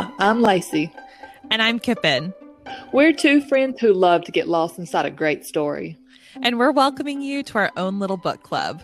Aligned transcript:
Hi, 0.00 0.10
I'm 0.18 0.40
Lacey. 0.40 0.90
And 1.50 1.60
I'm 1.60 1.78
Kippen. 1.78 2.32
We're 2.90 3.12
two 3.12 3.42
friends 3.42 3.80
who 3.80 3.92
love 3.92 4.24
to 4.24 4.32
get 4.32 4.48
lost 4.48 4.78
inside 4.78 5.04
a 5.04 5.10
great 5.10 5.44
story. 5.44 5.98
And 6.42 6.58
we're 6.58 6.70
welcoming 6.70 7.20
you 7.20 7.42
to 7.42 7.58
our 7.58 7.70
own 7.76 7.98
little 7.98 8.16
book 8.16 8.42
club. 8.42 8.82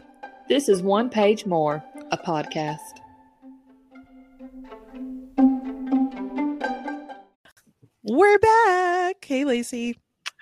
This 0.51 0.69
is 0.69 0.83
One 0.83 1.09
Page 1.09 1.47
More, 1.47 1.83
a 2.13 2.19
podcast. 2.19 2.77
We're 8.03 8.39
back. 8.39 9.25
Hey, 9.25 9.47
Lacey. 9.47 9.97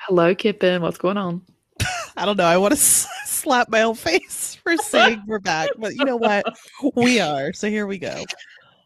Hello, 0.08 0.34
Kippen. 0.34 0.82
What's 0.82 0.98
going 0.98 1.18
on? 1.18 1.42
I 2.16 2.26
don't 2.26 2.36
know. 2.36 2.46
I 2.46 2.56
want 2.56 2.72
to 2.72 2.80
s- 2.80 3.06
slap 3.26 3.68
my 3.68 3.82
own 3.82 3.94
face 3.94 4.56
for 4.64 4.76
saying 4.76 5.22
we're 5.28 5.38
back, 5.38 5.70
but 5.78 5.94
you 5.94 6.04
know 6.04 6.16
what? 6.16 6.44
We 6.96 7.20
are. 7.20 7.52
So 7.52 7.68
here 7.68 7.86
we 7.86 7.98
go. 7.98 8.24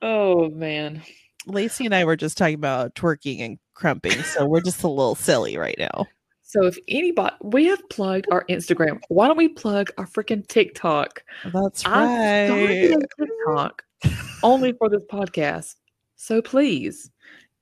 Oh, 0.00 0.48
man. 0.50 1.02
Lacey 1.48 1.84
and 1.84 1.94
I 1.94 2.04
were 2.04 2.16
just 2.16 2.38
talking 2.38 2.54
about 2.54 2.94
twerking 2.94 3.40
and 3.40 3.58
crumping, 3.74 4.22
so 4.22 4.46
we're 4.46 4.60
just 4.60 4.82
a 4.82 4.88
little 4.88 5.14
silly 5.14 5.56
right 5.56 5.76
now. 5.78 6.06
So 6.42 6.64
if 6.64 6.78
anybody, 6.88 7.36
we 7.42 7.66
have 7.66 7.86
plugged 7.90 8.26
our 8.30 8.44
Instagram. 8.46 9.00
Why 9.08 9.26
don't 9.26 9.36
we 9.36 9.48
plug 9.48 9.90
our 9.98 10.06
freaking 10.06 10.46
TikTok? 10.46 11.22
That's 11.52 11.86
right. 11.86 12.96
TikTok 13.18 13.82
only 14.42 14.72
for 14.72 14.88
this 14.88 15.02
podcast. 15.12 15.74
So 16.16 16.40
please, 16.40 17.10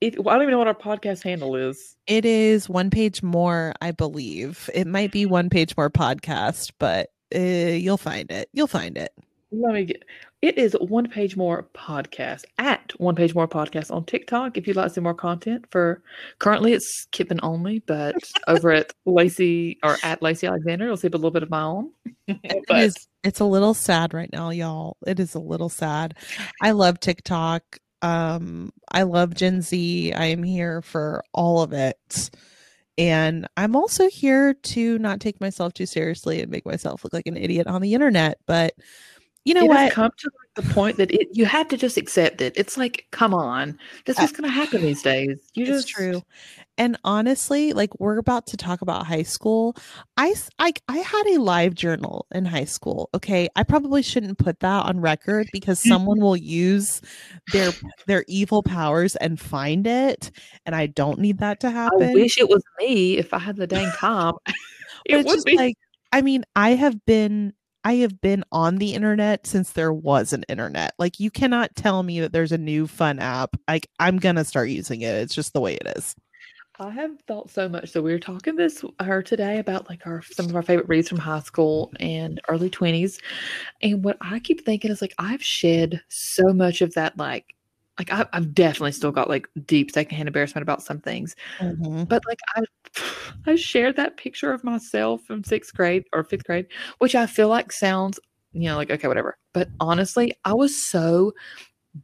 if, 0.01 0.17
well, 0.19 0.29
I 0.29 0.35
don't 0.35 0.43
even 0.43 0.53
know 0.53 0.59
what 0.59 0.69
our 0.69 0.75
podcast 0.75 1.23
handle 1.23 1.57
is. 1.57 1.97
It 2.07 2.25
is 2.25 2.69
one 2.69 2.91
page 2.91 3.23
more, 3.23 3.75
I 3.81 3.91
believe. 3.91 4.71
It 4.73 4.87
might 4.87 5.11
be 5.11 5.27
one 5.27 5.51
page 5.51 5.77
more 5.77 5.91
podcast, 5.91 6.71
but 6.79 7.11
uh, 7.35 7.39
you'll 7.39 7.97
find 7.97 8.31
it. 8.31 8.49
You'll 8.53 8.67
find 8.67 8.97
it. 8.97 9.13
Let 9.51 9.75
me 9.75 9.85
get. 9.85 10.05
It 10.47 10.59
is 10.59 10.75
one 10.75 11.09
page 11.09 11.37
more 11.37 11.65
podcast 11.75 12.45
at 12.57 12.93
one 12.99 13.17
page 13.17 13.35
more 13.35 13.49
podcast 13.49 13.91
on 13.91 14.05
TikTok. 14.05 14.57
If 14.57 14.69
you'd 14.69 14.77
like 14.77 14.87
to 14.87 14.95
see 14.95 15.01
more 15.01 15.13
content 15.13 15.65
for 15.73 16.05
currently 16.39 16.73
it's 16.73 17.07
Kippen 17.11 17.41
only, 17.43 17.81
but 17.81 18.15
over 18.47 18.71
at 18.71 18.93
Lacey 19.07 19.77
or 19.83 19.97
at 20.05 20.23
Lacey 20.23 20.47
Alexander, 20.47 20.87
you'll 20.87 20.97
see 20.99 21.09
a 21.09 21.11
little 21.11 21.33
bit 21.33 21.43
of 21.43 21.51
my 21.51 21.63
own. 21.63 21.91
It 22.29 22.65
but 22.69 22.79
is- 22.79 23.09
it's 23.25 23.41
a 23.41 23.45
little 23.45 23.75
sad 23.75 24.15
right 24.15 24.31
now, 24.33 24.51
y'all. 24.51 24.97
It 25.05 25.19
is 25.19 25.35
a 25.35 25.41
little 25.41 25.69
sad. 25.69 26.15
I 26.63 26.71
love 26.71 27.01
TikTok. 27.01 27.65
Um, 28.03 28.71
I 28.93 29.03
love 29.03 29.35
Gen 29.35 29.63
Z. 29.63 30.13
I 30.13 30.27
am 30.27 30.45
here 30.45 30.81
for 30.81 31.25
all 31.33 31.61
of 31.61 31.73
it. 31.73 32.31
And 32.97 33.49
I'm 33.57 33.75
also 33.75 34.09
here 34.09 34.55
to 34.55 34.99
not 35.01 35.19
take 35.19 35.41
myself 35.41 35.73
too 35.73 35.87
seriously 35.87 36.41
and 36.41 36.53
make 36.53 36.67
myself 36.67 37.03
look 37.03 37.13
like 37.13 37.27
an 37.27 37.37
idiot 37.37 37.67
on 37.67 37.83
the 37.83 37.95
internet. 37.95 38.39
But 38.47 38.75
you 39.47 39.55
know 39.55 39.65
it 39.65 39.69
what? 39.69 39.93
come 39.93 40.11
to 40.19 40.31
the 40.57 40.63
point 40.75 40.97
that 40.97 41.13
it 41.13 41.29
you 41.33 41.47
have 41.47 41.69
to 41.69 41.77
just 41.77 41.97
accept 41.97 42.41
it. 42.41 42.53
It's 42.57 42.77
like, 42.77 43.07
come 43.13 43.33
on, 43.33 43.79
this 44.05 44.19
uh, 44.19 44.23
is 44.23 44.33
going 44.33 44.43
to 44.43 44.51
happen 44.51 44.83
these 44.83 45.03
days. 45.03 45.39
You 45.55 45.67
it's 45.67 45.85
just 45.85 45.89
true. 45.89 46.21
And 46.77 46.99
honestly, 47.05 47.73
like 47.73 47.99
we're 48.01 48.19
about 48.19 48.49
to 48.49 48.57
talk 48.57 48.83
about 48.83 49.07
high 49.07 49.23
school. 49.23 49.77
i 50.17 50.35
i 50.59 50.73
had 50.99 51.27
a 51.29 51.41
live 51.41 51.75
journal 51.75 52.27
in 52.35 52.45
high 52.45 52.65
school. 52.65 53.09
Okay. 53.15 53.49
I 53.55 53.63
probably 53.63 54.03
shouldn't 54.03 54.39
put 54.39 54.59
that 54.61 54.87
on 54.87 55.01
record 55.01 55.47
because 55.53 55.81
someone 55.89 56.21
will 56.21 56.37
use 56.37 57.01
their 57.53 57.71
their 58.07 58.25
evil 58.27 58.65
powers 58.65 59.15
and 59.15 59.39
find 59.39 59.87
it. 59.87 60.33
And 60.67 60.75
I 60.75 60.87
don't 60.87 61.21
need 61.21 61.39
that 61.39 61.61
to 61.61 61.71
happen. 61.71 62.11
I 62.11 62.13
wish 62.15 62.37
it 62.37 62.49
was 62.49 62.65
me 62.81 63.17
if 63.17 63.33
I 63.33 63.39
had 63.39 63.55
the 63.55 63.69
dang 63.69 63.93
time. 63.93 64.35
it 65.07 65.19
it's 65.19 65.27
would 65.29 65.37
just 65.37 65.47
be. 65.47 65.57
like 65.57 65.77
I 66.13 66.23
mean, 66.23 66.45
I 66.57 66.71
have 66.71 67.05
been 67.05 67.53
I 67.87 67.95
have 67.99 68.21
been 68.21 68.43
on 68.51 68.79
the 68.79 68.95
internet 68.95 69.47
since 69.47 69.71
there 69.71 69.93
was 69.93 70.33
an 70.33 70.45
internet. 70.49 70.95
Like 70.99 71.21
you 71.21 71.31
cannot 71.31 71.77
tell 71.77 72.03
me 72.03 72.19
that 72.19 72.33
there's 72.33 72.51
a 72.51 72.59
new 72.59 72.89
fun 72.89 73.21
app. 73.21 73.55
Like 73.69 73.89
I'm 74.01 74.17
gonna 74.17 74.45
start 74.45 74.71
using 74.71 75.03
it. 75.03 75.15
It's 75.15 75.37
just 75.37 75.53
the 75.53 75.61
way 75.61 75.77
it 75.77 75.97
is. 75.97 76.17
I 76.81 76.91
have 76.91 77.13
thought 77.29 77.49
so 77.49 77.69
much. 77.69 77.91
So 77.91 78.03
we 78.03 78.11
were 78.11 78.19
talking 78.19 78.57
this 78.57 78.85
her 78.99 79.23
today 79.23 79.61
about 79.61 79.89
like 79.89 80.05
our 80.05 80.21
some 80.21 80.47
of 80.47 80.57
our 80.57 80.63
favorite 80.63 80.89
reads 80.89 81.09
from 81.09 81.19
high 81.19 81.39
school 81.39 81.93
and 82.01 82.41
early 82.49 82.71
twenties, 82.71 83.21
and 83.81 84.03
what 84.03 84.17
I 84.21 84.41
keep 84.41 84.65
thinking 84.65 84.91
is 84.91 85.01
like 85.01 85.15
I've 85.17 85.45
shed 85.45 86.03
so 86.09 86.53
much 86.53 86.83
of 86.83 86.93
that 86.95 87.17
like 87.17 87.55
like 87.99 88.13
I, 88.13 88.27
I've 88.33 88.55
definitely 88.55 88.93
still 88.93 89.13
got 89.13 89.29
like 89.29 89.49
deep 89.67 89.91
secondhand 89.91 90.29
embarrassment 90.29 90.63
about 90.63 90.83
some 90.83 91.01
things, 91.01 91.35
Mhm. 91.61 92.09
but 92.09 92.23
like 92.27 92.39
I 92.57 92.63
I 93.47 93.55
shared 93.57 93.97
that 93.97 94.17
picture 94.17 94.53
of 94.53 94.65
myself 94.65 95.23
from 95.23 95.45
sixth 95.45 95.75
grade 95.75 96.05
or 96.13 96.25
fifth 96.25 96.45
grade, 96.45 96.67
which 96.99 97.15
I 97.15 97.27
feel 97.27 97.49
like 97.49 97.73
sounds 97.73 98.19
you 98.53 98.65
know 98.69 98.77
like 98.77 98.91
okay 98.91 99.09
whatever, 99.09 99.39
but 99.55 99.69
honestly 99.81 100.33
I 100.45 100.55
was 100.55 100.89
so 100.91 101.33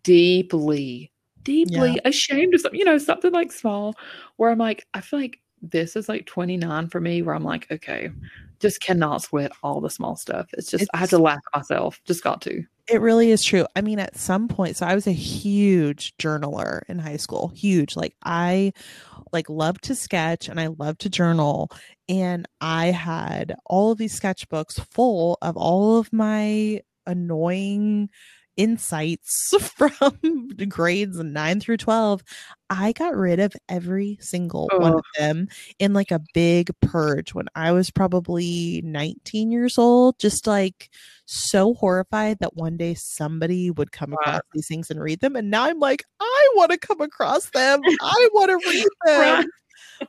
deeply 0.05 1.13
deeply 1.45 1.99
ashamed 2.05 2.55
of 2.55 2.61
something 2.61 2.79
you 2.79 2.85
know 2.87 2.99
something 2.99 3.33
like 3.33 3.53
small 3.53 3.95
where 4.37 4.51
I'm 4.51 4.59
like 4.59 4.87
I 4.95 5.01
feel 5.01 5.21
like 5.21 5.39
this 5.61 5.97
is 5.97 6.09
like 6.09 6.27
29 6.27 6.89
for 6.89 7.01
me 7.01 7.23
where 7.23 7.35
I'm 7.35 7.45
like 7.45 7.71
okay 7.71 8.11
just 8.61 8.81
cannot 8.81 9.23
sweat 9.23 9.51
all 9.65 9.81
the 9.81 9.91
small 9.91 10.15
stuff. 10.17 10.47
It's 10.53 10.71
just 10.71 10.89
I 10.95 10.99
have 10.99 11.11
to 11.11 11.19
laugh 11.19 11.41
at 11.53 11.59
myself 11.59 12.01
just 12.05 12.23
got 12.23 12.41
to 12.43 12.65
It 12.89 13.01
really 13.01 13.31
is 13.31 13.43
true. 13.45 13.67
I 13.77 13.81
mean, 13.81 13.99
at 14.01 14.17
some 14.17 14.49
point, 14.49 14.77
so 14.77 14.87
I 14.87 14.95
was 14.95 15.07
a 15.07 15.13
huge 15.13 16.15
journaler 16.19 16.83
in 16.89 16.99
high 16.99 17.17
school. 17.17 17.49
Huge. 17.55 17.97
Like 17.97 18.17
I 18.25 18.73
like 19.33 19.49
loved 19.49 19.85
to 19.85 19.95
sketch 19.95 20.49
and 20.49 20.61
I 20.61 20.69
loved 20.69 21.01
to 21.03 21.11
journal. 21.11 21.71
And 22.09 22.47
I 22.61 22.87
had 22.87 23.55
all 23.67 23.93
of 23.93 23.99
these 23.99 24.19
sketchbooks 24.19 24.85
full 24.93 25.39
of 25.43 25.57
all 25.57 25.99
of 25.99 26.13
my 26.13 26.81
annoying 27.07 28.11
insights 28.57 29.53
from 29.77 30.49
grades 30.69 31.19
nine 31.19 31.61
through 31.61 31.77
12. 31.79 32.23
I 32.71 32.93
got 32.93 33.15
rid 33.17 33.39
of 33.41 33.53
every 33.69 34.19
single 34.21 34.69
one 34.77 34.95
Oh. 34.95 34.99
of 34.99 35.05
them 35.19 35.49
in 35.79 35.93
like 35.93 36.11
a 36.11 36.21
big 36.35 36.71
purge 36.81 37.35
when 37.35 37.47
I 37.55 37.73
was 37.73 37.91
probably 37.91 38.81
19 38.85 39.51
years 39.53 39.79
old, 39.79 40.19
just 40.19 40.47
like 40.47 40.89
so 41.27 41.75
horrified 41.75 42.39
that 42.41 42.57
one 42.57 42.77
day 42.77 42.95
somebody 42.95 43.71
would 43.71 43.93
come 43.93 44.13
across 44.15 44.41
these 44.53 44.69
things 44.69 44.91
and 44.91 45.01
read 45.01 45.21
them. 45.21 45.37
And 45.37 45.51
now 45.51 45.65
I'm 45.65 45.79
like, 45.79 46.05
I 46.21 46.49
want 46.55 46.71
to 46.73 46.79
come 46.79 47.01
across 47.01 47.51
them. 47.51 47.81
I 48.01 48.29
want 48.33 48.51
to 48.51 48.69
read 48.71 48.87
them. 49.07 49.45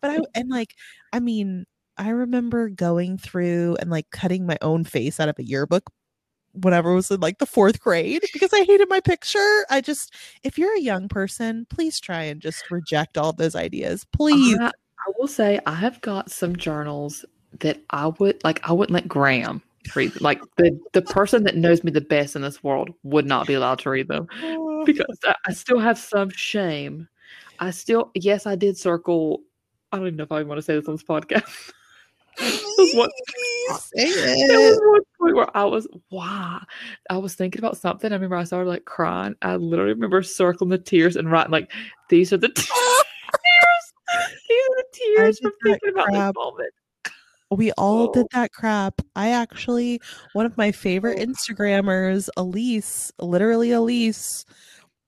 But 0.01 0.11
I, 0.11 0.19
and 0.35 0.49
like, 0.49 0.73
I 1.11 1.19
mean, 1.19 1.65
I 1.97 2.09
remember 2.09 2.69
going 2.69 3.17
through 3.19 3.77
and 3.79 3.89
like 3.91 4.09
cutting 4.09 4.45
my 4.47 4.57
own 4.61 4.83
face 4.83 5.19
out 5.19 5.29
of 5.29 5.37
a 5.37 5.43
yearbook 5.43 5.83
whenever 6.53 6.91
I 6.91 6.95
was 6.95 7.11
in 7.11 7.19
like 7.19 7.39
the 7.39 7.45
fourth 7.45 7.79
grade 7.79 8.23
because 8.33 8.53
I 8.53 8.63
hated 8.63 8.89
my 8.89 8.99
picture. 8.99 9.65
I 9.69 9.81
just, 9.81 10.13
if 10.43 10.57
you're 10.57 10.75
a 10.75 10.81
young 10.81 11.07
person, 11.07 11.65
please 11.69 11.99
try 11.99 12.23
and 12.23 12.41
just 12.41 12.69
reject 12.71 13.17
all 13.17 13.33
those 13.33 13.55
ideas. 13.55 14.05
Please. 14.11 14.57
I, 14.59 14.67
I 14.67 15.11
will 15.17 15.27
say 15.27 15.59
I 15.65 15.75
have 15.75 15.99
got 16.01 16.31
some 16.31 16.55
journals 16.55 17.25
that 17.59 17.81
I 17.89 18.07
would 18.07 18.43
like. 18.43 18.67
I 18.67 18.71
wouldn't 18.71 18.93
let 18.93 19.07
Graham 19.07 19.61
read. 19.95 20.19
Like 20.21 20.41
the 20.57 20.79
the 20.93 21.01
person 21.01 21.43
that 21.43 21.55
knows 21.55 21.83
me 21.83 21.91
the 21.91 22.01
best 22.01 22.35
in 22.35 22.41
this 22.41 22.63
world 22.63 22.89
would 23.03 23.25
not 23.25 23.47
be 23.47 23.53
allowed 23.53 23.79
to 23.79 23.89
read 23.89 24.07
them 24.07 24.27
oh. 24.43 24.85
because 24.85 25.17
I, 25.23 25.35
I 25.47 25.53
still 25.53 25.79
have 25.79 25.97
some 25.97 26.29
shame. 26.29 27.07
I 27.59 27.71
still 27.71 28.11
yes, 28.15 28.45
I 28.45 28.55
did 28.55 28.77
circle. 28.77 29.41
I 29.91 29.97
don't 29.97 30.07
even 30.07 30.17
know 30.17 30.23
if 30.23 30.31
I 30.31 30.43
want 30.43 30.57
to 30.57 30.61
say 30.61 30.75
this 30.75 30.87
on 30.87 30.95
this 30.95 31.03
podcast. 31.03 31.71
was 32.77 32.93
what- 32.95 33.11
Please 33.27 33.91
say 33.95 34.47
There 34.47 34.59
was 34.59 34.79
one 34.83 35.01
point 35.19 35.35
where 35.35 35.57
I 35.57 35.63
was 35.65 35.87
wow. 36.11 36.61
I 37.09 37.17
was 37.17 37.35
thinking 37.35 37.59
about 37.59 37.77
something. 37.77 38.11
I 38.11 38.15
remember 38.15 38.35
I 38.35 38.43
started 38.43 38.69
like 38.69 38.85
crying. 38.85 39.35
I 39.41 39.55
literally 39.55 39.93
remember 39.93 40.21
circling 40.23 40.69
the 40.69 40.77
tears 40.77 41.15
and 41.15 41.31
writing 41.31 41.51
like 41.51 41.71
these 42.09 42.33
are 42.33 42.37
the 42.37 42.49
tears. 42.49 42.67
These 44.49 44.61
are 44.69 44.75
the 44.77 44.85
tears 44.93 45.39
from 45.39 45.51
thinking 45.63 45.89
about 45.89 46.05
crap. 46.07 46.33
this 46.35 46.43
moment. 46.43 46.73
We 47.51 47.71
all 47.73 48.11
did 48.11 48.25
Oh. 48.25 48.27
that 48.33 48.51
crap. 48.51 48.99
I 49.15 49.29
actually, 49.29 50.01
one 50.33 50.45
of 50.47 50.57
my 50.57 50.71
favorite 50.71 51.19
Oh. 51.19 51.25
Instagrammers, 51.25 52.27
Elise, 52.35 53.11
literally 53.19 53.71
Elise, 53.71 54.43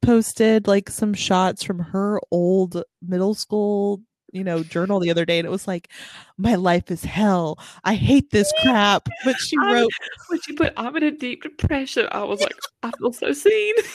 posted 0.03 0.67
like 0.67 0.89
some 0.89 1.13
shots 1.15 1.63
from 1.63 1.79
her 1.79 2.19
old 2.31 2.83
middle 3.01 3.33
school, 3.33 4.01
you 4.35 4.43
know, 4.43 4.63
journal 4.63 4.99
the 4.99 5.09
other 5.09 5.25
day. 5.25 5.39
And 5.39 5.45
it 5.45 5.51
was 5.51 5.67
like, 5.67 5.89
my 6.37 6.55
life 6.55 6.91
is 6.91 7.03
hell. 7.03 7.57
I 7.83 7.95
hate 7.95 8.31
this 8.31 8.51
crap. 8.61 9.07
But 9.23 9.37
she 9.39 9.55
I'm- 9.61 9.73
wrote, 9.73 9.91
When 10.27 10.41
she 10.41 10.53
put 10.53 10.73
I'm 10.77 10.95
in 10.97 11.03
a 11.03 11.11
deep 11.11 11.43
depression, 11.43 12.07
I 12.11 12.23
was 12.23 12.41
like, 12.41 12.57
I 12.83 12.91
feel 12.97 13.13
so 13.13 13.31
seen. 13.31 13.73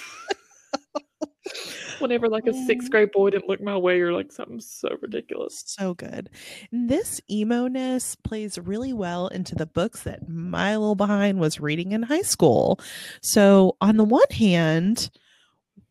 Whenever 1.98 2.28
like 2.28 2.46
a 2.46 2.54
sixth 2.66 2.88
oh. 2.88 2.92
grade 2.92 3.10
boy 3.12 3.31
didn't 3.31 3.48
look 3.48 3.60
my 3.60 3.76
way 3.76 4.00
or 4.00 4.12
like 4.12 4.32
something 4.32 4.60
so 4.60 4.88
ridiculous. 5.02 5.62
so 5.66 5.94
good. 5.94 6.31
And 6.72 6.88
this 6.88 7.20
emo 7.31 7.66
ness 7.66 8.14
plays 8.14 8.58
really 8.58 8.93
well 8.93 9.26
into 9.28 9.54
the 9.54 9.66
books 9.66 10.04
that 10.04 10.28
my 10.28 10.76
little 10.76 10.94
behind 10.94 11.40
was 11.40 11.60
reading 11.60 11.93
in 11.93 12.04
high 12.04 12.22
school. 12.22 12.81
So, 13.20 13.76
on 13.81 13.96
the 13.96 14.04
one 14.04 14.31
hand, 14.31 15.10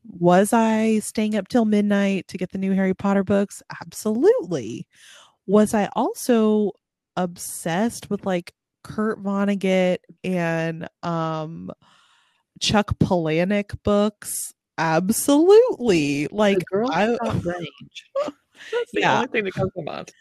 was 0.03 0.53
I 0.53 0.99
staying 0.99 1.35
up 1.35 1.47
till 1.47 1.65
midnight 1.65 2.27
to 2.29 2.37
get 2.37 2.51
the 2.51 2.57
new 2.57 2.73
Harry 2.73 2.93
Potter 2.93 3.23
books? 3.23 3.61
Absolutely. 3.81 4.87
Was 5.47 5.73
I 5.73 5.89
also 5.95 6.71
obsessed 7.15 8.09
with 8.09 8.25
like 8.25 8.53
Kurt 8.83 9.21
Vonnegut 9.21 9.97
and 10.23 10.87
um 11.03 11.71
Chuck 12.59 12.97
Palahniuk 12.99 13.81
books? 13.83 14.53
absolutely. 14.79 16.27
Like 16.31 16.59
the 16.59 16.65
girl 16.65 16.89
I, 16.91 17.07
range. 17.43 18.05
That's 18.71 18.91
the 18.93 19.01
Yeah. 19.01 19.15
only 19.17 19.27
thing 19.27 19.43
that 19.43 19.53
comes 19.53 19.71
to 19.73 19.83
mind. 19.83 20.11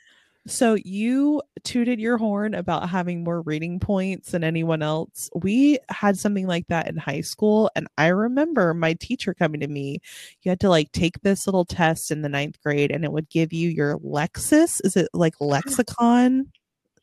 So 0.49 0.75
you 0.83 1.43
tooted 1.63 2.01
your 2.01 2.17
horn 2.17 2.55
about 2.55 2.89
having 2.89 3.23
more 3.23 3.43
reading 3.43 3.79
points 3.79 4.31
than 4.31 4.43
anyone 4.43 4.83
else. 4.83 5.29
We 5.35 5.79
had 5.91 6.19
something 6.19 6.47
like 6.47 6.67
that 6.69 6.89
in 6.89 6.97
high 6.97 7.21
school. 7.21 7.71
And 7.77 7.87
I 7.99 8.09
remember 8.09 8.73
my 8.75 8.95
teacher 8.95 9.35
coming 9.35 9.61
to 9.61 9.69
me. 9.69 10.01
You 10.43 10.51
had 10.51 10.61
to 10.61 10.69
like 10.71 10.91
take 10.93 11.21
this 11.21 11.47
little 11.47 11.65
test 11.65 12.11
in 12.11 12.23
the 12.23 12.29
ninth 12.29 12.61
grade 12.63 12.91
and 12.91 13.05
it 13.05 13.13
would 13.13 13.29
give 13.29 13.53
you 13.53 13.69
your 13.69 13.99
Lexile. 13.99 14.81
Is 14.85 14.97
it 14.97 15.09
like 15.13 15.35
lexicon? 15.41 16.51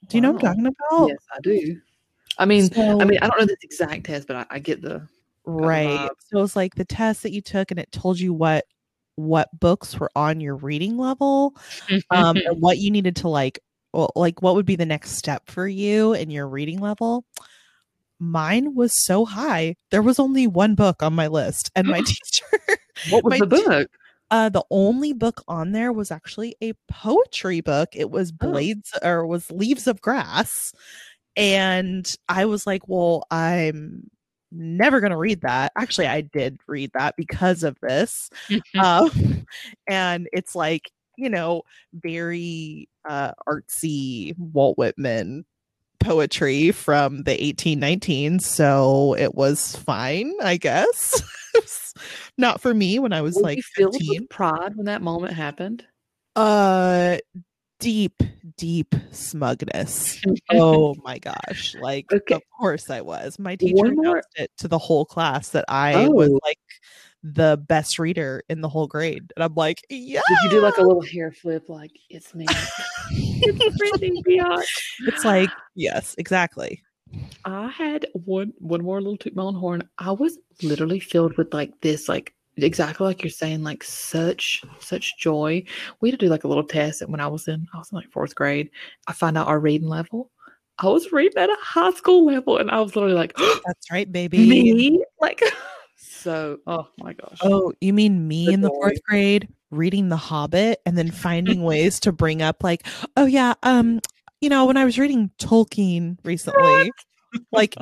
Do 0.07 0.17
you 0.17 0.21
know 0.21 0.31
what 0.31 0.43
I'm 0.45 0.55
talking 0.63 0.75
about? 0.89 1.07
yes, 1.09 1.17
I 1.31 1.39
do. 1.41 1.81
I 2.37 2.45
mean, 2.45 2.71
So- 2.73 2.99
I 3.01 3.05
mean, 3.05 3.19
I 3.21 3.27
don't 3.27 3.39
know 3.39 3.45
this 3.45 3.57
exact 3.63 4.05
test, 4.05 4.27
but 4.27 4.35
I, 4.37 4.45
I 4.55 4.59
get 4.59 4.81
the 4.81 5.07
right 5.45 5.87
vibe. 5.87 6.09
so 6.19 6.39
it 6.39 6.41
was 6.41 6.55
like 6.55 6.73
the 6.75 6.85
test 6.85 7.21
that 7.23 7.31
you 7.31 7.41
took 7.41 7.69
and 7.69 7.79
it 7.79 7.91
told 7.91 8.19
you 8.19 8.33
what 8.33 8.65
what 9.15 9.49
books 9.59 9.99
were 9.99 10.11
on 10.15 10.41
your 10.41 10.55
reading 10.55 10.97
level 10.97 11.55
um 12.11 12.37
and 12.37 12.61
what 12.61 12.77
you 12.77 12.91
needed 12.91 13.15
to 13.15 13.27
like 13.29 13.59
well, 13.93 14.11
like 14.15 14.41
what 14.41 14.55
would 14.55 14.65
be 14.65 14.75
the 14.75 14.85
next 14.85 15.11
step 15.11 15.49
for 15.49 15.67
you 15.67 16.13
in 16.13 16.29
your 16.29 16.47
reading 16.47 16.79
level 16.79 17.23
mine 18.19 18.75
was 18.75 18.91
so 19.05 19.25
high 19.25 19.75
there 19.91 20.01
was 20.01 20.19
only 20.19 20.47
one 20.47 20.75
book 20.75 21.01
on 21.03 21.13
my 21.13 21.27
list 21.27 21.71
and 21.75 21.87
my 21.87 21.99
teacher 22.05 22.79
what 23.09 23.23
was 23.23 23.39
the 23.39 23.47
book? 23.47 23.89
uh 24.31 24.49
the 24.49 24.63
only 24.71 25.13
book 25.13 25.43
on 25.47 25.71
there 25.71 25.91
was 25.93 26.11
actually 26.11 26.55
a 26.61 26.73
poetry 26.89 27.61
book 27.61 27.89
it 27.93 28.09
was 28.09 28.31
Oh. 28.41 28.51
blades 28.51 28.91
or 29.01 29.25
was 29.25 29.49
leaves 29.51 29.87
of 29.87 30.01
grass 30.01 30.73
and 31.37 32.15
i 32.29 32.45
was 32.45 32.65
like 32.65 32.87
well 32.87 33.25
i'm 33.31 34.09
never 34.55 34.99
going 34.99 35.11
to 35.11 35.17
read 35.17 35.41
that. 35.41 35.71
Actually 35.77 36.07
i 36.07 36.21
did 36.21 36.59
read 36.67 36.91
that 36.93 37.15
because 37.17 37.63
of 37.63 37.77
this 37.81 38.29
um, 38.79 39.45
and 39.87 40.27
it's 40.33 40.55
like 40.55 40.91
you 41.17 41.29
know 41.29 41.61
very 41.93 42.89
uh 43.07 43.31
artsy 43.47 44.37
walt 44.37 44.77
whitman 44.77 45.45
poetry 45.99 46.71
from 46.71 47.23
the 47.23 47.31
1819s 47.37 48.41
so 48.41 49.15
it 49.17 49.33
was 49.35 49.75
fine 49.77 50.33
i 50.41 50.57
guess. 50.57 51.21
Not 52.37 52.59
for 52.61 52.73
me 52.73 52.99
when 52.99 53.13
i 53.13 53.21
was 53.21 53.35
Was 53.35 53.43
like 53.43 53.57
you 53.57 53.63
filled 53.63 53.93
15 53.95 54.21
with 54.21 54.29
pride 54.29 54.75
when 54.75 54.85
that 54.85 55.01
moment 55.01 55.33
happened? 55.33 55.85
uh 56.35 57.17
deep 57.85 58.23
deep 58.57 58.95
smugness 59.11 60.19
oh 60.51 60.95
my 61.03 61.19
gosh 61.19 61.75
like 61.81 62.05
Okay. 62.11 62.33
of 62.33 62.41
course 62.59 62.89
i 62.89 62.99
was 62.99 63.37
my 63.37 63.55
teacher 63.55 63.85
announced 63.85 64.27
it 64.37 64.49
to 64.57 64.67
the 64.67 64.77
whole 64.79 65.05
class 65.05 65.49
that 65.49 65.65
i 65.69 66.07
was 66.07 66.29
Oh. 66.31 66.39
like 66.43 66.57
the 67.21 67.63
best 67.67 67.99
reader 67.99 68.43
in 68.49 68.61
the 68.61 68.69
whole 68.69 68.87
grade 68.87 69.31
and 69.35 69.43
i'm 69.43 69.53
like 69.53 69.81
yeah 69.91 70.21
Did 70.27 70.37
you 70.45 70.49
do 70.49 70.61
like 70.61 70.77
a 70.77 70.81
little 70.81 71.01
hair 71.03 71.31
flip, 71.31 71.69
like 71.69 71.91
it's 72.09 72.33
me? 72.33 72.45
it's 73.11 73.77
Brittany 73.77 74.23
Biatch. 74.27 74.65
it's 75.07 75.23
like 75.23 75.49
yes 75.75 76.15
exactly 76.17 76.81
I 77.45 77.67
had 77.69 78.07
one 78.13 78.51
one 78.57 78.83
more 78.83 78.99
little 78.99 79.15
toot 79.15 79.35
my 79.35 79.43
own 79.43 79.53
horn. 79.55 79.87
I 79.99 80.11
was 80.11 80.37
literally 80.63 80.99
filled 80.99 81.37
with 81.37 81.53
like 81.53 81.71
this, 81.81 82.09
like 82.09 82.33
exactly 82.57 83.05
like 83.05 83.21
you're 83.23 83.29
saying, 83.29 83.63
like 83.63 83.83
such 83.83 84.63
such 84.79 85.17
joy. 85.17 85.63
We 86.01 86.09
had 86.09 86.19
to 86.19 86.25
do 86.25 86.29
like 86.29 86.43
a 86.43 86.47
little 86.47 86.63
test 86.63 87.01
and 87.01 87.11
when 87.11 87.19
I 87.21 87.27
was 87.27 87.47
in 87.47 87.65
I 87.73 87.77
was 87.77 87.91
in 87.91 87.97
like 87.97 88.11
fourth 88.11 88.35
grade. 88.35 88.69
I 89.07 89.13
found 89.13 89.37
out 89.37 89.47
our 89.47 89.59
reading 89.59 89.87
level. 89.89 90.31
I 90.77 90.87
was 90.87 91.11
reading 91.11 91.37
at 91.37 91.49
a 91.49 91.57
high 91.61 91.91
school 91.91 92.25
level 92.25 92.57
and 92.57 92.69
I 92.69 92.81
was 92.81 92.95
literally 92.95 93.15
like 93.15 93.33
that's 93.65 93.91
right 93.91 94.11
baby 94.11 94.37
me 94.39 95.03
like 95.21 95.41
so 95.97 96.57
oh 96.67 96.87
my 96.97 97.13
gosh. 97.13 97.37
oh 97.43 97.71
you 97.81 97.93
mean 97.93 98.27
me 98.27 98.47
The 98.47 98.51
in 98.53 98.61
the 98.61 98.69
joy. 98.69 98.73
fourth 98.75 99.03
grade 99.07 99.47
reading 99.71 100.09
the 100.09 100.17
hobbit 100.17 100.81
and 100.85 100.97
then 100.97 101.11
finding 101.11 101.63
ways 101.71 101.99
to 102.01 102.11
bring 102.11 102.41
up 102.41 102.63
like 102.63 102.85
oh 103.15 103.25
yeah 103.25 103.53
um 103.63 103.99
you 104.41 104.49
know 104.49 104.65
when 104.65 104.75
i 104.77 104.83
was 104.85 104.99
reading 104.99 105.31
tolkien 105.39 106.17
recently 106.23 106.91
like 107.51 107.75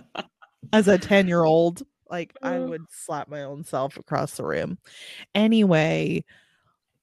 as 0.71 0.87
a 0.87 0.97
10 0.97 1.27
year 1.27 1.43
old 1.43 1.83
like 2.13 2.33
i 2.43 2.57
Uh. 2.57 2.67
would 2.67 2.85
slap 2.91 3.27
my 3.29 3.43
own 3.43 3.65
self 3.65 3.97
across 3.97 4.37
the 4.37 4.45
room. 4.45 4.77
Anyway 5.35 6.23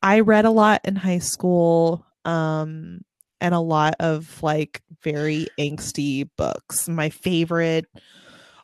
i 0.03 0.21
read 0.21 0.47
a 0.47 0.51
lot 0.51 0.81
in 0.85 0.97
high 0.97 1.19
school 1.21 2.07
um 2.25 3.01
and 3.43 3.55
a 3.55 3.61
lot 3.61 3.95
of 4.01 4.43
like 4.43 4.83
very 5.03 5.47
angsty 5.59 6.29
books. 6.37 6.89
My 6.89 7.11
favorite 7.11 7.87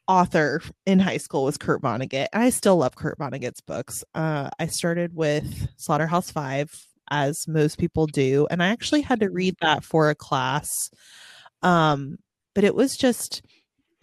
author 0.08 0.62
in 0.86 0.98
high 1.00 1.16
school 1.18 1.44
was 1.44 1.58
kurt 1.58 1.82
vonnegut 1.82 2.28
and 2.32 2.42
i 2.44 2.50
still 2.50 2.76
love 2.78 2.94
kurt 2.96 3.18
vonnegut's 3.18 3.60
books. 3.60 4.04
Uh 4.14 4.50
i 4.60 4.66
started 4.66 5.14
with 5.16 5.68
slaughterhouse 5.78 6.30
five 6.30 6.70
as 7.10 7.48
most 7.48 7.78
people 7.78 8.06
do 8.06 8.46
and 8.50 8.62
i 8.62 8.68
actually 8.68 9.02
had 9.02 9.20
to 9.20 9.30
read 9.30 9.56
that 9.60 9.84
for 9.84 10.10
a 10.10 10.14
class. 10.14 10.90
Um 11.62 12.18
but 12.54 12.64
it 12.64 12.74
was 12.74 12.96
just 12.96 13.42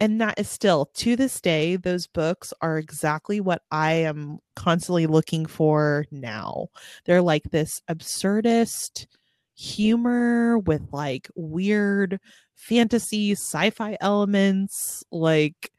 and 0.00 0.20
that 0.20 0.38
is 0.38 0.48
still 0.48 0.90
to 0.94 1.16
this 1.16 1.40
day 1.40 1.76
those 1.76 2.06
books 2.06 2.52
are 2.60 2.78
exactly 2.78 3.40
what 3.40 3.62
i 3.70 3.92
am 3.92 4.38
constantly 4.54 5.06
looking 5.06 5.46
for 5.46 6.06
now. 6.10 6.68
They're 7.04 7.22
like 7.22 7.50
this 7.50 7.82
absurdist 7.90 9.06
humor 9.56 10.58
with 10.58 10.82
like 10.92 11.28
weird 11.36 12.18
fantasy 12.54 13.32
sci-fi 13.32 13.96
elements 14.00 15.04
like 15.12 15.70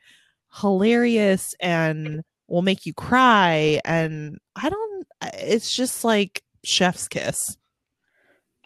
hilarious 0.61 1.55
and 1.59 2.07
mm. 2.07 2.21
will 2.47 2.61
make 2.61 2.85
you 2.85 2.93
cry 2.93 3.81
and 3.83 4.37
i 4.55 4.69
don't 4.69 5.07
it's 5.33 5.75
just 5.75 6.05
like 6.05 6.41
chef's 6.63 7.09
kiss 7.09 7.57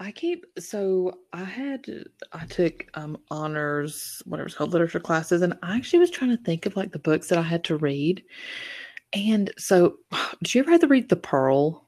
I 0.02 0.12
keep 0.12 0.46
so 0.58 1.20
I 1.34 1.44
had 1.44 1.86
I 2.32 2.46
took 2.46 2.86
um 2.94 3.18
honors 3.30 4.24
whatever 4.26 4.48
it's 4.48 4.56
called 4.56 4.72
literature 4.72 5.00
classes 5.00 5.42
and 5.42 5.58
I 5.62 5.76
actually 5.76 6.00
was 6.00 6.10
trying 6.10 6.36
to 6.36 6.42
think 6.44 6.66
of 6.66 6.78
like 6.78 6.92
the 6.94 7.00
books 7.00 7.28
that 7.28 7.38
I 7.38 7.42
had 7.44 7.64
to 7.66 7.78
read. 7.78 8.24
And 9.14 9.52
so 9.58 9.98
did 10.42 10.56
you 10.56 10.62
ever 10.62 10.72
have 10.72 10.82
to 10.82 10.88
read 10.88 11.10
The 11.10 11.16
Pearl? 11.16 11.86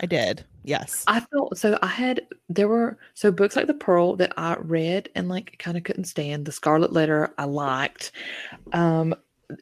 i 0.00 0.06
did 0.06 0.44
yes 0.62 1.02
I 1.08 1.18
felt 1.20 1.58
so 1.58 1.76
I 1.82 1.88
had 1.88 2.26
there 2.48 2.68
were 2.68 2.98
so 3.14 3.32
books 3.32 3.56
like 3.56 3.66
The 3.66 3.74
Pearl 3.74 4.16
that 4.16 4.32
I 4.36 4.56
read 4.60 5.08
and 5.14 5.28
like 5.28 5.58
kind 5.58 5.76
of 5.76 5.82
couldn't 5.84 6.04
stand. 6.04 6.44
The 6.46 6.52
Scarlet 6.52 6.92
Letter 6.92 7.34
I 7.36 7.44
liked. 7.44 8.12
Um 8.72 9.14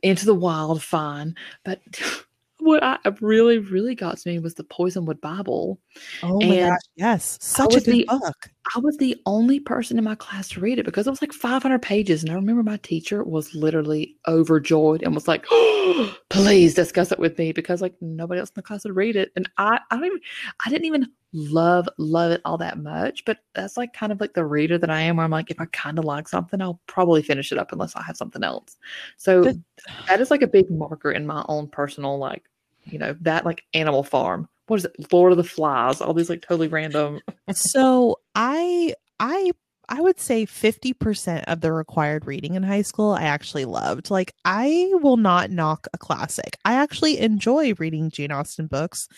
Into 0.02 0.26
the 0.26 0.34
Wild 0.34 0.82
fine, 0.82 1.34
but 1.64 1.80
what 2.66 2.82
I 2.82 2.98
really 3.20 3.58
really 3.58 3.94
got 3.94 4.18
to 4.18 4.28
me 4.28 4.38
was 4.38 4.54
the 4.54 4.64
Poisonwood 4.64 5.20
Bible. 5.20 5.80
oh 6.22 6.38
my 6.40 6.54
and 6.54 6.70
gosh 6.70 6.80
yes 6.96 7.38
such 7.40 7.74
a 7.74 7.80
good 7.80 7.84
the- 7.84 8.04
book 8.08 8.50
I 8.74 8.80
was 8.80 8.96
the 8.96 9.16
only 9.26 9.60
person 9.60 9.96
in 9.96 10.02
my 10.04 10.16
class 10.16 10.48
to 10.48 10.60
read 10.60 10.78
it 10.78 10.84
because 10.84 11.06
it 11.06 11.10
was 11.10 11.22
like 11.22 11.32
500 11.32 11.80
pages. 11.80 12.22
And 12.22 12.32
I 12.32 12.34
remember 12.34 12.64
my 12.64 12.78
teacher 12.78 13.22
was 13.22 13.54
literally 13.54 14.16
overjoyed 14.26 15.02
and 15.04 15.14
was 15.14 15.28
like, 15.28 15.46
oh, 15.52 16.16
please 16.30 16.74
discuss 16.74 17.12
it 17.12 17.18
with 17.20 17.38
me 17.38 17.52
because 17.52 17.80
like 17.80 17.94
nobody 18.00 18.40
else 18.40 18.48
in 18.50 18.54
the 18.56 18.62
class 18.62 18.82
would 18.84 18.96
read 18.96 19.14
it. 19.14 19.30
And 19.36 19.48
I, 19.56 19.78
I 19.90 19.96
don't 19.96 20.06
even, 20.06 20.20
I 20.64 20.70
didn't 20.70 20.86
even 20.86 21.06
love, 21.32 21.88
love 21.96 22.32
it 22.32 22.40
all 22.44 22.58
that 22.58 22.78
much. 22.78 23.24
But 23.24 23.38
that's 23.54 23.76
like 23.76 23.92
kind 23.92 24.10
of 24.10 24.20
like 24.20 24.34
the 24.34 24.44
reader 24.44 24.78
that 24.78 24.90
I 24.90 25.00
am 25.02 25.16
where 25.16 25.24
I'm 25.24 25.30
like, 25.30 25.50
if 25.52 25.60
I 25.60 25.66
kind 25.66 25.98
of 26.00 26.04
like 26.04 26.26
something, 26.28 26.60
I'll 26.60 26.80
probably 26.88 27.22
finish 27.22 27.52
it 27.52 27.58
up 27.58 27.70
unless 27.70 27.94
I 27.94 28.02
have 28.02 28.16
something 28.16 28.42
else. 28.42 28.76
So 29.16 29.44
But- 29.44 29.56
that 30.08 30.20
is 30.20 30.32
like 30.32 30.42
a 30.42 30.48
big 30.48 30.70
marker 30.70 31.12
in 31.12 31.24
my 31.24 31.44
own 31.48 31.68
personal, 31.68 32.18
like, 32.18 32.42
you 32.86 32.98
know, 32.98 33.16
that 33.20 33.44
like 33.44 33.64
Animal 33.74 34.02
Farm. 34.02 34.48
What 34.66 34.78
is 34.78 34.84
it? 34.84 35.12
Lord 35.12 35.32
of 35.32 35.38
the 35.38 35.44
Flies, 35.44 36.00
all 36.00 36.14
these 36.14 36.30
like 36.30 36.42
totally 36.42 36.68
random. 36.68 37.20
so 37.52 38.16
i 38.34 38.92
i 39.20 39.50
i 39.88 40.00
would 40.00 40.18
say 40.18 40.44
50% 40.44 41.44
of 41.46 41.60
the 41.60 41.72
required 41.72 42.26
reading 42.26 42.54
in 42.54 42.62
high 42.62 42.82
school 42.82 43.12
i 43.12 43.22
actually 43.22 43.64
loved 43.64 44.10
like 44.10 44.32
i 44.44 44.90
will 44.94 45.16
not 45.16 45.50
knock 45.50 45.86
a 45.94 45.98
classic 45.98 46.56
i 46.64 46.74
actually 46.74 47.18
enjoy 47.18 47.72
reading 47.74 48.10
jane 48.10 48.32
austen 48.32 48.66
books 48.66 49.08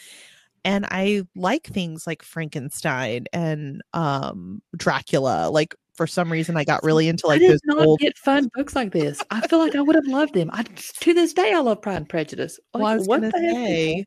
and 0.64 0.84
i 0.90 1.22
like 1.34 1.66
things 1.66 2.06
like 2.06 2.22
frankenstein 2.22 3.24
and 3.32 3.82
um 3.94 4.60
dracula 4.76 5.48
like 5.50 5.74
for 5.98 6.06
some 6.06 6.32
reason 6.32 6.56
i 6.56 6.64
got 6.64 6.82
really 6.84 7.08
into 7.08 7.26
like 7.26 7.36
I 7.36 7.38
did 7.40 7.50
those 7.50 7.60
not 7.64 7.84
old 7.84 7.98
get 7.98 8.16
fun 8.16 8.48
books 8.54 8.74
like 8.76 8.92
this. 8.92 9.20
I 9.30 9.46
feel 9.48 9.58
like 9.58 9.74
I 9.74 9.80
would 9.80 9.96
have 9.96 10.06
loved 10.06 10.32
them. 10.32 10.48
I 10.52 10.62
to 10.62 11.12
this 11.12 11.32
day 11.32 11.52
I 11.52 11.58
love 11.58 11.82
Pride 11.82 11.96
and 11.96 12.08
Prejudice. 12.08 12.58
well, 12.72 12.86
I 12.86 12.96
was 12.96 13.06
what 13.08 13.20
the 13.20 13.32
say, 13.32 14.04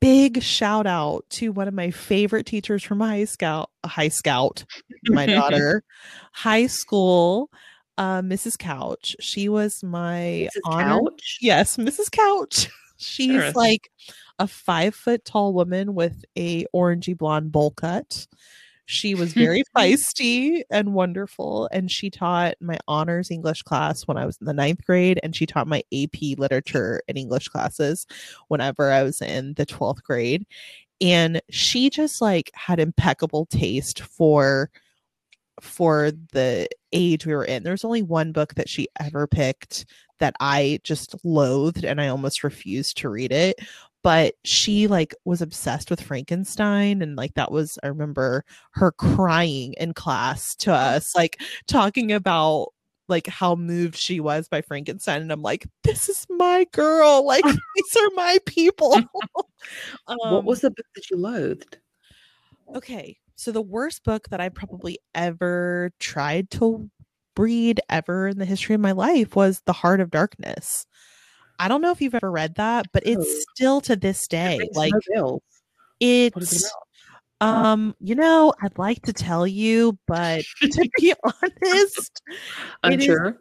big 0.00 0.42
shout 0.42 0.86
out 0.86 1.24
to 1.30 1.52
one 1.52 1.68
of 1.68 1.74
my 1.74 1.90
favorite 1.90 2.46
teachers 2.46 2.82
from 2.82 3.00
high 3.00 3.26
scout, 3.26 3.70
high 3.84 4.08
scout, 4.08 4.64
my 5.06 5.26
daughter, 5.26 5.82
high 6.32 6.66
school, 6.66 7.50
uh, 7.98 8.22
Mrs. 8.22 8.58
Couch. 8.58 9.16
She 9.20 9.48
was 9.48 9.82
my 9.82 10.48
Mrs. 10.48 10.60
honor. 10.64 11.00
Couch. 11.00 11.38
Yes, 11.40 11.76
Mrs. 11.76 12.10
Couch. 12.10 12.70
She's 12.96 13.28
Interesting. 13.28 13.54
like 13.54 13.90
a 14.38 14.48
five 14.48 14.94
foot 14.94 15.24
tall 15.24 15.52
woman 15.52 15.94
with 15.94 16.24
a 16.36 16.64
orangey 16.74 17.16
blonde 17.16 17.52
bowl 17.52 17.70
cut. 17.72 18.26
She 18.88 19.14
was 19.14 19.32
very 19.34 19.62
feisty 19.76 20.62
and 20.70 20.94
wonderful. 20.94 21.68
And 21.70 21.90
she 21.90 22.08
taught 22.10 22.54
my 22.60 22.78
honors 22.88 23.30
English 23.30 23.62
class 23.62 24.06
when 24.06 24.16
I 24.16 24.24
was 24.24 24.38
in 24.40 24.46
the 24.46 24.54
ninth 24.54 24.84
grade. 24.84 25.20
And 25.22 25.36
she 25.36 25.44
taught 25.44 25.68
my 25.68 25.84
AP 25.92 26.38
literature 26.38 27.02
and 27.06 27.18
English 27.18 27.48
classes 27.48 28.06
whenever 28.48 28.90
I 28.90 29.02
was 29.02 29.20
in 29.20 29.52
the 29.54 29.66
12th 29.66 30.02
grade. 30.02 30.46
And 31.02 31.40
she 31.50 31.90
just 31.90 32.22
like 32.22 32.50
had 32.54 32.80
impeccable 32.80 33.46
taste 33.46 34.00
for 34.00 34.70
for 35.60 36.10
the 36.32 36.68
age 36.92 37.26
we 37.26 37.34
were 37.34 37.44
in. 37.44 37.62
There's 37.64 37.84
only 37.84 38.02
one 38.02 38.32
book 38.32 38.54
that 38.54 38.68
she 38.68 38.88
ever 39.00 39.26
picked 39.26 39.84
that 40.18 40.34
I 40.40 40.80
just 40.82 41.14
loathed 41.24 41.84
and 41.84 42.00
I 42.00 42.08
almost 42.08 42.42
refused 42.44 42.96
to 42.98 43.08
read 43.08 43.32
it. 43.32 43.58
But 44.08 44.36
she 44.42 44.86
like 44.86 45.14
was 45.26 45.42
obsessed 45.42 45.90
with 45.90 46.00
Frankenstein 46.00 47.02
and 47.02 47.14
like 47.14 47.34
that 47.34 47.52
was 47.52 47.78
I 47.82 47.88
remember 47.88 48.42
her 48.70 48.90
crying 48.90 49.74
in 49.74 49.92
class 49.92 50.54
to 50.60 50.72
us, 50.72 51.14
like 51.14 51.38
talking 51.66 52.10
about 52.10 52.68
like 53.08 53.26
how 53.26 53.54
moved 53.54 53.96
she 53.96 54.18
was 54.18 54.48
by 54.48 54.62
Frankenstein. 54.62 55.20
And 55.20 55.30
I'm 55.30 55.42
like, 55.42 55.66
this 55.84 56.08
is 56.08 56.24
my 56.30 56.66
girl. 56.72 57.26
Like 57.26 57.44
these 57.44 57.96
are 57.98 58.10
my 58.14 58.38
people. 58.46 58.94
um, 60.06 60.16
what 60.22 60.44
was 60.44 60.62
the 60.62 60.70
book 60.70 60.86
that 60.94 61.10
you 61.10 61.18
loathed? 61.18 61.76
Okay. 62.74 63.18
So 63.36 63.52
the 63.52 63.60
worst 63.60 64.04
book 64.04 64.30
that 64.30 64.40
I 64.40 64.48
probably 64.48 65.00
ever 65.14 65.92
tried 66.00 66.50
to 66.52 66.88
read 67.36 67.82
ever 67.90 68.28
in 68.28 68.38
the 68.38 68.46
history 68.46 68.74
of 68.74 68.80
my 68.80 68.92
life 68.92 69.36
was 69.36 69.60
The 69.66 69.74
Heart 69.74 70.00
of 70.00 70.10
Darkness. 70.10 70.86
I 71.58 71.68
don't 71.68 71.82
know 71.82 71.90
if 71.90 72.00
you've 72.00 72.14
ever 72.14 72.30
read 72.30 72.54
that, 72.56 72.86
but 72.92 73.06
it's 73.06 73.26
oh. 73.26 73.42
still 73.54 73.80
to 73.82 73.96
this 73.96 74.26
day 74.28 74.60
like 74.74 74.92
it's 76.00 76.72
um 77.40 77.94
you 78.00 78.14
know 78.14 78.52
I'd 78.62 78.78
like 78.78 79.02
to 79.02 79.12
tell 79.12 79.46
you, 79.46 79.98
but 80.06 80.44
to 80.60 80.90
be 80.98 81.14
honest, 81.24 82.22
I'm 82.82 83.00
sure. 83.00 83.28
Is, 83.28 83.34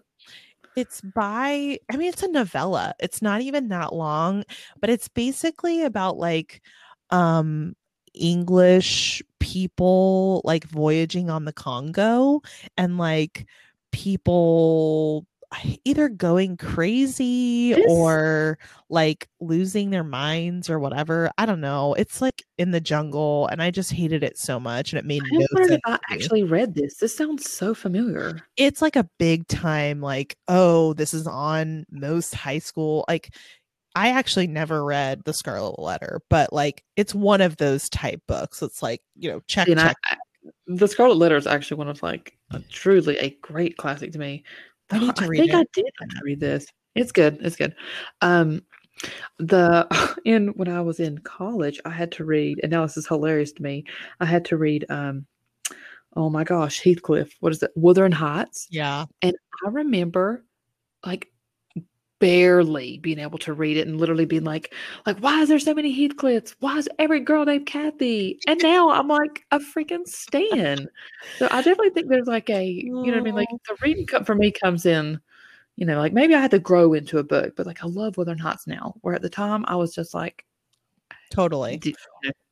it's 0.76 1.02
by 1.02 1.80
I 1.92 1.98
mean 1.98 2.10
it's 2.10 2.24
a 2.24 2.28
novella. 2.28 2.94
It's 3.00 3.22
not 3.22 3.42
even 3.42 3.70
that 3.70 3.94
long, 3.94 4.44
but 4.80 4.90
it's 4.90 5.08
basically 5.08 5.84
about 5.84 6.18
like 6.18 6.62
um 7.10 7.76
English 8.14 9.22
people 9.40 10.42
like 10.44 10.66
voyaging 10.66 11.30
on 11.30 11.46
the 11.46 11.54
Congo 11.54 12.42
and 12.78 12.98
like 12.98 13.48
people 13.92 15.26
either 15.86 16.10
going 16.10 16.58
crazy 16.58 17.74
this... 17.74 17.86
or 17.88 18.60
like 18.90 19.30
losing 19.40 19.90
their 19.90 20.04
minds 20.04 20.70
or 20.70 20.80
whatever. 20.80 21.32
I 21.38 21.46
don't 21.46 21.62
know. 21.62 21.94
It's 21.94 22.22
like 22.22 22.44
in 22.58 22.72
the 22.72 22.82
jungle, 22.82 23.48
and 23.48 23.62
I 23.62 23.72
just 23.72 23.92
hated 23.92 24.24
it 24.24 24.38
so 24.38 24.60
much, 24.60 24.92
and 24.92 25.00
it 25.00 25.06
made 25.06 25.24
I 25.24 25.30
no 25.32 25.46
sense. 25.56 25.72
If 25.72 25.80
I 25.86 26.00
actually 26.10 26.44
read 26.44 26.76
this. 26.76 26.98
This 26.98 27.16
sounds 27.16 27.50
so 27.50 27.74
familiar. 27.74 28.42
It's 28.58 28.82
like 28.82 28.96
a 28.96 29.10
big 29.18 29.48
time, 29.48 30.02
like 30.02 30.36
oh, 30.48 30.94
this 30.94 31.14
is 31.14 31.28
on 31.28 31.86
most 31.90 32.36
high 32.36 32.60
school. 32.60 33.06
Like 33.08 33.34
I 33.96 34.10
actually 34.10 34.48
never 34.48 34.84
read 34.84 35.24
The 35.24 35.34
Scarlet 35.34 35.80
Letter, 35.80 36.22
but 36.30 36.54
like 36.54 36.84
it's 36.96 37.16
one 37.16 37.42
of 37.42 37.58
those 37.58 37.90
type 37.90 38.22
books. 38.28 38.62
It's 38.62 38.84
like, 38.84 39.02
you 39.16 39.32
know, 39.32 39.42
check, 39.48 39.68
check. 39.68 39.98
I, 40.06 40.18
the 40.68 40.88
Scarlet 40.88 41.18
Letter 41.18 41.36
is 41.38 41.48
actually 41.48 41.78
one 41.78 41.88
of 41.88 42.04
like 42.04 42.38
a, 42.52 42.60
truly 42.70 43.18
a 43.18 43.32
great 43.42 43.78
classic 43.78 44.12
to 44.12 44.20
me. 44.20 44.44
I 44.92 45.00
need 45.00 45.16
to 45.16 45.26
I 45.26 45.28
read 45.28 45.38
think 45.40 45.52
it. 45.52 45.56
I 45.56 45.66
did 45.74 45.86
to 45.86 46.22
read 46.24 46.40
this. 46.40 46.66
It's 46.96 47.12
good. 47.12 47.38
It's 47.42 47.56
good. 47.56 47.76
Um, 48.22 48.62
the 49.38 49.88
in 50.26 50.50
when 50.50 50.68
I 50.68 50.82
was 50.82 51.00
in 51.00 51.18
college, 51.20 51.80
I 51.86 51.90
had 51.90 52.12
to 52.14 52.26
read, 52.26 52.60
and 52.64 52.72
now 52.72 52.84
this 52.84 52.98
is 52.98 53.08
hilarious 53.08 53.52
to 53.54 53.64
me. 53.64 53.86
I 54.20 54.26
had 54.26 54.46
to 54.46 54.58
read 54.58 54.86
um 54.90 55.26
oh 56.16 56.30
my 56.30 56.44
gosh, 56.44 56.82
Heathcliff. 56.82 57.36
What 57.40 57.52
is 57.52 57.62
it? 57.62 57.72
Wuthering 57.76 58.12
Heights. 58.12 58.68
Yeah. 58.72 59.06
And 59.22 59.36
I 59.66 59.70
remember 59.70 60.44
like 61.06 61.32
barely 62.20 62.98
being 63.00 63.20
able 63.20 63.38
to 63.40 63.54
read 63.54 63.78
it 63.78 63.88
and 63.88 64.00
literally 64.00 64.26
being 64.26 64.44
like, 64.44 64.74
like, 65.06 65.18
why 65.20 65.42
is 65.42 65.50
there 65.50 65.60
so 65.60 65.74
many 65.74 65.96
Heathcliffs? 65.96 66.56
Why 66.60 66.78
is 66.78 66.90
every 67.00 67.20
girl 67.20 67.46
named 67.46 67.66
Kathy? 67.66 68.40
And 68.48 68.60
now 68.62 68.90
I'm 68.90 69.08
like 69.08 69.46
a 69.52 69.60
freaking 69.60 70.08
stan. 70.08 70.88
So 71.38 71.48
I 71.52 71.58
definitely 71.62 71.92
think 71.92 72.10
there's 72.10 72.28
like 72.28 72.50
a, 72.50 72.66
you 72.66 72.92
know 72.92 73.02
what 73.02 73.18
I 73.18 73.22
mean? 73.22 73.36
Like 73.36 73.48
the 73.68 73.78
reading 73.82 74.06
cup 74.06 74.26
for 74.26 74.36
me 74.36 74.52
comes 74.52 74.86
in, 74.86 75.20
you 75.76 75.86
know, 75.86 76.00
like 76.00 76.14
maybe 76.14 76.36
I 76.36 76.42
had 76.42 76.52
to 76.52 76.60
grow 76.60 76.94
into 76.94 77.20
a 77.20 77.24
book, 77.24 77.56
but 77.56 77.66
like 77.66 77.84
I 77.84 77.88
love 77.88 78.18
Wuthering 78.18 78.40
Heights 78.40 78.68
now. 78.68 78.96
Where 79.02 79.14
at 79.14 79.22
the 79.22 79.30
time 79.30 79.64
I 79.68 79.76
was 79.76 79.94
just 79.94 80.14
like, 80.14 80.44
totally. 81.32 81.78
Deep, 81.78 81.96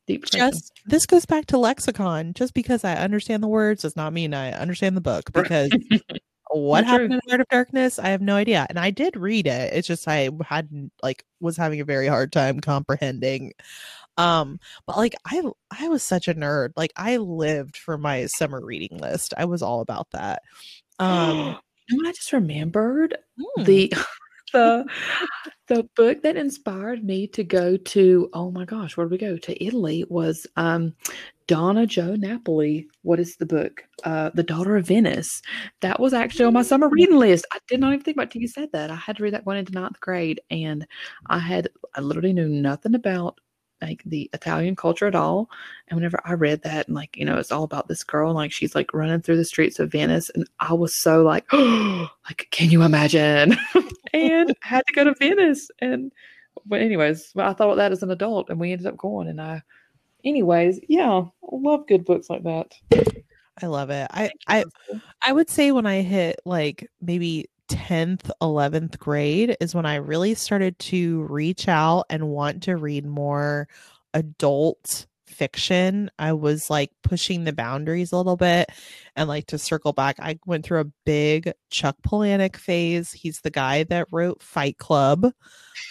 deep 0.05 0.25
just 0.25 0.71
this 0.85 1.05
goes 1.05 1.25
back 1.25 1.47
to 1.47 1.57
lexicon. 1.57 2.33
Just 2.33 2.53
because 2.53 2.83
I 2.83 2.95
understand 2.95 3.41
the 3.41 3.47
words 3.47 3.81
does 3.81 3.95
not 3.95 4.13
mean 4.13 4.33
I 4.33 4.51
understand 4.51 4.95
the 4.95 5.01
book 5.01 5.31
because 5.33 5.71
what 6.55 6.85
happened 6.85 7.13
in 7.13 7.21
the 7.23 7.31
Heart 7.31 7.41
of 7.41 7.47
Darkness? 7.49 7.99
I 7.99 8.09
have 8.09 8.21
no 8.21 8.35
idea. 8.35 8.65
And 8.69 8.79
I 8.79 8.91
did 8.91 9.15
read 9.15 9.47
it. 9.47 9.73
It's 9.73 9.87
just 9.87 10.07
I 10.07 10.29
hadn't 10.45 10.91
like 11.03 11.25
was 11.39 11.57
having 11.57 11.81
a 11.81 11.85
very 11.85 12.07
hard 12.07 12.31
time 12.31 12.59
comprehending. 12.59 13.53
Um, 14.17 14.59
but 14.85 14.97
like 14.97 15.15
I 15.25 15.43
I 15.77 15.87
was 15.87 16.03
such 16.03 16.27
a 16.27 16.33
nerd. 16.33 16.71
Like 16.75 16.93
I 16.95 17.17
lived 17.17 17.77
for 17.77 17.97
my 17.97 18.25
summer 18.27 18.63
reading 18.63 18.97
list. 18.97 19.33
I 19.37 19.45
was 19.45 19.61
all 19.61 19.81
about 19.81 20.11
that. 20.11 20.41
Um 20.99 21.37
you 21.87 21.97
know 21.97 22.03
what 22.03 22.07
I 22.07 22.11
just 22.13 22.33
remembered? 22.33 23.17
Hmm. 23.39 23.63
The 23.63 23.93
the 24.55 24.85
the 25.67 25.83
book 25.95 26.21
that 26.21 26.37
inspired 26.37 27.03
me 27.03 27.27
to 27.27 27.43
go 27.43 27.75
to 27.77 28.29
oh 28.33 28.51
my 28.51 28.65
gosh, 28.65 28.95
where 28.95 29.05
did 29.07 29.11
we 29.11 29.17
go? 29.17 29.37
To 29.37 29.63
Italy 29.63 30.05
was 30.09 30.47
um 30.55 30.93
Donna 31.47 31.85
Jo 31.85 32.15
Napoli. 32.15 32.87
What 33.03 33.19
is 33.19 33.35
the 33.35 33.45
book? 33.45 33.83
Uh, 34.03 34.31
the 34.33 34.43
Daughter 34.43 34.77
of 34.77 34.87
Venice. 34.87 35.41
That 35.81 35.99
was 35.99 36.13
actually 36.13 36.45
on 36.45 36.53
my 36.53 36.63
summer 36.63 36.89
reading 36.89 37.17
list. 37.17 37.45
I 37.51 37.59
did 37.67 37.79
not 37.79 37.93
even 37.93 38.03
think 38.03 38.17
about 38.17 38.35
it 38.35 38.39
you 38.39 38.47
said 38.47 38.71
that. 38.71 38.89
I 38.89 38.95
had 38.95 39.17
to 39.17 39.23
read 39.23 39.33
that 39.33 39.45
one 39.45 39.57
into 39.57 39.73
ninth 39.73 39.99
grade, 39.99 40.41
and 40.49 40.87
I 41.27 41.39
had 41.39 41.69
I 41.93 42.01
literally 42.01 42.33
knew 42.33 42.47
nothing 42.47 42.95
about 42.95 43.39
like 43.81 44.01
the 44.05 44.29
Italian 44.33 44.75
culture 44.75 45.05
at 45.07 45.15
all. 45.15 45.49
And 45.87 45.97
whenever 45.97 46.19
I 46.25 46.33
read 46.33 46.63
that, 46.63 46.87
and 46.87 46.95
like 46.95 47.15
you 47.17 47.25
know, 47.25 47.37
it's 47.37 47.51
all 47.51 47.63
about 47.63 47.87
this 47.87 48.03
girl, 48.03 48.29
and 48.29 48.35
like 48.35 48.51
she's 48.51 48.75
like 48.75 48.93
running 48.93 49.21
through 49.21 49.37
the 49.37 49.45
streets 49.45 49.79
of 49.79 49.91
Venice, 49.91 50.29
and 50.33 50.47
I 50.59 50.73
was 50.73 50.95
so 50.95 51.23
like, 51.23 51.45
oh, 51.51 52.09
like 52.29 52.47
can 52.51 52.69
you 52.69 52.83
imagine? 52.83 53.57
and 54.15 54.55
I 54.63 54.67
had 54.67 54.83
to 54.87 54.93
go 54.93 55.03
to 55.03 55.15
Venice, 55.15 55.69
and 55.79 56.11
but 56.65 56.81
anyways, 56.81 57.33
I 57.37 57.53
thought 57.53 57.75
that 57.75 57.91
as 57.91 58.03
an 58.03 58.11
adult, 58.11 58.49
and 58.49 58.59
we 58.59 58.71
ended 58.71 58.87
up 58.87 58.97
going, 58.97 59.27
and 59.27 59.41
I 59.41 59.61
anyways, 60.23 60.79
yeah, 60.87 61.23
love 61.51 61.87
good 61.87 62.05
books 62.05 62.29
like 62.29 62.43
that. 62.43 62.73
I 63.61 63.67
love 63.67 63.89
it. 63.89 64.07
I 64.11 64.31
I 64.47 64.65
I 65.21 65.31
would 65.31 65.49
say 65.49 65.71
when 65.71 65.85
I 65.85 66.01
hit 66.01 66.39
like 66.45 66.89
maybe 67.01 67.45
10th, 67.69 68.29
11th 68.41 68.99
grade 68.99 69.55
is 69.59 69.73
when 69.73 69.85
I 69.85 69.95
really 69.95 70.35
started 70.35 70.77
to 70.79 71.23
reach 71.23 71.67
out 71.67 72.05
and 72.09 72.29
want 72.29 72.63
to 72.63 72.75
read 72.75 73.05
more 73.05 73.67
adult 74.13 75.07
fiction. 75.35 76.09
I 76.17 76.33
was 76.33 76.69
like 76.69 76.91
pushing 77.03 77.43
the 77.43 77.53
boundaries 77.53 78.11
a 78.11 78.17
little 78.17 78.37
bit 78.37 78.69
and 79.15 79.27
like 79.29 79.47
to 79.47 79.57
circle 79.57 79.93
back, 79.93 80.17
I 80.19 80.39
went 80.45 80.65
through 80.65 80.81
a 80.81 80.91
big 81.05 81.51
Chuck 81.69 81.97
Palahniuk 82.05 82.55
phase. 82.55 83.11
He's 83.11 83.41
the 83.41 83.51
guy 83.51 83.83
that 83.83 84.07
wrote 84.11 84.41
Fight 84.41 84.77
Club. 84.77 85.31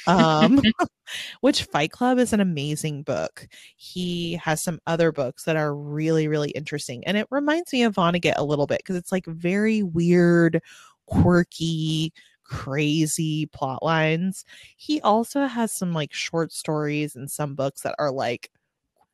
Um 0.07 0.61
which 1.41 1.65
Fight 1.65 1.91
Club 1.91 2.19
is 2.19 2.33
an 2.33 2.41
amazing 2.41 3.03
book. 3.03 3.47
He 3.77 4.35
has 4.43 4.63
some 4.63 4.81
other 4.87 5.13
books 5.13 5.45
that 5.45 5.57
are 5.57 5.75
really 5.75 6.29
really 6.29 6.51
interesting 6.51 7.05
and 7.07 7.17
it 7.17 7.29
reminds 7.31 7.73
me 7.73 7.83
of 7.83 7.95
Vonnegut 7.95 8.35
a 8.37 8.45
little 8.45 8.67
bit 8.67 8.79
because 8.79 8.97
it's 8.97 9.13
like 9.13 9.27
very 9.27 9.83
weird, 9.83 10.63
quirky, 11.07 12.13
crazy 12.45 13.47
plot 13.47 13.83
lines. 13.83 14.45
He 14.77 15.01
also 15.01 15.47
has 15.47 15.73
some 15.73 15.93
like 15.93 16.13
short 16.13 16.53
stories 16.53 17.17
and 17.17 17.31
some 17.31 17.55
books 17.55 17.83
that 17.83 17.95
are 17.99 18.13
like 18.13 18.51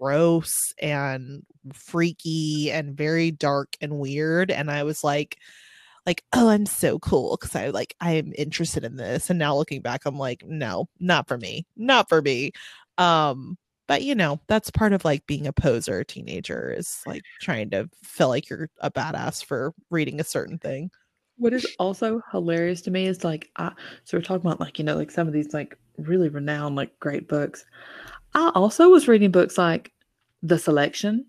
gross 0.01 0.73
and 0.81 1.43
freaky 1.75 2.71
and 2.71 2.97
very 2.97 3.31
dark 3.31 3.77
and 3.81 3.99
weird 3.99 4.51
and 4.51 4.71
i 4.71 4.83
was 4.83 5.05
like 5.05 5.37
like 6.07 6.25
oh 6.33 6.49
i'm 6.49 6.67
so 6.67 6.99
cool 6.99 7.37
because 7.37 7.55
i 7.55 7.69
like 7.69 7.95
i'm 8.01 8.33
interested 8.37 8.85
in 8.85 8.97
this 8.97 9.29
and 9.29 9.39
now 9.39 9.55
looking 9.55 9.83
back 9.83 10.07
i'm 10.07 10.19
like 10.19 10.43
no 10.47 10.89
not 10.99 11.29
for 11.29 11.37
me 11.37 11.67
not 11.77 12.09
for 12.09 12.23
me. 12.23 12.53
Um 12.99 13.57
but 13.89 14.03
you 14.03 14.15
know 14.15 14.41
that's 14.47 14.71
part 14.71 14.93
of 14.93 15.05
like 15.05 15.27
being 15.27 15.49
a 15.49 15.53
poser 15.53 16.05
teenager 16.05 16.73
is 16.77 17.01
like 17.07 17.23
trying 17.41 17.71
to 17.71 17.89
feel 18.05 18.29
like 18.29 18.49
you're 18.49 18.69
a 18.81 18.91
badass 18.91 19.45
for 19.45 19.75
reading 19.91 20.21
a 20.21 20.25
certain 20.25 20.59
thing. 20.59 20.91
What 21.39 21.53
is 21.55 21.67
also 21.79 22.23
hilarious 22.31 22.83
to 22.83 22.91
me 22.91 23.07
is 23.07 23.25
like 23.25 23.49
I, 23.57 23.73
so 24.05 24.17
we're 24.17 24.23
talking 24.23 24.47
about 24.47 24.61
like 24.61 24.79
you 24.79 24.85
know 24.85 24.97
like 24.97 25.11
some 25.11 25.27
of 25.27 25.33
these 25.33 25.53
like 25.53 25.77
really 25.99 26.29
renowned 26.29 26.77
like 26.77 26.99
great 27.01 27.27
books 27.27 27.65
I 28.35 28.51
also 28.55 28.89
was 28.89 29.09
reading 29.09 29.31
books 29.31 29.59
like 29.59 29.93
The 30.43 30.59
Selection, 30.59 31.27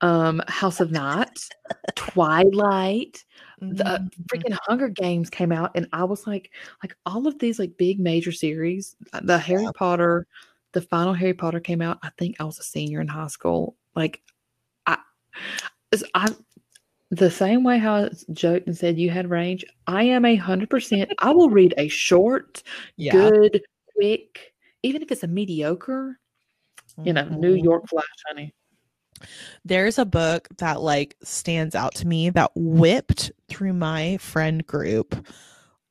um, 0.00 0.42
House 0.48 0.80
of 0.80 0.90
Night, 0.90 1.48
Twilight, 1.94 3.24
the 3.60 3.86
uh, 3.86 3.98
mm-hmm. 3.98 4.22
freaking 4.24 4.58
Hunger 4.66 4.88
Games 4.88 5.30
came 5.30 5.52
out, 5.52 5.70
and 5.74 5.88
I 5.92 6.04
was 6.04 6.26
like, 6.26 6.50
like 6.82 6.96
all 7.06 7.26
of 7.26 7.38
these 7.38 7.58
like 7.58 7.76
big 7.76 8.00
major 8.00 8.32
series. 8.32 8.96
Uh, 9.12 9.20
the 9.22 9.38
Harry 9.38 9.66
Potter, 9.74 10.26
the 10.72 10.80
final 10.80 11.14
Harry 11.14 11.34
Potter 11.34 11.60
came 11.60 11.80
out. 11.80 11.98
I 12.02 12.10
think 12.18 12.36
I 12.40 12.44
was 12.44 12.58
a 12.58 12.64
senior 12.64 13.00
in 13.00 13.08
high 13.08 13.28
school. 13.28 13.76
Like, 13.94 14.22
I 14.86 14.98
I 16.14 16.34
the 17.10 17.30
same 17.30 17.62
way 17.64 17.78
how 17.78 17.94
I 17.94 18.10
joked 18.32 18.66
and 18.66 18.76
said 18.76 18.98
you 18.98 19.10
had 19.10 19.30
range. 19.30 19.64
I 19.86 20.04
am 20.04 20.24
a 20.24 20.36
hundred 20.36 20.70
percent. 20.70 21.12
I 21.18 21.30
will 21.30 21.50
read 21.50 21.74
a 21.78 21.88
short, 21.88 22.62
Yeah. 22.96 23.12
good, 23.12 23.62
quick, 23.94 24.54
even 24.82 25.02
if 25.02 25.12
it's 25.12 25.22
a 25.22 25.28
mediocre. 25.28 26.18
You 27.02 27.12
know, 27.12 27.24
New 27.28 27.54
Mhm. 27.54 27.64
York 27.64 27.88
Flash, 27.88 28.04
honey. 28.26 28.54
There's 29.64 29.98
a 29.98 30.04
book 30.04 30.48
that 30.58 30.80
like 30.80 31.16
stands 31.22 31.74
out 31.74 31.94
to 31.96 32.06
me 32.06 32.30
that 32.30 32.50
whipped 32.54 33.32
through 33.48 33.72
my 33.72 34.16
friend 34.18 34.66
group. 34.66 35.26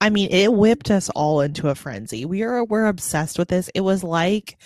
I 0.01 0.09
mean, 0.09 0.29
it 0.31 0.53
whipped 0.53 0.91
us 0.91 1.09
all 1.09 1.41
into 1.41 1.69
a 1.69 1.75
frenzy. 1.75 2.25
We 2.25 2.43
are 2.43 2.63
we're 2.65 2.85
obsessed 2.85 3.39
with 3.39 3.47
this. 3.47 3.69
It 3.73 3.81
was 3.81 4.03
like 4.03 4.57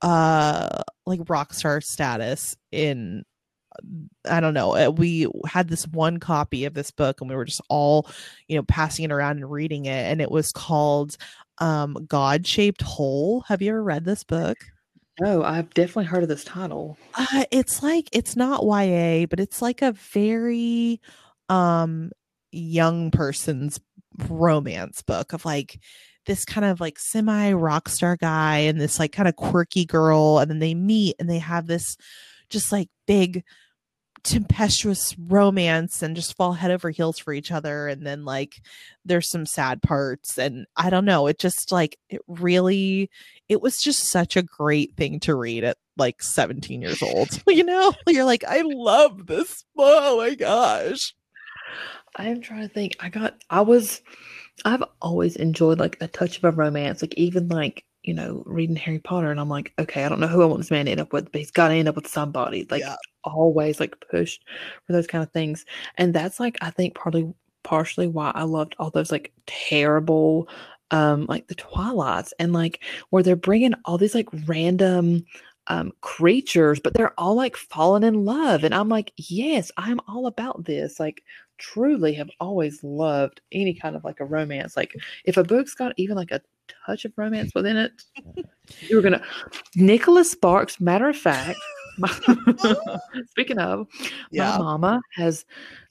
uh 0.00 0.82
like 1.06 1.20
rock 1.28 1.52
star 1.54 1.80
status 1.80 2.56
in 2.72 3.24
I 4.28 4.40
don't 4.40 4.54
know. 4.54 4.76
uh, 4.76 4.90
We 4.90 5.26
had 5.46 5.68
this 5.68 5.86
one 5.88 6.18
copy 6.18 6.64
of 6.64 6.74
this 6.74 6.90
book 6.90 7.20
and 7.20 7.30
we 7.30 7.36
were 7.36 7.44
just 7.46 7.62
all, 7.68 8.08
you 8.48 8.56
know, 8.56 8.62
passing 8.64 9.04
it 9.04 9.12
around 9.12 9.38
and 9.38 9.50
reading 9.50 9.86
it 9.86 10.10
and 10.10 10.20
it 10.20 10.30
was 10.30 10.52
called 10.52 11.16
um 11.58 11.96
God-shaped 12.08 12.82
hole. 12.82 13.42
Have 13.48 13.62
you 13.62 13.70
ever 13.70 13.82
read 13.82 14.04
this 14.04 14.24
book? 14.24 14.58
No, 15.22 15.44
I've 15.44 15.72
definitely 15.72 16.06
heard 16.06 16.24
of 16.24 16.28
this 16.28 16.42
title. 16.42 16.98
Uh, 17.14 17.44
it's 17.52 17.80
like 17.80 18.08
it's 18.10 18.34
not 18.34 18.64
YA, 18.64 19.26
but 19.26 19.38
it's 19.38 19.62
like 19.62 19.80
a 19.80 19.92
very 19.92 21.00
um 21.48 22.10
young 22.50 23.12
person's 23.12 23.78
romance 24.28 25.00
book 25.02 25.32
of 25.32 25.44
like 25.44 25.78
this 26.26 26.44
kind 26.44 26.64
of 26.64 26.80
like 26.80 26.98
semi 26.98 27.52
rock 27.52 27.88
star 27.88 28.16
guy 28.16 28.58
and 28.58 28.80
this 28.80 28.98
like 28.98 29.12
kind 29.12 29.28
of 29.28 29.36
quirky 29.36 29.84
girl 29.84 30.40
and 30.40 30.50
then 30.50 30.58
they 30.58 30.74
meet 30.74 31.14
and 31.20 31.30
they 31.30 31.38
have 31.38 31.68
this 31.68 31.96
just 32.50 32.72
like 32.72 32.88
big 33.06 33.44
tempestuous 34.24 35.16
romance 35.18 36.02
and 36.02 36.14
just 36.14 36.36
fall 36.36 36.52
head 36.52 36.70
over 36.70 36.90
heels 36.90 37.18
for 37.18 37.32
each 37.32 37.50
other 37.50 37.88
and 37.88 38.06
then 38.06 38.24
like 38.24 38.60
there's 39.04 39.28
some 39.28 39.44
sad 39.44 39.82
parts 39.82 40.38
and 40.38 40.64
i 40.76 40.88
don't 40.88 41.04
know 41.04 41.26
it 41.26 41.40
just 41.40 41.72
like 41.72 41.98
it 42.08 42.20
really 42.28 43.10
it 43.48 43.60
was 43.60 43.78
just 43.78 44.08
such 44.08 44.36
a 44.36 44.42
great 44.42 44.94
thing 44.96 45.18
to 45.18 45.34
read 45.34 45.64
at 45.64 45.76
like 45.96 46.22
17 46.22 46.80
years 46.80 47.02
old 47.02 47.42
you 47.48 47.64
know 47.64 47.92
you're 48.06 48.24
like 48.24 48.44
i 48.44 48.62
love 48.64 49.26
this 49.26 49.64
oh 49.76 50.18
my 50.18 50.34
gosh 50.34 51.14
I'm 52.16 52.40
trying 52.40 52.68
to 52.68 52.68
think. 52.68 52.96
I 53.00 53.08
got 53.08 53.42
I 53.50 53.62
was 53.62 54.02
I've 54.64 54.82
always 55.00 55.36
enjoyed 55.36 55.78
like 55.78 55.96
a 56.00 56.08
touch 56.08 56.38
of 56.38 56.44
a 56.44 56.50
romance, 56.50 57.02
like 57.02 57.14
even 57.14 57.48
like, 57.48 57.84
you 58.02 58.14
know, 58.14 58.42
reading 58.46 58.76
Harry 58.76 58.98
Potter 58.98 59.30
and 59.30 59.40
I'm 59.40 59.48
like, 59.48 59.72
okay, 59.78 60.04
I 60.04 60.08
don't 60.08 60.20
know 60.20 60.26
who 60.26 60.42
I 60.42 60.46
want 60.46 60.60
this 60.60 60.70
man 60.70 60.86
to 60.86 60.92
end 60.92 61.00
up 61.00 61.12
with, 61.12 61.32
but 61.32 61.40
he's 61.40 61.50
gotta 61.50 61.74
end 61.74 61.88
up 61.88 61.96
with 61.96 62.08
somebody. 62.08 62.66
Like 62.70 62.80
Yeah. 62.80 62.96
Always 63.24 63.80
like 63.80 63.94
pushed 64.10 64.44
for 64.86 64.92
those 64.92 65.06
kind 65.06 65.22
of 65.22 65.30
things. 65.32 65.64
And 65.96 66.14
that's 66.14 66.40
like 66.40 66.56
I 66.60 66.70
think 66.70 66.94
partly 66.94 67.32
partially 67.62 68.06
why 68.06 68.32
I 68.34 68.42
loved 68.42 68.74
all 68.78 68.90
those 68.90 69.12
like 69.12 69.32
terrible 69.46 70.48
um 70.90 71.26
like 71.26 71.48
the 71.48 71.54
Twilights 71.54 72.32
and 72.38 72.52
like 72.52 72.80
where 73.10 73.22
they're 73.22 73.36
bringing 73.36 73.74
all 73.84 73.98
these 73.98 74.14
like 74.14 74.28
random 74.46 75.24
um 75.68 75.92
creatures 76.00 76.80
but 76.80 76.92
they're 76.92 77.18
all 77.18 77.34
like 77.34 77.56
falling 77.56 78.02
in 78.02 78.24
love 78.24 78.64
and 78.64 78.74
I'm 78.74 78.88
like 78.88 79.12
yes 79.16 79.70
I'm 79.76 80.00
all 80.08 80.26
about 80.26 80.64
this 80.64 80.98
like 80.98 81.22
truly 81.58 82.12
have 82.14 82.30
always 82.40 82.82
loved 82.82 83.40
any 83.52 83.72
kind 83.72 83.94
of 83.94 84.02
like 84.02 84.18
a 84.18 84.24
romance 84.24 84.76
like 84.76 84.96
if 85.24 85.36
a 85.36 85.44
book's 85.44 85.74
got 85.74 85.92
even 85.96 86.16
like 86.16 86.32
a 86.32 86.42
touch 86.84 87.04
of 87.04 87.12
romance 87.16 87.54
within 87.54 87.76
it 87.76 87.92
you 88.80 88.96
were 88.96 89.02
gonna 89.02 89.22
Nicholas 89.76 90.30
Sparks 90.30 90.80
matter 90.80 91.08
of 91.08 91.16
fact 91.16 91.58
speaking 93.30 93.58
of 93.58 93.86
my 94.32 94.58
mama 94.58 95.02
has 95.14 95.44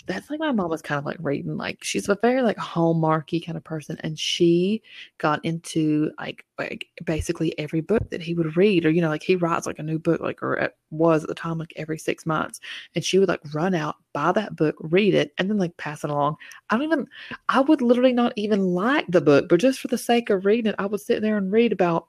that's 0.08 0.30
like 0.30 0.40
my 0.40 0.52
mom 0.52 0.70
was 0.70 0.82
kind 0.82 0.98
of 1.00 1.06
like 1.06 1.18
reading 1.20 1.58
like 1.58 1.78
she's 1.84 2.10
a 2.10 2.18
very 2.22 2.42
like 2.42 2.58
hallmarky 2.58 3.44
kind 3.44 3.58
of 3.58 3.64
person 3.64 3.98
and 4.02 4.18
she 4.18 4.82
got 5.18 5.44
into 5.46 6.12
like 6.20 6.46
like 6.58 6.88
basically 7.06 7.58
every 7.60 7.82
book 7.82 8.10
that 8.10 8.22
he 8.22 8.34
would 8.34 8.58
read 8.58 8.86
or 8.86 8.90
you 8.90 9.02
know 9.02 9.10
like 9.10 9.24
he 9.24 9.36
writes 9.36 9.66
like 9.66 9.80
a 9.80 9.84
new 9.84 10.00
book 10.00 10.20
like 10.22 10.42
or 10.42 10.56
it 10.56 10.76
was 10.90 11.24
at 11.24 11.30
the 11.30 11.36
time 11.36 11.58
like 11.58 11.74
every 11.76 11.98
six 11.98 12.26
months 12.26 12.60
and 12.96 13.04
she 13.04 13.20
would 13.20 13.30
like 13.30 13.42
run 13.54 13.74
out 13.74 13.96
buy 14.14 14.32
that 14.32 14.56
book 14.56 14.76
read 14.80 15.14
it 15.14 15.32
and 15.38 15.50
then 15.50 15.58
like 15.58 15.76
pass 15.78 16.04
it 16.04 16.10
along 16.10 16.36
i 16.70 16.76
don't 16.76 16.84
even 16.86 17.08
i 17.50 17.62
would 17.62 17.82
literally 17.82 18.14
not 18.14 18.34
even 18.36 18.62
like 18.62 19.06
the 19.08 19.22
book 19.22 19.48
but 19.50 19.60
just 19.60 19.80
for 19.80 19.88
the 19.88 19.98
sake 19.98 20.30
of 20.30 20.46
reading 20.46 20.68
it 20.70 20.76
i 20.80 20.86
would 20.86 21.00
sit 21.00 21.22
there 21.22 21.38
and 21.38 21.52
read 21.52 21.72
about 21.72 22.08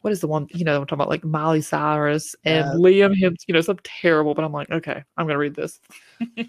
what 0.00 0.12
is 0.12 0.20
the 0.20 0.26
one 0.26 0.46
you 0.52 0.64
know 0.64 0.76
i'm 0.80 0.86
talking 0.86 0.96
about 0.96 1.08
like 1.08 1.24
miley 1.24 1.60
cyrus 1.60 2.34
and 2.44 2.66
Yes. 2.66 2.76
liam 2.76 3.14
him 3.16 3.36
you 3.46 3.54
know 3.54 3.60
some 3.60 3.78
terrible 3.84 4.34
but 4.34 4.44
i'm 4.44 4.52
like 4.52 4.70
okay 4.70 5.02
i'm 5.16 5.26
gonna 5.26 5.38
read 5.38 5.54
this 5.54 5.80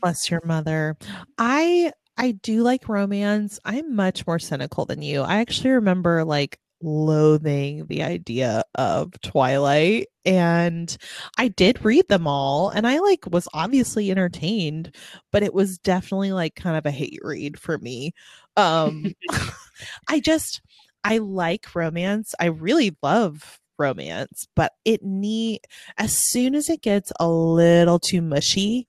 bless 0.01 0.29
your 0.29 0.41
mother. 0.45 0.97
I 1.37 1.91
i 2.17 2.31
do 2.31 2.63
like 2.63 2.87
romance. 2.89 3.59
I'm 3.65 3.95
much 3.95 4.25
more 4.25 4.39
cynical 4.39 4.85
than 4.85 5.01
you. 5.01 5.21
I 5.21 5.37
actually 5.39 5.71
remember 5.71 6.23
like 6.23 6.59
loathing 6.81 7.85
the 7.87 8.03
idea 8.03 8.63
of 8.75 9.09
twilight 9.21 10.07
and 10.25 10.97
i 11.37 11.47
did 11.47 11.83
read 11.83 12.07
them 12.09 12.27
all 12.27 12.69
and 12.69 12.85
i 12.85 12.99
like 12.99 13.25
was 13.31 13.47
obviously 13.53 14.11
entertained 14.11 14.93
but 15.31 15.41
it 15.41 15.53
was 15.53 15.79
definitely 15.79 16.31
like 16.33 16.53
kind 16.53 16.77
of 16.77 16.85
a 16.85 16.91
hate 16.91 17.19
read 17.23 17.59
for 17.59 17.77
me. 17.79 18.13
Um 18.57 19.05
i 20.09 20.19
just 20.19 20.61
i 21.03 21.17
like 21.17 21.73
romance. 21.75 22.35
I 22.39 22.45
really 22.47 22.95
love 23.01 23.59
romance 23.77 24.47
but 24.55 24.71
it 24.85 25.03
need 25.03 25.59
as 25.97 26.15
soon 26.29 26.55
as 26.55 26.69
it 26.69 26.81
gets 26.81 27.11
a 27.19 27.27
little 27.27 27.99
too 27.99 28.21
mushy 28.21 28.87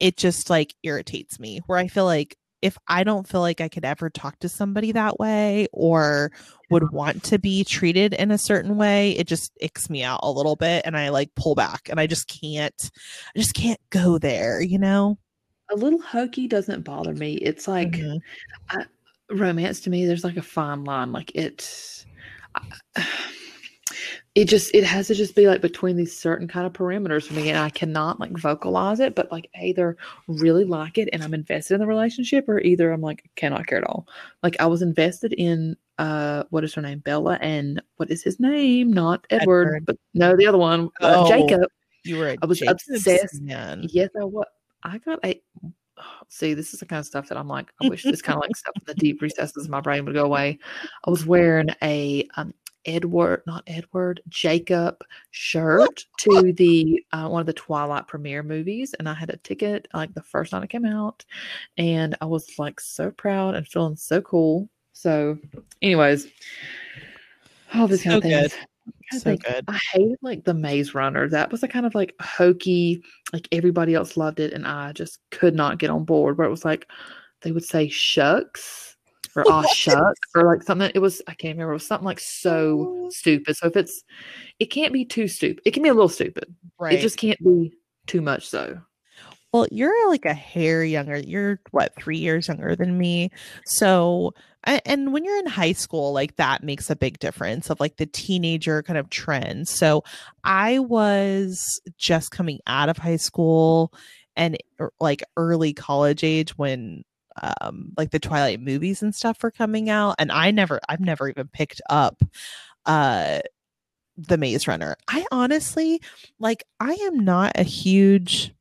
it 0.00 0.16
just 0.16 0.50
like 0.50 0.74
irritates 0.82 1.38
me 1.40 1.60
where 1.66 1.78
I 1.78 1.88
feel 1.88 2.04
like 2.04 2.36
if 2.60 2.76
I 2.88 3.04
don't 3.04 3.28
feel 3.28 3.40
like 3.40 3.60
I 3.60 3.68
could 3.68 3.84
ever 3.84 4.10
talk 4.10 4.38
to 4.40 4.48
somebody 4.48 4.90
that 4.92 5.20
way 5.20 5.68
or 5.72 6.32
would 6.70 6.90
want 6.90 7.22
to 7.24 7.38
be 7.38 7.62
treated 7.62 8.14
in 8.14 8.32
a 8.32 8.38
certain 8.38 8.76
way, 8.76 9.12
it 9.12 9.28
just 9.28 9.52
icks 9.62 9.88
me 9.88 10.02
out 10.02 10.20
a 10.24 10.30
little 10.32 10.56
bit 10.56 10.82
and 10.84 10.96
I 10.96 11.10
like 11.10 11.32
pull 11.36 11.54
back 11.54 11.88
and 11.88 12.00
I 12.00 12.08
just 12.08 12.26
can't 12.28 12.90
I 13.34 13.38
just 13.38 13.54
can't 13.54 13.80
go 13.90 14.18
there, 14.18 14.60
you 14.60 14.78
know? 14.78 15.18
a 15.70 15.76
little 15.76 16.00
hokey 16.00 16.48
doesn't 16.48 16.80
bother 16.82 17.12
me 17.12 17.34
it's 17.34 17.68
like 17.68 17.90
Mhm. 17.90 18.20
romance 19.30 19.80
to 19.80 19.90
me 19.90 20.06
there's 20.06 20.24
like 20.24 20.38
a 20.38 20.42
fine 20.42 20.84
line 20.84 21.12
like 21.12 21.30
it 21.34 22.06
I- 22.54 23.06
it 24.38 24.48
just 24.48 24.72
it 24.74 24.84
has 24.84 25.08
to 25.08 25.14
just 25.14 25.34
be 25.34 25.48
like 25.48 25.60
between 25.60 25.96
these 25.96 26.16
certain 26.16 26.46
kind 26.46 26.64
of 26.64 26.72
parameters 26.72 27.24
for 27.26 27.34
me 27.34 27.48
and 27.48 27.58
i 27.58 27.68
cannot 27.68 28.20
like 28.20 28.30
vocalize 28.38 29.00
it 29.00 29.14
but 29.16 29.30
like 29.32 29.50
either 29.60 29.96
really 30.28 30.64
like 30.64 30.96
it 30.96 31.08
and 31.12 31.24
i'm 31.24 31.34
invested 31.34 31.74
in 31.74 31.80
the 31.80 31.86
relationship 31.86 32.48
or 32.48 32.60
either 32.60 32.92
i'm 32.92 33.00
like 33.00 33.28
cannot 33.34 33.66
care 33.66 33.78
at 33.78 33.84
all 33.84 34.06
like 34.44 34.54
i 34.60 34.66
was 34.66 34.80
invested 34.80 35.32
in 35.32 35.76
uh 35.98 36.44
what 36.50 36.62
is 36.62 36.72
her 36.72 36.82
name 36.82 37.00
bella 37.00 37.36
and 37.42 37.82
what 37.96 38.10
is 38.10 38.22
his 38.22 38.38
name 38.38 38.92
not 38.92 39.26
edward, 39.30 39.66
Edward. 39.66 39.86
but 39.86 39.96
no 40.14 40.36
the 40.36 40.46
other 40.46 40.58
one 40.58 40.88
uh, 41.00 41.24
Oh. 41.24 41.28
jacob 41.28 41.68
You 42.04 42.18
were 42.18 42.36
I 42.40 42.46
was 42.46 42.60
Jacobs 42.60 42.84
obsessed. 42.88 43.42
man. 43.42 43.86
Yes, 43.90 44.10
I 44.18 44.22
was. 44.24 44.46
I 44.84 44.98
got 44.98 45.18
a. 45.24 45.40
See, 46.28 46.54
this 46.54 46.72
is 46.72 46.80
the 46.80 46.86
kind 46.86 47.00
of 47.00 47.06
stuff 47.06 47.28
that 47.28 47.36
I'm 47.36 47.48
like. 47.48 47.72
I 47.82 47.88
wish 47.88 48.04
this 48.04 48.22
kind 48.22 48.36
of 48.36 48.42
like 48.42 48.56
stuff 48.56 48.74
in 48.76 48.84
the 48.86 48.94
deep 48.94 49.20
recesses 49.26 49.64
of 49.64 49.70
my 49.70 49.80
brain 49.80 50.04
would 50.04 50.14
go 50.14 50.24
away. 50.24 50.58
I 51.04 51.10
was 51.10 51.26
wearing 51.26 51.68
a 51.82 52.26
um 52.36 52.54
Edward, 52.84 53.42
not 53.46 53.64
Edward, 53.66 54.20
Jacob 54.28 55.02
shirt 55.30 56.04
to 56.18 56.52
the 56.52 57.04
uh, 57.12 57.28
one 57.28 57.40
of 57.40 57.46
the 57.46 57.52
Twilight 57.52 58.06
premiere 58.06 58.42
movies, 58.42 58.94
and 58.94 59.08
I 59.08 59.14
had 59.14 59.30
a 59.30 59.36
ticket 59.38 59.88
like 59.94 60.14
the 60.14 60.22
first 60.22 60.52
night 60.52 60.64
it 60.64 60.70
came 60.70 60.84
out, 60.84 61.24
and 61.76 62.16
I 62.20 62.26
was 62.26 62.58
like 62.58 62.80
so 62.80 63.10
proud 63.10 63.54
and 63.54 63.66
feeling 63.66 63.96
so 63.96 64.20
cool. 64.20 64.68
So, 64.92 65.38
anyways, 65.82 66.26
all 67.74 67.88
kind 67.88 67.98
So 68.00 68.16
of 68.16 68.22
things. 68.22 68.52
good. 68.52 68.68
I 69.12 69.18
So 69.18 69.36
good. 69.36 69.64
I 69.68 69.78
hated 69.92 70.18
like 70.22 70.44
the 70.44 70.54
Maze 70.54 70.94
Runner. 70.94 71.28
That 71.28 71.50
was 71.50 71.62
a 71.62 71.68
kind 71.68 71.86
of 71.86 71.94
like 71.94 72.14
hokey, 72.20 73.02
like 73.32 73.48
everybody 73.52 73.94
else 73.94 74.16
loved 74.16 74.40
it, 74.40 74.52
and 74.52 74.66
I 74.66 74.92
just 74.92 75.18
could 75.30 75.54
not 75.54 75.78
get 75.78 75.90
on 75.90 76.04
board. 76.04 76.38
Where 76.38 76.46
it 76.46 76.50
was 76.50 76.64
like 76.64 76.88
they 77.42 77.52
would 77.52 77.64
say 77.64 77.88
shucks 77.88 78.96
or 79.36 79.44
What? 79.44 79.68
shucks 79.70 80.28
or 80.34 80.44
like 80.44 80.62
something. 80.62 80.90
It 80.94 81.00
was 81.00 81.22
I 81.26 81.34
can't 81.34 81.54
remember. 81.54 81.72
It 81.72 81.74
was 81.76 81.86
something 81.86 82.06
like 82.06 82.20
so 82.20 83.04
Oh. 83.06 83.10
stupid. 83.10 83.56
So 83.56 83.66
if 83.68 83.76
it's, 83.76 84.02
it 84.58 84.66
can't 84.66 84.92
be 84.92 85.04
too 85.04 85.28
stupid. 85.28 85.62
It 85.64 85.72
can 85.72 85.82
be 85.82 85.88
a 85.88 85.94
little 85.94 86.08
stupid. 86.08 86.54
Right. 86.78 86.94
It 86.94 87.00
just 87.00 87.16
can't 87.18 87.38
be 87.42 87.72
too 88.06 88.20
much. 88.20 88.46
So 88.48 88.80
Well, 89.52 89.66
you're 89.70 90.10
like 90.10 90.24
a 90.26 90.34
hair 90.34 90.84
younger. 90.84 91.18
You're 91.18 91.60
what, 91.70 91.94
three 91.96 92.18
years 92.18 92.48
younger 92.48 92.76
than 92.76 92.98
me. 92.98 93.30
So, 93.64 94.34
and 94.64 95.12
when 95.12 95.24
you're 95.24 95.38
in 95.38 95.46
high 95.46 95.72
school, 95.72 96.12
like 96.12 96.36
that 96.36 96.62
makes 96.62 96.90
a 96.90 96.96
big 96.96 97.18
difference 97.18 97.70
of 97.70 97.80
like 97.80 97.96
the 97.96 98.04
teenager 98.06 98.82
kind 98.82 98.98
of 98.98 99.08
trend. 99.08 99.68
So, 99.68 100.04
I 100.44 100.78
was 100.80 101.80
just 101.96 102.30
coming 102.30 102.58
out 102.66 102.88
of 102.90 102.98
high 102.98 103.16
school 103.16 103.92
and 104.36 104.58
er, 104.80 104.92
like 105.00 105.22
early 105.38 105.72
college 105.72 106.22
age 106.22 106.56
when 106.58 107.04
um 107.60 107.92
like 107.96 108.10
the 108.10 108.18
Twilight 108.18 108.60
movies 108.60 109.02
and 109.02 109.14
stuff 109.14 109.42
were 109.42 109.50
coming 109.50 109.90
out 109.90 110.16
and 110.18 110.32
I 110.32 110.50
never 110.50 110.80
I've 110.88 111.00
never 111.00 111.28
even 111.28 111.48
picked 111.48 111.80
up 111.90 112.22
uh 112.86 113.40
the 114.16 114.36
Maze 114.36 114.66
Runner. 114.66 114.96
I 115.08 115.26
honestly 115.30 116.00
like 116.38 116.64
I 116.80 116.92
am 116.94 117.24
not 117.24 117.52
a 117.54 117.62
huge 117.62 118.52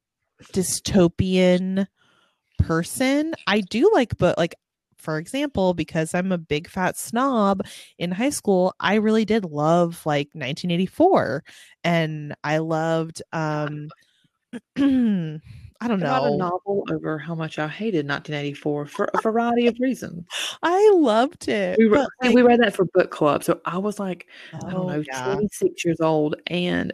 dystopian 0.54 1.88
person. 2.60 3.34
I 3.48 3.62
do 3.62 3.90
like 3.94 4.18
but 4.18 4.38
like 4.38 4.56
for 4.98 5.18
example, 5.20 5.74
because 5.74 6.14
I'm 6.14 6.32
a 6.32 6.38
big 6.38 6.68
fat 6.68 6.98
snob 6.98 7.66
in 7.98 8.12
high 8.12 8.32
school, 8.32 8.74
I 8.80 8.96
really 8.96 9.26
did 9.26 9.46
love 9.46 10.06
like 10.06 10.28
1984 10.34 11.44
and 11.84 12.36
I 12.44 12.58
loved 12.58 13.22
um 13.32 13.90
I 15.82 15.88
don't 15.88 16.02
I 16.02 16.06
bought 16.06 16.26
a 16.26 16.32
know. 16.32 16.32
novel 16.32 16.86
over 16.90 17.18
how 17.20 17.36
much 17.36 17.60
I 17.60 17.68
hated 17.68 18.06
1984 18.06 18.86
for 18.88 19.06
a 19.14 19.18
variety 19.18 19.68
of 19.68 19.76
reasons. 19.80 20.26
I 20.64 20.92
loved 20.96 21.48
it. 21.48 21.78
We 21.78 21.86
re 21.86 22.08
like 22.22 22.34
we 22.34 22.42
read 22.42 22.60
that 22.62 22.76
for 22.76 22.86
book 22.94 23.12
club, 23.12 23.44
so 23.44 23.62
I 23.66 23.78
was 23.78 24.00
like, 24.00 24.28
I 24.66 24.74
don't 24.74 24.86
Oh, 24.86 24.88
know, 24.88 25.04
yeah. 25.06 25.24
26 25.24 25.86
years 25.86 26.02
old, 26.02 26.36
and 26.48 26.94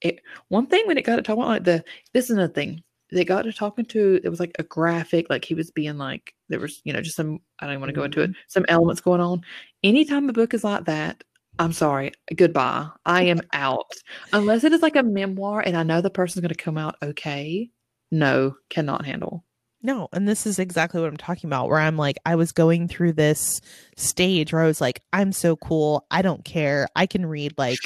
it 0.00 0.20
one 0.48 0.66
thing 0.66 0.84
when 0.86 0.98
it 0.98 1.02
got 1.04 1.16
to 1.16 1.22
talking 1.22 1.42
about, 1.42 1.48
like, 1.50 1.64
the 1.64 1.84
this 2.12 2.24
is 2.26 2.30
another 2.36 2.52
thing. 2.52 2.82
They 3.12 3.24
got 3.24 3.42
to 3.42 3.52
talking 3.52 3.84
to 3.86 4.20
it 4.24 4.28
was 4.28 4.40
like 4.40 4.52
a 4.58 4.64
graphic, 4.64 5.26
like 5.30 5.44
he 5.44 5.54
was 5.54 5.70
being 5.70 5.98
like 5.98 6.34
there 6.48 6.58
was, 6.60 6.80
you 6.84 6.92
know, 6.92 7.00
just 7.00 7.16
some 7.16 7.38
I 7.60 7.66
don't 7.66 7.74
even 7.74 7.80
wanna 7.80 7.92
go 7.92 8.02
into 8.04 8.22
it, 8.22 8.30
Mhm. 8.30 8.34
some 8.48 8.64
elements 8.68 9.00
going 9.00 9.20
on. 9.20 9.42
Anytime 9.84 10.28
a 10.28 10.32
book 10.32 10.52
is 10.54 10.64
like 10.64 10.84
that, 10.86 11.22
I'm 11.60 11.72
sorry, 11.72 12.12
goodbye. 12.36 12.88
I 13.06 13.22
am 13.24 13.40
out. 13.52 13.92
Unless 14.32 14.64
it 14.64 14.72
is 14.72 14.82
like 14.82 14.96
a 14.96 15.02
memoir 15.04 15.60
and 15.64 15.76
I 15.76 15.84
know 15.84 16.00
the 16.00 16.10
person's 16.10 16.42
gonna 16.42 16.54
come 16.56 16.76
out 16.78 16.96
okay, 17.02 17.70
no, 18.14 18.56
cannot 18.70 19.04
handle. 19.04 19.44
No, 19.82 20.08
and 20.12 20.26
this 20.26 20.46
is 20.46 20.58
exactly 20.58 21.00
what 21.00 21.10
I'm 21.10 21.16
talking 21.18 21.48
about 21.48 21.68
where 21.68 21.78
I'm 21.78 21.98
like 21.98 22.16
I 22.24 22.36
was 22.36 22.52
going 22.52 22.88
through 22.88 23.12
this 23.12 23.60
stage 23.96 24.52
where 24.52 24.62
I 24.62 24.66
was 24.66 24.80
like 24.80 25.02
I'm 25.12 25.32
so 25.32 25.56
cool. 25.56 26.06
I 26.10 26.22
don't 26.22 26.44
care. 26.44 26.88
I 26.96 27.06
can 27.06 27.26
read 27.26 27.52
like 27.58 27.78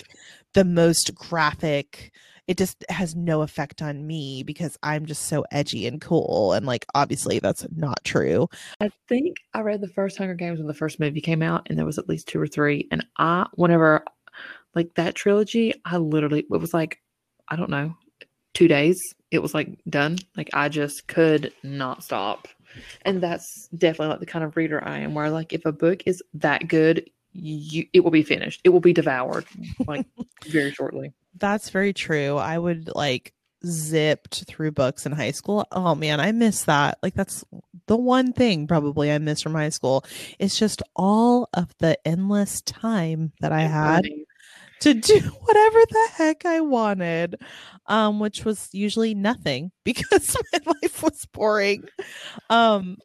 the 0.54 0.64
most 0.64 1.14
graphic. 1.14 2.12
It 2.46 2.56
just 2.56 2.84
has 2.88 3.16
no 3.16 3.42
effect 3.42 3.82
on 3.82 4.06
me 4.06 4.42
because 4.44 4.78
I'm 4.82 5.06
just 5.06 5.24
so 5.24 5.44
edgy 5.50 5.86
and 5.86 6.00
cool 6.00 6.52
and 6.52 6.64
like 6.66 6.86
obviously 6.94 7.40
that's 7.40 7.66
not 7.74 8.04
true. 8.04 8.48
I 8.80 8.90
think 9.08 9.38
I 9.52 9.62
read 9.62 9.80
the 9.80 9.88
first 9.88 10.18
Hunger 10.18 10.34
Games 10.34 10.58
when 10.58 10.68
the 10.68 10.74
first 10.74 11.00
movie 11.00 11.20
came 11.20 11.42
out, 11.42 11.66
and 11.68 11.76
there 11.76 11.84
was 11.84 11.98
at 11.98 12.08
least 12.08 12.28
2 12.28 12.40
or 12.40 12.46
3, 12.46 12.86
and 12.92 13.04
I 13.18 13.46
whenever 13.54 14.04
like, 14.74 14.94
that 14.94 15.16
trilogy, 15.16 15.74
I 15.84 15.96
literally 15.96 16.40
it 16.40 16.60
was 16.60 16.72
like, 16.72 17.00
I 17.48 17.56
don't 17.56 17.70
know, 17.70 17.96
2 18.54 18.68
days, 18.68 19.00
it 19.30 19.40
was, 19.40 19.54
like, 19.54 19.70
done. 19.88 20.18
Like, 20.36 20.50
I 20.52 20.68
just 20.68 21.06
could 21.06 21.52
not 21.62 22.02
stop. 22.02 22.48
And 23.02 23.20
that's 23.20 23.68
definitely, 23.68 24.08
like, 24.08 24.20
the 24.20 24.26
kind 24.26 24.44
of 24.44 24.56
reader 24.56 24.82
I 24.86 24.98
am, 24.98 25.14
where, 25.14 25.30
like, 25.30 25.52
if 25.52 25.64
a 25.66 25.72
book 25.72 26.02
is 26.06 26.22
that 26.34 26.68
good, 26.68 27.10
you 27.32 27.86
it 27.92 28.00
will 28.00 28.10
be 28.10 28.22
finished. 28.22 28.60
It 28.64 28.70
will 28.70 28.80
be 28.80 28.92
devoured, 28.92 29.44
like, 29.86 30.06
very 30.46 30.72
shortly. 30.72 31.12
That's 31.38 31.70
very 31.70 31.92
true. 31.92 32.36
I 32.36 32.58
would 32.58 32.90
like 32.94 33.32
zipped 33.64 34.44
through 34.46 34.72
books 34.72 35.06
in 35.06 35.12
high 35.12 35.30
school. 35.30 35.66
Oh 35.72 35.94
man, 35.94 36.20
I 36.20 36.32
miss 36.32 36.64
that. 36.64 36.98
Like 37.02 37.14
that's 37.14 37.44
the 37.86 37.96
one 37.96 38.32
thing 38.32 38.66
probably 38.66 39.10
I 39.10 39.18
miss 39.18 39.42
from 39.42 39.54
high 39.54 39.68
school. 39.70 40.04
It's 40.38 40.58
just 40.58 40.82
all 40.94 41.48
of 41.54 41.74
the 41.78 41.98
endless 42.06 42.60
time 42.62 43.32
that 43.40 43.52
I 43.52 43.62
had. 43.62 44.06
To 44.80 44.94
do 44.94 45.18
whatever 45.42 45.80
the 45.90 46.08
heck 46.14 46.44
I 46.46 46.60
wanted. 46.60 47.36
Um 47.86 48.20
which 48.20 48.44
was 48.44 48.68
usually 48.72 49.14
nothing 49.14 49.70
because 49.84 50.36
my 50.52 50.60
life 50.82 51.02
was 51.02 51.26
boring. 51.32 51.84
Um 52.50 52.98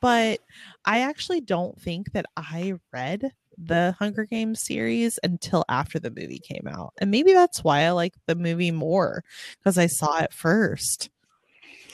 but 0.00 0.40
I 0.84 1.00
actually 1.00 1.40
don't 1.40 1.80
think 1.80 2.12
that 2.12 2.26
I 2.36 2.74
read 2.92 3.32
the 3.58 3.94
Hunger 3.98 4.24
Games 4.26 4.62
series 4.62 5.18
until 5.22 5.64
after 5.68 5.98
the 5.98 6.10
movie 6.10 6.40
came 6.40 6.66
out. 6.68 6.92
And 6.98 7.10
maybe 7.10 7.32
that's 7.32 7.64
why 7.64 7.82
I 7.82 7.90
like 7.92 8.14
the 8.26 8.34
movie 8.34 8.72
more 8.72 9.24
because 9.58 9.78
I 9.78 9.86
saw 9.86 10.18
it 10.20 10.32
first. 10.32 11.10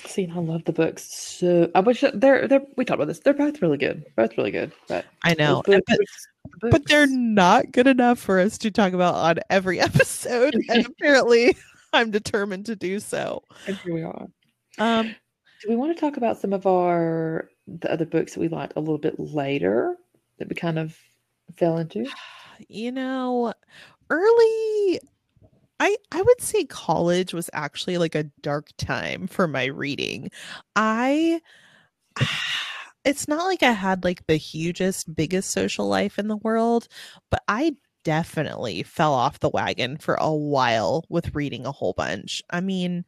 See, 0.07 0.25
and 0.25 0.33
I 0.33 0.39
love 0.39 0.65
the 0.65 0.73
books 0.73 1.05
so 1.05 1.71
I 1.75 1.81
wish 1.81 2.03
they're 2.15 2.49
they're 2.49 2.63
we 2.77 2.85
talked 2.85 2.97
about 2.97 3.09
this. 3.09 3.21
They're 3.21 3.35
both 3.35 3.61
really 3.63 3.79
good. 3.79 4.05
Both 4.17 4.37
really 4.39 4.51
good, 4.51 4.73
but 4.89 5.05
I 5.25 5.35
know. 5.35 5.63
and- 5.67 5.83
But, 5.87 5.99
books- 5.99 6.27
but 6.71 6.87
they're 6.87 7.07
not 7.07 7.71
good 7.73 7.87
enough 7.87 8.19
for 8.19 8.41
us 8.41 8.57
to 8.59 8.71
talk 8.71 8.93
about 8.93 9.15
on 9.15 9.37
every 9.51 9.79
episode. 9.89 10.55
And 10.69 10.87
apparently 10.87 11.57
I'm 11.93 12.11
determined 12.11 12.67
to 12.67 12.77
do 12.77 12.99
so. 13.01 13.43
and 13.67 13.77
here 13.79 13.95
we 13.95 14.03
are. 14.03 14.27
Um 14.79 15.15
Do 15.63 15.69
we 15.69 15.77
want 15.77 15.95
to 15.95 16.01
talk 16.01 16.17
about 16.17 16.39
some 16.41 16.53
of 16.53 16.67
our 16.67 17.49
the 17.67 17.93
other 17.93 18.07
books 18.07 18.35
that 18.35 18.41
we 18.41 18.49
liked 18.49 18.73
a 18.77 18.81
little 18.81 18.99
bit 18.99 19.19
later 19.21 19.97
that 20.39 20.49
we 20.49 20.55
kind 20.57 20.79
of 20.79 20.97
fell 21.57 21.77
into? 21.79 22.07
you 22.69 22.91
know, 22.93 23.53
early 24.09 25.01
I 25.81 25.97
I 26.13 26.23
would 26.23 26.41
say 26.41 26.65
college 26.65 27.33
was 27.35 27.51
actually 27.53 27.99
like 27.99 28.15
a 28.15 28.31
dark 28.43 28.69
time 28.79 29.27
for 29.27 29.49
my 29.49 29.65
reading. 29.67 30.31
I 30.77 31.41
it's 33.05 33.29
not 33.29 33.45
like 33.47 33.63
I 33.63 33.73
had 33.73 34.05
like 34.05 34.27
the 34.27 34.37
hugest 34.37 35.15
biggest 35.15 35.53
social 35.53 35.89
life 35.89 36.19
in 36.19 36.29
the 36.29 36.37
world, 36.37 36.89
but 37.31 37.43
I 37.49 37.77
definitely 38.05 38.83
fell 38.85 39.15
off 39.15 39.41
the 39.41 39.51
wagon 39.51 39.99
for 39.99 40.15
a 40.17 40.33
while 40.35 41.05
with 41.09 41.35
reading 41.35 41.67
a 41.67 41.73
whole 41.73 41.95
bunch. 41.95 42.43
I 42.51 42.61
mean, 42.61 43.05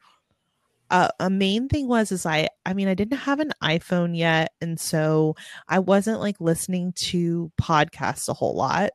uh, 0.93 1.09
a 1.19 1.31
main 1.31 1.69
thing 1.69 1.89
was 1.89 2.13
is 2.13 2.27
I 2.27 2.51
I 2.67 2.75
mean 2.75 2.87
I 2.87 2.95
didn't 2.95 3.17
have 3.17 3.41
an 3.41 3.53
iPhone 3.63 4.17
yet 4.17 4.53
and 4.61 4.79
so 4.79 5.35
I 5.67 5.79
wasn't 5.79 6.21
like 6.21 6.37
listening 6.39 6.93
to 7.09 7.51
podcasts 7.61 8.29
a 8.29 8.35
whole 8.35 8.55
lot. 8.55 8.91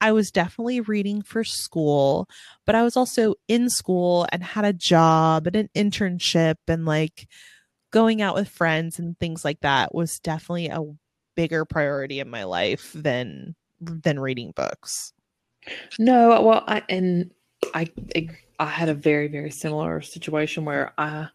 I 0.00 0.10
was 0.10 0.32
definitely 0.32 0.80
reading 0.80 1.22
for 1.22 1.44
school, 1.44 2.28
but 2.66 2.74
I 2.74 2.82
was 2.82 2.96
also 2.96 3.36
in 3.46 3.70
school 3.70 4.26
and 4.32 4.42
had 4.42 4.64
a 4.64 4.72
job 4.72 5.46
and 5.46 5.54
an 5.54 5.68
internship 5.76 6.56
and 6.66 6.84
like 6.84 7.28
going 7.92 8.20
out 8.20 8.34
with 8.34 8.48
friends 8.48 8.98
and 8.98 9.16
things 9.20 9.44
like 9.44 9.60
that 9.60 9.94
was 9.94 10.18
definitely 10.18 10.66
a 10.66 10.82
bigger 11.36 11.64
priority 11.64 12.18
in 12.18 12.28
my 12.28 12.42
life 12.42 12.90
than 12.92 13.54
than 13.80 14.18
reading 14.18 14.52
books. 14.56 15.12
No, 15.96 16.42
well, 16.42 16.64
I 16.66 16.82
and 16.88 17.30
I 17.72 17.86
I 18.58 18.66
had 18.66 18.88
a 18.88 18.94
very 18.94 19.28
very 19.28 19.52
similar 19.52 20.00
situation 20.02 20.64
where 20.64 20.92
I 20.98 21.28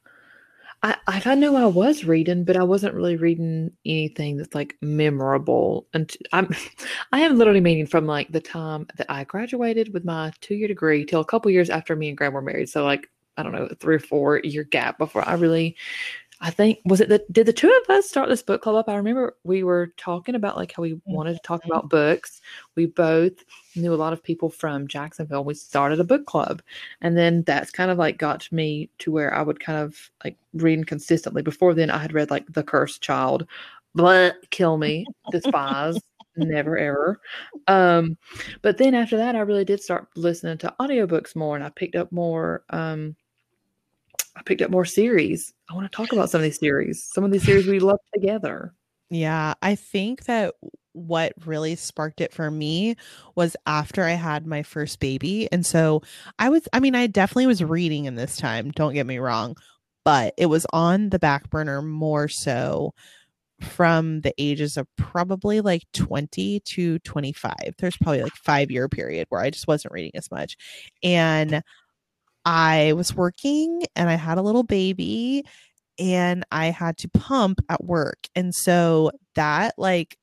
I 0.84 0.98
I 1.06 1.36
knew 1.36 1.56
I 1.56 1.65
was 1.65 2.06
reading, 2.06 2.44
but 2.44 2.58
I 2.58 2.63
wasn't 2.63 2.96
really 2.96 3.15
reading 3.15 3.72
anything 3.86 4.38
that's 4.38 4.56
like 4.56 4.78
memorable. 4.82 5.88
And 5.94 6.12
I'm 6.34 6.54
I 7.12 7.20
am 7.22 7.38
literally 7.38 7.62
meaning 7.62 7.86
from 7.86 8.08
like 8.08 8.32
the 8.32 8.41
time 8.41 8.88
that 8.98 9.06
I 9.10 9.24
graduated 9.24 9.94
with 9.94 10.06
my 10.06 10.32
two 10.41 10.56
year 10.56 10.67
degree 10.67 11.06
till 11.06 11.22
a 11.22 11.26
couple 11.26 11.52
years 11.52 11.70
after 11.70 11.96
me 11.96 12.10
and 12.10 12.17
Graham 12.17 12.34
were 12.34 12.41
married. 12.41 12.70
So 12.70 12.84
like 12.84 13.10
I 13.38 13.44
don't 13.44 13.54
know, 13.54 13.70
three 13.80 13.96
or 13.96 14.00
four 14.00 14.39
year 14.39 14.63
gap 14.63 14.98
before 14.98 15.28
I 15.28 15.34
really 15.34 15.78
I 16.41 16.50
think 16.50 16.80
was 16.86 17.00
it 17.00 17.10
that 17.10 17.32
did 17.32 17.46
the 17.46 17.54
two 17.54 17.72
of 17.84 17.96
us 17.96 18.10
start 18.10 18.28
this 18.28 18.41
book 18.41 18.63
club 18.63 18.76
up? 18.76 18.89
I 18.89 18.96
remember 18.96 19.38
we 19.44 19.63
were 19.63 19.94
talking 19.98 20.34
about 20.34 20.58
like 20.58 20.74
how 20.76 20.82
we 20.82 20.94
mm-hmm. 20.94 21.13
wanted 21.13 21.34
to 21.34 21.41
talk 21.44 21.63
about 21.65 21.89
books. 21.89 22.41
We 22.76 22.88
both 22.88 23.34
knew 23.76 23.94
a 23.94 23.96
lot 23.96 24.14
of 24.14 24.24
people 24.24 24.50
from 24.50 24.88
Jacksonville. 24.88 25.44
We 25.44 25.54
started 25.54 26.00
a 26.00 26.06
book 26.06 26.26
club. 26.26 26.62
And 27.02 27.18
then 27.18 27.44
that's 27.44 27.72
kind 27.72 27.92
of 27.92 27.98
like 27.98 28.18
got 28.18 28.52
me 28.52 28.90
to 29.00 29.12
where 29.12 29.34
I 29.34 29.42
would 29.42 29.60
kind 29.60 29.80
of 29.80 30.10
like 30.24 30.38
read 30.54 30.88
consistently. 30.88 31.42
Before 31.42 31.74
then 31.74 31.90
I 31.90 31.98
had 31.98 32.14
read 32.14 32.32
like 32.32 32.46
The 32.48 32.64
Cursed 32.64 33.02
Child, 33.02 33.48
but 33.96 34.50
kill 34.52 34.78
me, 34.78 35.06
despise, 35.32 35.98
never 36.36 36.78
ever. 36.78 37.20
Um, 37.68 38.18
but 38.62 38.78
then 38.78 38.96
after 38.96 39.18
that 39.18 39.36
I 39.36 39.40
really 39.40 39.66
did 39.66 39.82
start 39.82 40.08
listening 40.16 40.58
to 40.60 40.74
audiobooks 40.80 41.36
more 41.36 41.56
and 41.56 41.64
I 41.64 41.70
picked 41.70 41.96
up 41.96 42.12
more 42.12 42.64
um 42.70 43.16
I 44.36 44.44
picked 44.44 44.62
up 44.62 44.72
more 44.72 44.86
series. 44.86 45.54
I 45.70 45.74
want 45.74 45.92
to 45.92 45.96
talk 45.96 46.14
about 46.14 46.30
some 46.30 46.40
of 46.40 46.44
these 46.44 46.60
series. 46.60 47.04
Some 47.04 47.26
of 47.26 47.32
these 47.32 47.44
series 47.44 47.68
we 47.68 47.80
love 47.80 48.00
together. 48.14 48.74
Yeah, 49.10 49.56
I 49.62 49.76
think 49.76 50.24
that 50.26 50.56
what 50.94 51.34
really 51.46 51.76
sparked 51.76 52.22
it 52.22 52.34
for 52.34 52.52
me 52.52 52.96
was 53.36 53.56
after 53.66 54.04
I 54.04 54.12
had 54.12 54.46
my 54.46 54.64
first 54.64 55.00
baby. 55.00 55.48
And 55.52 55.66
so 55.66 56.02
I 56.40 56.50
was, 56.50 56.68
I 56.74 56.80
mean, 56.80 56.96
I 56.96 57.08
definitely 57.08 57.48
was 57.48 57.64
reading 57.64 58.06
in 58.06 58.16
this 58.16 58.38
time, 58.38 58.72
don't 58.72 58.94
get 58.94 59.06
me 59.06 59.20
wrong, 59.20 59.56
but 60.04 60.34
it 60.38 60.48
was 60.48 60.66
on 60.74 61.10
the 61.10 61.20
back 61.20 61.50
burner 61.50 61.82
more 61.82 62.28
so 62.28 62.94
from 63.62 64.22
the 64.22 64.34
ages 64.38 64.76
of 64.78 64.88
probably 64.98 65.62
like 65.62 65.84
20 65.94 66.62
to 66.62 67.00
25. 67.00 67.54
There's 67.78 67.98
probably 67.98 68.24
like 68.24 68.34
5 68.34 68.72
year 68.72 68.90
period 68.90 69.28
where 69.30 69.42
I 69.42 69.50
just 69.52 69.68
wasn't 69.68 69.94
reading 69.94 70.12
as 70.16 70.32
much. 70.32 70.58
And 71.04 71.62
I 72.46 72.94
was 72.94 73.16
working 73.16 73.84
and 73.96 74.10
I 74.10 74.16
had 74.16 74.38
a 74.38 74.42
little 74.42 74.64
baby 74.64 75.44
and 76.00 76.44
I 76.52 76.68
had 76.68 76.98
to 77.00 77.10
pump 77.10 77.60
at 77.70 77.84
work. 77.84 78.18
And 78.36 78.54
so 78.56 79.12
that 79.36 79.76
like 79.78 80.18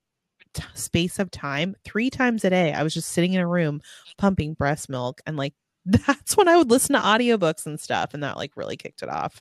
t- 0.59 0.65
space 0.75 1.19
of 1.19 1.31
time, 1.31 1.75
three 1.85 2.11
times 2.11 2.45
a 2.45 2.51
day, 2.51 2.73
I 2.73 2.83
was 2.83 2.95
just 2.95 3.11
sitting 3.11 3.33
in 3.33 3.41
a 3.41 3.47
room 3.47 3.81
pumping 4.17 4.55
breast 4.55 4.89
milk 4.89 5.21
and 5.27 5.37
like 5.37 5.55
that's 5.87 6.37
when 6.37 6.49
I 6.49 6.57
would 6.57 6.71
listen 6.71 6.95
to 6.95 7.01
audiobooks 7.01 7.65
and 7.65 7.81
stuff 7.81 8.13
and 8.13 8.23
that 8.23 8.37
like 8.37 8.57
really 8.57 8.77
kicked 8.77 9.03
it 9.03 9.09
off. 9.09 9.41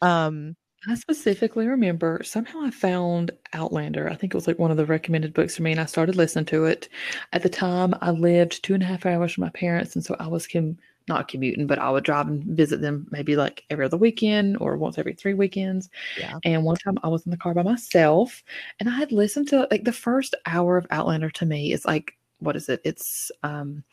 Um 0.00 0.56
I 0.88 0.96
specifically 0.96 1.68
remember 1.68 2.22
somehow 2.24 2.60
I 2.62 2.70
found 2.70 3.30
Outlander. 3.52 4.10
I 4.10 4.16
think 4.16 4.34
it 4.34 4.36
was 4.36 4.48
like 4.48 4.58
one 4.58 4.72
of 4.72 4.76
the 4.76 4.86
recommended 4.86 5.32
books 5.32 5.56
for 5.56 5.62
me, 5.62 5.70
and 5.70 5.80
I 5.80 5.84
started 5.84 6.16
listening 6.16 6.46
to 6.46 6.64
it. 6.64 6.88
At 7.32 7.44
the 7.44 7.48
time, 7.48 7.94
I 8.00 8.10
lived 8.10 8.64
two 8.64 8.74
and 8.74 8.82
a 8.82 8.86
half 8.86 9.06
hours 9.06 9.32
from 9.32 9.42
my 9.42 9.50
parents, 9.50 9.94
and 9.94 10.04
so 10.04 10.16
I 10.18 10.26
was 10.26 10.48
com- 10.48 10.78
not 11.08 11.28
commuting, 11.28 11.66
but 11.66 11.78
I 11.78 11.90
would 11.90 12.04
drive 12.04 12.28
and 12.28 12.44
visit 12.44 12.80
them 12.80 13.06
maybe 13.10 13.36
like 13.36 13.64
every 13.70 13.84
other 13.84 13.96
weekend 13.96 14.56
or 14.60 14.76
once 14.76 14.98
every 14.98 15.14
three 15.14 15.34
weekends. 15.34 15.90
Yeah. 16.18 16.38
And 16.44 16.64
one 16.64 16.76
time 16.76 16.98
I 17.02 17.08
was 17.08 17.24
in 17.24 17.30
the 17.30 17.36
car 17.36 17.54
by 17.54 17.62
myself 17.62 18.42
and 18.80 18.88
I 18.88 18.92
had 18.92 19.12
listened 19.12 19.48
to 19.48 19.66
like 19.70 19.84
the 19.84 19.92
first 19.92 20.34
hour 20.46 20.76
of 20.76 20.86
Outlander 20.90 21.30
to 21.30 21.46
me 21.46 21.72
is 21.72 21.84
like, 21.84 22.12
what 22.38 22.56
is 22.56 22.68
it? 22.68 22.80
It's 22.84 23.30
um 23.42 23.84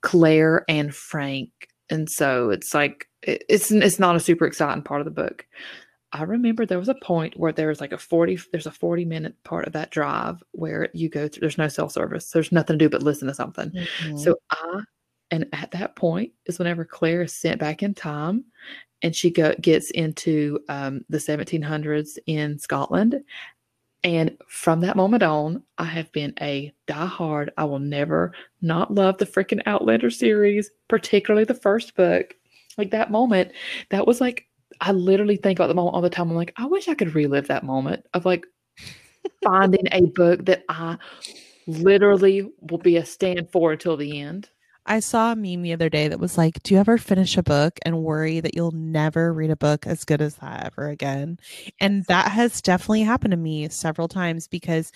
Claire 0.00 0.64
and 0.68 0.94
Frank. 0.94 1.50
And 1.90 2.08
so 2.08 2.50
it's 2.50 2.74
like 2.74 3.08
it, 3.22 3.44
it's 3.48 3.70
it's 3.70 3.98
not 3.98 4.16
a 4.16 4.20
super 4.20 4.46
exciting 4.46 4.82
part 4.82 5.00
of 5.00 5.04
the 5.04 5.10
book. 5.10 5.46
I 6.12 6.24
remember 6.24 6.66
there 6.66 6.78
was 6.78 6.88
a 6.88 6.94
point 6.94 7.38
where 7.38 7.52
there 7.52 7.68
was 7.68 7.80
like 7.80 7.92
a 7.92 7.98
40 7.98 8.38
there's 8.50 8.66
a 8.66 8.72
40 8.72 9.04
minute 9.04 9.34
part 9.44 9.66
of 9.66 9.72
that 9.74 9.90
drive 9.90 10.42
where 10.52 10.88
you 10.92 11.08
go 11.08 11.28
through 11.28 11.40
there's 11.40 11.58
no 11.58 11.68
cell 11.68 11.88
service. 11.88 12.30
There's 12.30 12.52
nothing 12.52 12.78
to 12.78 12.84
do 12.84 12.88
but 12.88 13.02
listen 13.02 13.28
to 13.28 13.34
something. 13.34 13.70
Mhm. 13.70 14.18
So 14.18 14.36
I, 14.50 14.80
and 15.30 15.46
at 15.52 15.70
that 15.72 15.96
point 15.96 16.32
is 16.46 16.58
whenever 16.58 16.84
Claire 16.84 17.22
is 17.22 17.32
sent 17.32 17.60
back 17.60 17.82
in 17.82 17.94
time, 17.94 18.44
and 19.02 19.14
she 19.14 19.30
go, 19.30 19.54
gets 19.60 19.90
into 19.90 20.58
um, 20.68 21.04
the 21.08 21.18
1700s 21.18 22.18
in 22.26 22.58
Scotland. 22.58 23.22
And 24.02 24.36
from 24.48 24.80
that 24.80 24.96
moment 24.96 25.22
on, 25.22 25.62
I 25.78 25.84
have 25.84 26.10
been 26.12 26.32
a 26.40 26.72
diehard. 26.86 27.50
I 27.56 27.64
will 27.64 27.78
never 27.78 28.32
not 28.62 28.94
love 28.94 29.18
the 29.18 29.26
freaking 29.26 29.62
Outlander 29.66 30.10
series, 30.10 30.70
particularly 30.88 31.44
the 31.44 31.54
first 31.54 31.94
book. 31.94 32.34
Like 32.78 32.90
that 32.92 33.10
moment, 33.10 33.52
that 33.90 34.06
was 34.06 34.20
like 34.20 34.46
I 34.80 34.92
literally 34.92 35.36
think 35.36 35.58
about 35.58 35.66
the 35.66 35.74
moment 35.74 35.94
all 35.94 36.00
the 36.00 36.08
time. 36.08 36.30
I'm 36.30 36.36
like, 36.36 36.54
I 36.56 36.66
wish 36.66 36.88
I 36.88 36.94
could 36.94 37.14
relive 37.14 37.48
that 37.48 37.64
moment 37.64 38.06
of 38.14 38.24
like 38.24 38.46
finding 39.44 39.86
a 39.92 40.06
book 40.06 40.46
that 40.46 40.64
I 40.68 40.96
literally 41.66 42.50
will 42.60 42.78
be 42.78 42.96
a 42.96 43.04
stand 43.04 43.50
for 43.50 43.72
until 43.72 43.96
the 43.96 44.20
end. 44.20 44.48
I 44.86 45.00
saw 45.00 45.32
a 45.32 45.36
meme 45.36 45.62
the 45.62 45.72
other 45.72 45.88
day 45.88 46.08
that 46.08 46.18
was 46.20 46.36
like, 46.38 46.62
Do 46.62 46.74
you 46.74 46.80
ever 46.80 46.98
finish 46.98 47.36
a 47.36 47.42
book 47.42 47.78
and 47.84 48.02
worry 48.02 48.40
that 48.40 48.54
you'll 48.54 48.72
never 48.72 49.32
read 49.32 49.50
a 49.50 49.56
book 49.56 49.86
as 49.86 50.04
good 50.04 50.20
as 50.20 50.36
that 50.36 50.66
ever 50.66 50.88
again? 50.88 51.38
And 51.80 52.04
that 52.06 52.28
has 52.32 52.60
definitely 52.60 53.02
happened 53.02 53.32
to 53.32 53.36
me 53.36 53.68
several 53.68 54.08
times 54.08 54.48
because 54.48 54.90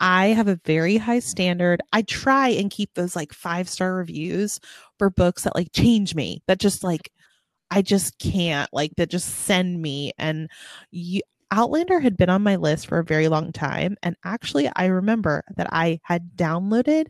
I 0.00 0.28
have 0.28 0.48
a 0.48 0.60
very 0.64 0.96
high 0.96 1.20
standard. 1.20 1.80
I 1.92 2.02
try 2.02 2.48
and 2.50 2.70
keep 2.70 2.94
those 2.94 3.16
like 3.16 3.32
five 3.32 3.68
star 3.68 3.94
reviews 3.94 4.60
for 4.98 5.10
books 5.10 5.44
that 5.44 5.54
like 5.54 5.72
change 5.72 6.14
me, 6.14 6.42
that 6.46 6.58
just 6.58 6.84
like, 6.84 7.10
I 7.70 7.82
just 7.82 8.18
can't, 8.18 8.68
like, 8.72 8.92
that 8.96 9.10
just 9.10 9.28
send 9.28 9.80
me. 9.82 10.12
And 10.18 10.50
you, 10.90 11.22
Outlander 11.50 12.00
had 12.00 12.16
been 12.16 12.30
on 12.30 12.42
my 12.42 12.56
list 12.56 12.86
for 12.86 12.98
a 12.98 13.04
very 13.04 13.28
long 13.28 13.52
time. 13.52 13.96
And 14.02 14.16
actually, 14.24 14.70
I 14.76 14.86
remember 14.86 15.44
that 15.56 15.68
I 15.72 16.00
had 16.04 16.30
downloaded 16.36 17.06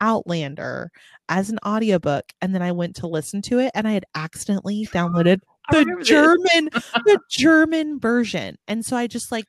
Outlander 0.00 0.90
as 1.28 1.50
an 1.50 1.58
audiobook 1.66 2.24
and 2.40 2.54
then 2.54 2.62
I 2.62 2.72
went 2.72 2.96
to 2.96 3.06
listen 3.06 3.42
to 3.42 3.58
it 3.58 3.72
and 3.74 3.86
I 3.88 3.92
had 3.92 4.04
accidentally 4.14 4.86
downloaded 4.92 5.40
the. 5.70 5.84
German 6.02 6.70
the 7.04 7.18
German 7.30 7.98
version. 7.98 8.56
And 8.68 8.84
so 8.84 8.96
I 8.96 9.06
just 9.06 9.32
like 9.32 9.46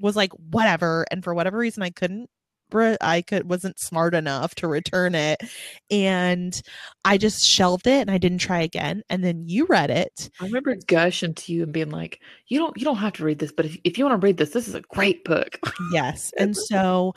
was 0.00 0.16
like 0.16 0.32
whatever 0.32 1.06
and 1.10 1.22
for 1.22 1.34
whatever 1.34 1.58
reason 1.58 1.82
I 1.82 1.90
couldn't 1.90 2.28
I 2.74 3.22
could 3.26 3.48
wasn't 3.48 3.78
smart 3.78 4.14
enough 4.14 4.54
to 4.56 4.68
return 4.68 5.14
it 5.14 5.40
and 5.90 6.60
I 7.04 7.18
just 7.18 7.44
shelved 7.44 7.86
it 7.86 8.00
and 8.00 8.10
I 8.10 8.18
didn't 8.18 8.38
try 8.38 8.60
again 8.60 9.02
and 9.10 9.22
then 9.22 9.44
you 9.46 9.66
read 9.66 9.90
it. 9.90 10.30
I 10.40 10.46
remember 10.46 10.74
gushing 10.86 11.34
to 11.34 11.52
you 11.52 11.64
and 11.64 11.72
being 11.72 11.90
like, 11.90 12.20
"You 12.48 12.58
don't, 12.58 12.76
you 12.76 12.84
don't 12.84 12.96
have 12.96 13.12
to 13.14 13.24
read 13.24 13.38
this, 13.38 13.52
but 13.52 13.66
if, 13.66 13.76
if 13.84 13.98
you 13.98 14.04
want 14.04 14.20
to 14.20 14.24
read 14.24 14.36
this, 14.36 14.50
this 14.50 14.68
is 14.68 14.74
a 14.74 14.80
great 14.80 15.24
book." 15.24 15.58
Yes. 15.92 16.32
And 16.38 16.56
so 16.56 17.14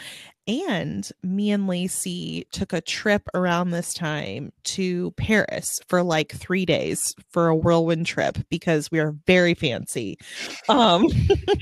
and 0.47 1.09
me 1.23 1.51
and 1.51 1.67
Lacey 1.67 2.47
took 2.51 2.73
a 2.73 2.81
trip 2.81 3.27
around 3.33 3.71
this 3.71 3.93
time 3.93 4.51
to 4.63 5.11
Paris 5.11 5.79
for 5.87 6.03
like 6.03 6.31
3 6.33 6.65
days 6.65 7.15
for 7.31 7.47
a 7.47 7.55
whirlwind 7.55 8.05
trip 8.05 8.37
because 8.49 8.91
we 8.91 8.99
are 8.99 9.15
very 9.25 9.53
fancy. 9.53 10.17
Um 10.69 11.07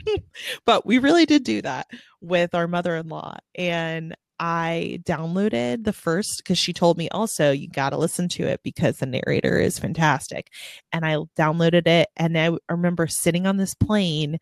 but 0.65 0.85
we 0.85 0.97
really 0.97 1.25
did 1.25 1.43
do 1.43 1.61
that 1.61 1.87
with 2.21 2.53
our 2.53 2.67
mother-in-law 2.67 3.37
and 3.55 4.15
I 4.39 4.99
downloaded 5.03 5.85
the 5.85 5.93
first 5.93 6.37
because 6.37 6.57
she 6.57 6.73
told 6.73 6.97
me 6.97 7.07
also 7.09 7.51
you 7.51 7.69
got 7.69 7.91
to 7.91 7.97
listen 7.97 8.27
to 8.29 8.43
it 8.43 8.61
because 8.63 8.97
the 8.97 9.05
narrator 9.05 9.57
is 9.57 9.79
fantastic. 9.79 10.49
And 10.91 11.05
I 11.05 11.15
downloaded 11.37 11.87
it 11.87 12.09
and 12.17 12.37
I 12.37 12.51
remember 12.69 13.07
sitting 13.07 13.47
on 13.47 13.57
this 13.57 13.73
plane 13.75 14.39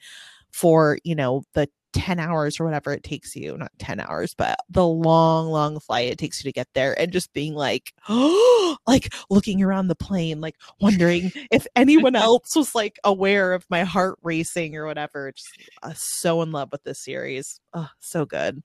for, 0.52 0.98
you 1.04 1.14
know, 1.14 1.44
the 1.54 1.70
10 1.94 2.20
hours 2.20 2.60
or 2.60 2.66
whatever 2.66 2.92
it 2.94 3.04
takes 3.04 3.36
you, 3.36 3.58
not 3.58 3.72
10 3.80 4.00
hours, 4.00 4.34
but 4.34 4.60
the 4.70 4.86
long, 4.86 5.48
long 5.48 5.80
flight 5.80 6.10
it 6.10 6.18
takes 6.18 6.44
you 6.44 6.50
to 6.50 6.54
get 6.54 6.68
there 6.74 6.98
and 7.00 7.12
just 7.12 7.34
being 7.34 7.54
like, 7.54 7.94
oh, 8.10 8.78
like 8.88 9.14
looking 9.30 9.62
around 9.62 9.88
the 9.88 9.96
plane, 9.96 10.42
like 10.42 10.56
wondering 10.80 11.32
if 11.52 11.68
anyone 11.76 12.16
else 12.16 12.56
was 12.56 12.74
like 12.76 13.00
aware 13.04 13.54
of 13.54 13.66
my 13.70 13.84
heart 13.84 14.18
racing 14.24 14.76
or 14.76 14.86
whatever. 14.86 15.32
Just 15.32 15.50
uh, 15.84 15.94
so 15.96 16.42
in 16.42 16.52
love 16.52 16.70
with 16.72 16.84
this 16.84 17.04
series. 17.04 17.60
Oh, 17.74 17.90
so 18.00 18.26
good. 18.26 18.62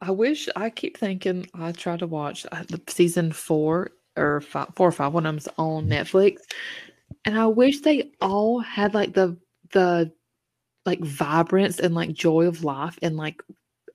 I 0.00 0.10
wish 0.10 0.48
I 0.56 0.70
keep 0.70 0.96
thinking 0.96 1.46
I 1.54 1.72
try 1.72 1.96
to 1.96 2.06
watch 2.06 2.46
uh, 2.50 2.64
the 2.68 2.80
season 2.88 3.32
four 3.32 3.90
or 4.16 4.40
five, 4.40 4.68
four 4.76 4.88
or 4.88 4.92
five 4.92 5.12
when 5.12 5.26
I'm 5.26 5.38
on 5.58 5.86
Netflix, 5.86 6.38
and 7.24 7.38
I 7.38 7.46
wish 7.46 7.80
they 7.80 8.10
all 8.20 8.60
had 8.60 8.94
like 8.94 9.14
the 9.14 9.36
the 9.72 10.12
like 10.86 11.00
vibrance 11.00 11.78
and 11.78 11.94
like 11.94 12.12
joy 12.12 12.46
of 12.46 12.64
life 12.64 12.98
and 13.02 13.16
like 13.16 13.42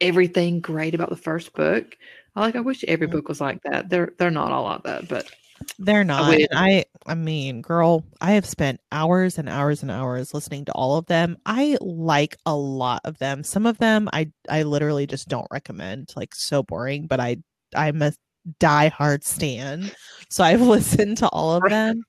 everything 0.02 0.60
great 0.62 0.96
about 0.96 1.10
the 1.10 1.16
first 1.18 1.54
book. 1.54 1.98
I 2.36 2.42
like. 2.42 2.56
I 2.56 2.62
wish 2.62 2.84
every 2.88 3.08
Mhm. 3.08 3.12
book 3.12 3.28
was 3.30 3.42
like 3.42 3.62
that. 3.64 3.90
They're 3.90 4.14
they're 4.18 4.32
not 4.32 4.52
all 4.52 4.64
like 4.64 4.84
that, 4.84 5.08
but 5.08 5.30
They're 5.78 6.04
not. 6.04 6.34
and 6.34 6.48
I 6.54 6.86
I 7.06 7.16
mean, 7.16 7.62
girl, 7.62 8.06
I 8.22 8.32
have 8.32 8.46
spent 8.46 8.80
hours 8.92 9.38
and 9.38 9.50
hours 9.50 9.82
and 9.82 9.92
hours 9.92 10.34
listening 10.34 10.66
to 10.66 10.72
all 10.74 10.98
of 10.98 11.06
them. 11.08 11.38
I 11.46 11.78
like 11.82 12.38
a 12.46 12.56
lot 12.56 13.02
of 13.04 13.18
them. 13.18 13.44
Some 13.44 13.66
of 13.66 13.78
them 13.78 14.10
I 14.14 14.32
I 14.50 14.64
literally 14.64 15.08
just 15.08 15.28
don't 15.28 15.48
recommend. 15.52 16.14
Like 16.16 16.36
so 16.36 16.64
boring, 16.64 17.08
but 17.08 17.20
I 17.20 17.38
I'm 17.76 18.02
a 18.02 18.14
diehard 18.60 19.24
stan. 19.24 19.92
So 20.30 20.44
I've 20.44 20.62
listened 20.76 21.18
to 21.18 21.28
all 21.30 21.56
of 21.56 21.70
them. 21.70 22.04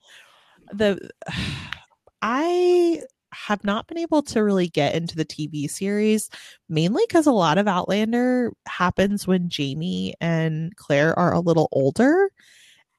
The 0.73 1.11
I 2.23 3.03
have 3.33 3.63
not 3.65 3.87
been 3.87 3.99
able 3.99 4.23
to 4.23 4.43
really 4.43 4.69
get 4.69 4.95
into 4.95 5.17
the 5.17 5.25
TV 5.25 5.71
series 5.71 6.29
mainly 6.69 7.05
because 7.09 7.27
a 7.27 7.33
lot 7.33 7.59
of 7.59 7.69
Outlander 7.69 8.53
happens 8.67 9.27
when 9.27 9.49
Jamie 9.49 10.15
and 10.21 10.75
Claire 10.77 11.19
are 11.19 11.33
a 11.33 11.41
little 11.41 11.69
older 11.73 12.31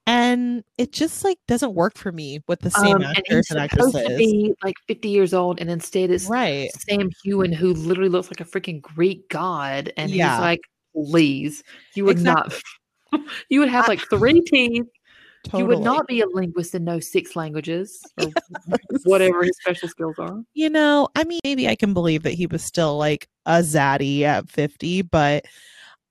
and 0.08 0.64
it 0.78 0.92
just 0.92 1.24
like 1.24 1.38
doesn't 1.48 1.76
work 1.76 1.96
for 1.98 2.12
me 2.12 2.40
with 2.48 2.60
the 2.62 2.72
same 2.72 2.98
um, 2.98 3.02
and 3.04 3.18
actors 3.18 3.48
he's 3.50 3.56
and 3.56 3.70
supposed 3.72 3.94
to 3.94 4.00
actresses. 4.00 4.18
be 4.18 4.54
like 4.64 4.76
50 4.88 5.10
years 5.10 5.34
old, 5.34 5.62
and 5.62 5.70
instead 5.70 6.10
it's 6.10 6.28
Right. 6.28 6.72
Sam 6.90 7.10
Heughan, 7.24 7.54
who 7.54 7.74
literally 7.74 8.10
looks 8.10 8.28
like 8.28 8.42
a 8.42 8.46
freaking 8.46 8.82
Greek 8.82 9.30
god, 9.30 9.94
and 9.98 10.12
Yeah. 10.12 10.32
he's 10.32 10.40
like, 10.40 10.60
please, 10.96 11.64
you 11.96 12.06
would 12.06 12.18
Exactly. 12.18 12.58
not. 13.14 13.22
you 13.50 13.60
would 13.60 13.70
have 13.70 13.88
like 13.88 14.00
three 14.10 14.42
teeth. 14.42 14.88
Totally. 15.44 15.64
You 15.64 15.68
would 15.70 15.84
not 15.84 16.08
be 16.08 16.22
a 16.22 16.28
linguist 16.28 16.76
and 16.76 16.86
know 16.86 17.00
six 17.00 17.36
languages 17.36 18.00
or 18.22 18.28
whatever 19.06 19.44
his 19.44 19.58
special 19.60 19.90
skills 19.90 20.16
are. 20.20 20.42
You 20.54 20.70
know, 20.70 21.08
I 21.16 21.24
mean, 21.24 21.40
maybe 21.44 21.68
I 21.68 21.76
can 21.76 21.94
believe 21.94 22.24
that 22.24 22.34
he 22.34 22.46
was 22.46 22.64
still 22.64 22.98
like 22.98 23.28
a 23.46 23.60
zaddy 23.60 24.22
at 24.22 24.50
50, 24.50 25.02
but 25.04 25.46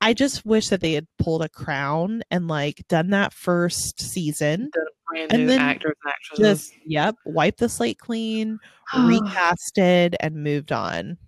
I 0.01 0.15
just 0.15 0.45
wish 0.45 0.69
that 0.71 0.81
they 0.81 0.95
had 0.95 1.07
pulled 1.19 1.43
a 1.43 1.49
crown 1.49 2.23
and 2.31 2.49
like 2.49 2.83
done 2.89 3.11
that 3.11 3.33
first 3.33 4.01
season. 4.01 4.71
The 4.73 5.27
And 5.31 5.49
then 5.49 5.61
actors 5.61 5.95
and 6.05 6.13
actresses. 6.13 6.69
Just, 6.71 6.87
yep, 6.87 7.15
wipe 7.25 7.59
the 7.59 7.69
slate 7.69 7.99
clean, 7.99 8.59
recasted, 8.95 10.17
and 10.21 10.43
moved 10.43 10.73
on. 10.73 11.19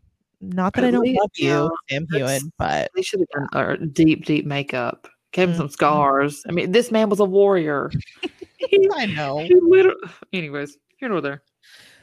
Not 0.41 0.73
that 0.75 0.85
I 0.85 0.89
At 0.89 0.95
don't 0.95 1.15
love 1.15 1.31
you, 1.37 1.49
yeah, 1.49 1.69
Sam 1.89 2.07
Heughan, 2.13 2.51
but 2.59 2.91
they 2.97 3.03
should 3.03 3.21
have 3.21 3.53
done 3.53 3.91
deep, 3.91 4.25
deep 4.25 4.45
makeup. 4.45 5.07
Gave 5.33 5.49
him 5.51 5.57
some 5.57 5.69
Mhm. 5.69 5.73
scars. 5.73 6.43
I 6.49 6.53
mean, 6.53 6.73
this 6.73 6.91
man 6.91 7.09
was 7.09 7.21
a 7.21 7.25
warrior. 7.25 7.91
he, 8.59 8.89
I 8.95 9.07
know. 9.07 9.39
he 9.49 9.55
literally. 9.61 9.97
Anyways, 10.33 10.77
here 10.99 11.09
nor 11.09 11.21
there. 11.21 11.43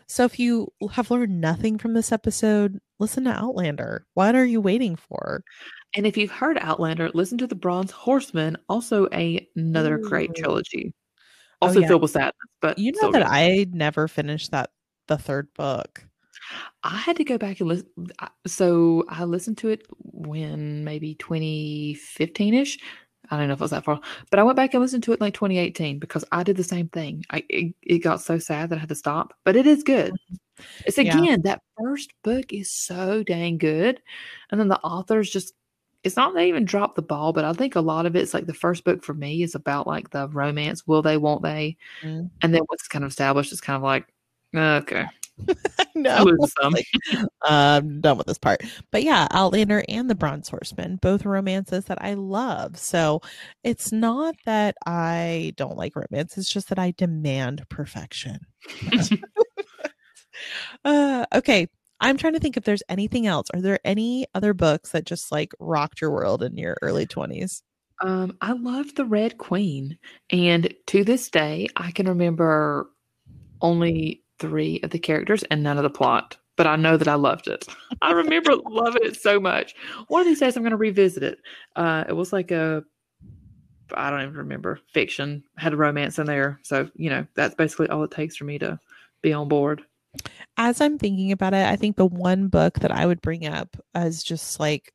So 0.07 0.25
if 0.25 0.39
you 0.39 0.67
have 0.91 1.11
learned 1.11 1.39
nothing 1.39 1.77
from 1.77 1.93
this 1.93 2.11
episode, 2.11 2.79
listen 2.97 3.25
to 3.25 3.29
Outlander. 3.31 4.07
What 4.15 4.33
are 4.35 4.45
you 4.45 4.59
waiting 4.59 4.95
for? 4.95 5.43
And 5.95 6.07
if 6.07 6.17
you've 6.17 6.31
heard 6.31 6.57
Outlander, 6.59 7.11
listen 7.13 7.37
to 7.39 7.47
The 7.47 7.53
Bronze 7.55 7.91
Horseman, 7.91 8.57
also 8.67 9.07
a, 9.13 9.47
another 9.55 9.99
great 9.99 10.31
Ooh. 10.31 10.33
trilogy. 10.41 10.93
Oh, 11.61 11.67
Also 11.67 11.81
yeah. 11.81 11.87
filled 11.87 12.01
with 12.01 12.11
sadness, 12.11 12.33
but 12.61 12.79
You 12.79 12.91
know 12.93 13.11
that 13.11 13.19
good. 13.19 13.27
I 13.27 13.67
never 13.71 14.07
finished 14.07 14.49
that 14.51 14.71
the 15.07 15.17
third 15.17 15.53
book. 15.53 16.03
I 16.83 16.97
had 16.97 17.17
to 17.17 17.23
go 17.23 17.37
back 17.37 17.59
and 17.59 17.69
listen. 17.69 17.85
So 18.47 19.03
I 19.09 19.25
listened 19.25 19.59
to 19.59 19.69
it 19.69 19.85
when 19.99 20.83
maybe 20.83 21.13
2015 21.15 22.53
ish. 22.55 22.79
I 23.31 23.37
don't 23.37 23.47
know 23.47 23.53
if 23.53 23.59
it 23.59 23.61
was 23.61 23.71
that 23.71 23.85
far, 23.85 23.99
but 24.29 24.39
I 24.39 24.43
went 24.43 24.55
back 24.55 24.73
and 24.73 24.81
listened 24.81 25.03
to 25.03 25.11
it 25.11 25.19
in 25.19 25.25
like 25.25 25.33
2018 25.33 25.99
because 25.99 26.25
I 26.31 26.43
did 26.43 26.57
the 26.57 26.63
same 26.63 26.87
thing. 26.89 27.25
I 27.29 27.43
it, 27.49 27.75
it 27.81 27.99
got 27.99 28.21
so 28.21 28.39
sad 28.39 28.69
that 28.69 28.77
I 28.77 28.79
had 28.79 28.89
to 28.89 28.95
stop, 28.95 29.33
but 29.43 29.55
it 29.55 29.67
is 29.67 29.83
good. 29.83 30.13
It's 30.85 30.97
Yeah. 30.97 31.17
again 31.17 31.41
that 31.43 31.61
first 31.77 32.13
book 32.23 32.51
is 32.51 32.71
so 32.71 33.23
dang 33.23 33.57
good, 33.57 34.01
and 34.49 34.59
then 34.59 34.67
the 34.67 34.79
authors 34.81 35.29
just 35.29 35.53
it's 36.03 36.15
not 36.15 36.33
they 36.33 36.47
even 36.47 36.65
dropped 36.65 36.95
the 36.95 37.01
ball, 37.01 37.33
but 37.33 37.45
I 37.45 37.53
think 37.53 37.75
a 37.75 37.81
lot 37.81 38.05
of 38.05 38.15
it's 38.15 38.33
like 38.33 38.45
the 38.45 38.53
first 38.53 38.83
book 38.83 39.03
for 39.03 39.13
me 39.13 39.43
is 39.43 39.55
about 39.55 39.87
like 39.87 40.09
the 40.11 40.27
romance, 40.29 40.87
will 40.87 41.01
they, 41.01 41.17
won't 41.17 41.43
they? 41.43 41.77
Mm. 42.01 42.29
And 42.41 42.53
then 42.53 42.61
what's 42.67 42.87
kind 42.87 43.03
of 43.03 43.11
established 43.11 43.51
is 43.51 43.59
kind 43.59 43.75
of 43.75 43.83
like, 43.83 44.07
okay. 44.55 45.05
no, 45.95 46.23
lose 46.23 46.53
some. 46.61 46.73
like, 46.73 46.87
I'm 47.43 48.01
done 48.01 48.17
with 48.17 48.27
this 48.27 48.37
part. 48.37 48.61
But 48.91 49.03
yeah, 49.03 49.27
Outlander 49.31 49.83
and 49.87 50.09
The 50.09 50.15
Bronze 50.15 50.49
Horseman, 50.49 50.97
both 51.01 51.25
romances 51.25 51.85
that 51.85 52.01
I 52.01 52.13
love. 52.13 52.77
So 52.77 53.21
it's 53.63 53.91
not 53.91 54.35
that 54.45 54.75
I 54.85 55.53
don't 55.55 55.77
like 55.77 55.95
romance, 55.95 56.37
it's 56.37 56.51
just 56.51 56.69
that 56.69 56.79
I 56.79 56.91
demand 56.91 57.63
perfection. 57.69 58.39
uh, 60.85 61.25
okay. 61.33 61.67
I'm 62.01 62.15
trying 62.15 62.33
to 62.33 62.39
think 62.39 62.55
if 62.55 62.63
there's 62.63 62.83
anything 62.87 63.27
else. 63.27 63.47
Are 63.53 63.59
there 63.59 63.79
any 63.83 64.25
other 64.33 64.53
books 64.53 64.91
that 64.91 65.05
just 65.05 65.33
like 65.33 65.51
rocked 65.59 65.99
your 65.99 66.11
world 66.11 66.41
in 66.41 66.57
your 66.57 66.77
early 66.81 67.05
20s? 67.05 67.61
Um, 68.01 68.37
I 68.39 68.53
love 68.53 68.95
the 68.95 69.03
Red 69.03 69.37
Queen, 69.37 69.97
and 70.29 70.73
to 70.87 71.03
this 71.03 71.29
day, 71.29 71.67
I 71.75 71.91
can 71.91 72.07
remember 72.07 72.89
only 73.61 74.23
three 74.39 74.79
of 74.83 74.89
the 74.89 74.99
characters 74.99 75.43
and 75.43 75.63
none 75.63 75.77
of 75.77 75.83
the 75.83 75.89
plot. 75.89 76.37
But 76.55 76.67
I 76.67 76.75
know 76.75 76.97
that 76.97 77.07
I 77.07 77.15
loved 77.15 77.47
it. 77.47 77.67
I 78.01 78.11
remember 78.11 78.55
loving 78.65 79.03
it 79.05 79.15
so 79.15 79.39
much. 79.39 79.75
One 80.07 80.21
of 80.21 80.27
these 80.27 80.39
days, 80.39 80.57
I'm 80.57 80.63
going 80.63 80.71
to 80.71 80.77
revisit 80.77 81.23
it. 81.23 81.39
Uh, 81.75 82.03
it 82.07 82.13
was 82.13 82.33
like 82.33 82.51
a, 82.51 82.83
I 83.93 84.09
don't 84.09 84.21
even 84.21 84.35
remember 84.35 84.79
fiction 84.93 85.43
had 85.57 85.73
a 85.73 85.77
romance 85.77 86.19
in 86.19 86.25
there. 86.25 86.59
So 86.63 86.89
you 86.95 87.09
know 87.09 87.25
that's 87.35 87.55
basically 87.55 87.89
all 87.89 88.03
it 88.03 88.11
takes 88.11 88.35
for 88.35 88.43
me 88.43 88.59
to 88.59 88.79
be 89.21 89.33
on 89.33 89.47
board. 89.47 89.81
As 90.57 90.81
I'm 90.81 90.97
thinking 90.97 91.31
about 91.31 91.53
it, 91.53 91.65
I 91.65 91.75
think 91.75 91.95
the 91.95 92.05
one 92.05 92.47
book 92.47 92.79
that 92.79 92.91
I 92.91 93.05
would 93.05 93.21
bring 93.21 93.47
up 93.47 93.77
as 93.95 94.21
just 94.21 94.59
like 94.59 94.93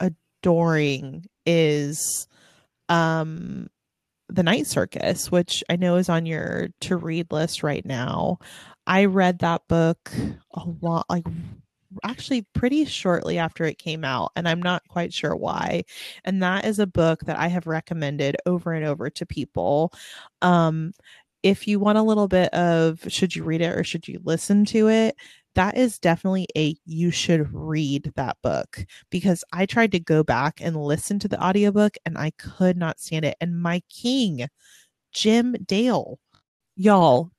adoring 0.00 1.26
is 1.44 2.28
um 2.88 3.68
the 4.28 4.42
night 4.42 4.66
circus 4.66 5.30
which 5.30 5.62
i 5.70 5.76
know 5.76 5.96
is 5.96 6.08
on 6.08 6.26
your 6.26 6.68
to 6.80 6.96
read 6.96 7.30
list 7.30 7.62
right 7.62 7.84
now 7.84 8.38
i 8.86 9.04
read 9.04 9.38
that 9.38 9.62
book 9.68 10.10
a 10.54 10.62
lot 10.80 11.06
like 11.08 11.26
actually 12.04 12.42
pretty 12.54 12.84
shortly 12.84 13.38
after 13.38 13.64
it 13.64 13.78
came 13.78 14.04
out 14.04 14.30
and 14.36 14.48
i'm 14.48 14.60
not 14.60 14.86
quite 14.88 15.12
sure 15.12 15.34
why 15.34 15.82
and 16.24 16.42
that 16.42 16.64
is 16.64 16.78
a 16.78 16.86
book 16.86 17.20
that 17.24 17.38
i 17.38 17.46
have 17.48 17.66
recommended 17.66 18.36
over 18.44 18.72
and 18.72 18.84
over 18.84 19.08
to 19.08 19.24
people 19.24 19.92
um 20.42 20.92
if 21.42 21.66
you 21.68 21.78
want 21.78 21.96
a 21.98 22.02
little 22.02 22.28
bit 22.28 22.52
of 22.52 23.00
should 23.08 23.34
you 23.34 23.44
read 23.44 23.60
it 23.60 23.76
or 23.76 23.84
should 23.84 24.06
you 24.08 24.20
listen 24.24 24.64
to 24.64 24.88
it 24.88 25.16
that 25.56 25.76
is 25.76 25.98
definitely 25.98 26.46
a 26.56 26.76
you 26.84 27.10
should 27.10 27.48
read 27.52 28.12
that 28.14 28.36
book 28.42 28.84
because 29.10 29.42
I 29.54 29.64
tried 29.64 29.90
to 29.92 29.98
go 29.98 30.22
back 30.22 30.60
and 30.60 30.76
listen 30.76 31.18
to 31.20 31.28
the 31.28 31.42
audiobook 31.42 31.96
and 32.04 32.18
I 32.18 32.32
could 32.32 32.76
not 32.76 33.00
stand 33.00 33.24
it. 33.24 33.36
And 33.40 33.62
my 33.62 33.80
king, 33.88 34.48
Jim 35.12 35.56
Dale, 35.66 36.18
y'all, 36.76 37.30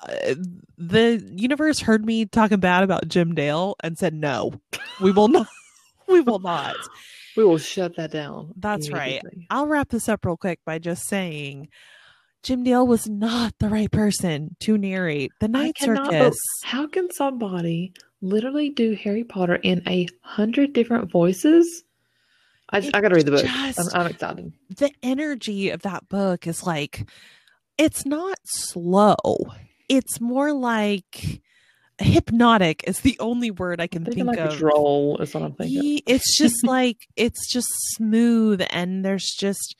uh, 0.00 0.34
the 0.76 1.22
universe 1.36 1.80
heard 1.80 2.04
me 2.04 2.26
talking 2.26 2.60
bad 2.60 2.82
about 2.82 3.08
Jim 3.08 3.34
Dale 3.34 3.76
and 3.82 3.96
said, 3.96 4.14
no, 4.14 4.52
we 5.00 5.12
will 5.12 5.28
not. 5.28 5.46
we 6.08 6.20
will 6.20 6.40
not. 6.40 6.76
We 7.36 7.44
will 7.44 7.58
shut 7.58 7.96
that 7.96 8.10
down. 8.12 8.52
That's 8.56 8.90
right. 8.90 9.22
I'll 9.50 9.66
wrap 9.66 9.88
this 9.88 10.08
up 10.08 10.24
real 10.24 10.36
quick 10.36 10.60
by 10.64 10.78
just 10.78 11.08
saying 11.08 11.68
Jim 12.42 12.62
Dale 12.62 12.86
was 12.86 13.08
not 13.08 13.54
the 13.58 13.68
right 13.68 13.90
person 13.90 14.54
to 14.60 14.78
narrate 14.78 15.32
the 15.40 15.48
Night 15.48 15.76
Circus. 15.78 16.36
How 16.62 16.86
can 16.86 17.10
somebody 17.10 17.92
literally 18.20 18.70
do 18.70 18.94
Harry 18.94 19.24
Potter 19.24 19.56
in 19.56 19.82
a 19.88 20.06
hundred 20.20 20.74
different 20.74 21.10
voices? 21.10 21.84
I, 22.70 22.78
I 22.92 23.00
got 23.00 23.08
to 23.08 23.14
read 23.14 23.26
the 23.26 23.30
book. 23.30 23.44
I'm, 23.46 23.74
I'm 23.94 24.06
excited. 24.08 24.52
The 24.76 24.90
energy 25.02 25.70
of 25.70 25.82
that 25.82 26.08
book 26.08 26.46
is 26.46 26.64
like, 26.64 27.08
it's 27.78 28.04
not 28.06 28.38
slow. 28.44 29.16
It's 29.88 30.20
more 30.20 30.52
like 30.52 31.42
hypnotic 31.98 32.82
is 32.86 33.00
the 33.00 33.16
only 33.20 33.50
word 33.50 33.80
I 33.80 33.86
can 33.86 34.04
think 34.04 34.26
like 34.26 34.38
of. 34.38 34.58
Droll 34.58 35.18
is 35.18 35.34
what 35.34 35.42
I'm 35.42 35.54
thinking. 35.54 36.00
It's 36.06 36.36
just 36.36 36.64
like 36.64 37.06
it's 37.16 37.50
just 37.50 37.68
smooth 37.94 38.62
and 38.70 39.04
there's 39.04 39.34
just 39.38 39.76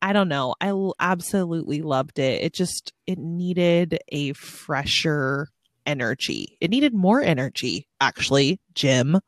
I 0.00 0.12
don't 0.12 0.28
know. 0.28 0.54
I 0.60 0.72
absolutely 1.00 1.82
loved 1.82 2.18
it. 2.18 2.42
It 2.42 2.54
just 2.54 2.92
it 3.06 3.18
needed 3.18 3.98
a 4.08 4.32
fresher 4.34 5.48
energy. 5.86 6.56
It 6.60 6.70
needed 6.70 6.94
more 6.94 7.20
energy, 7.20 7.88
actually, 8.00 8.60
Jim. 8.74 9.18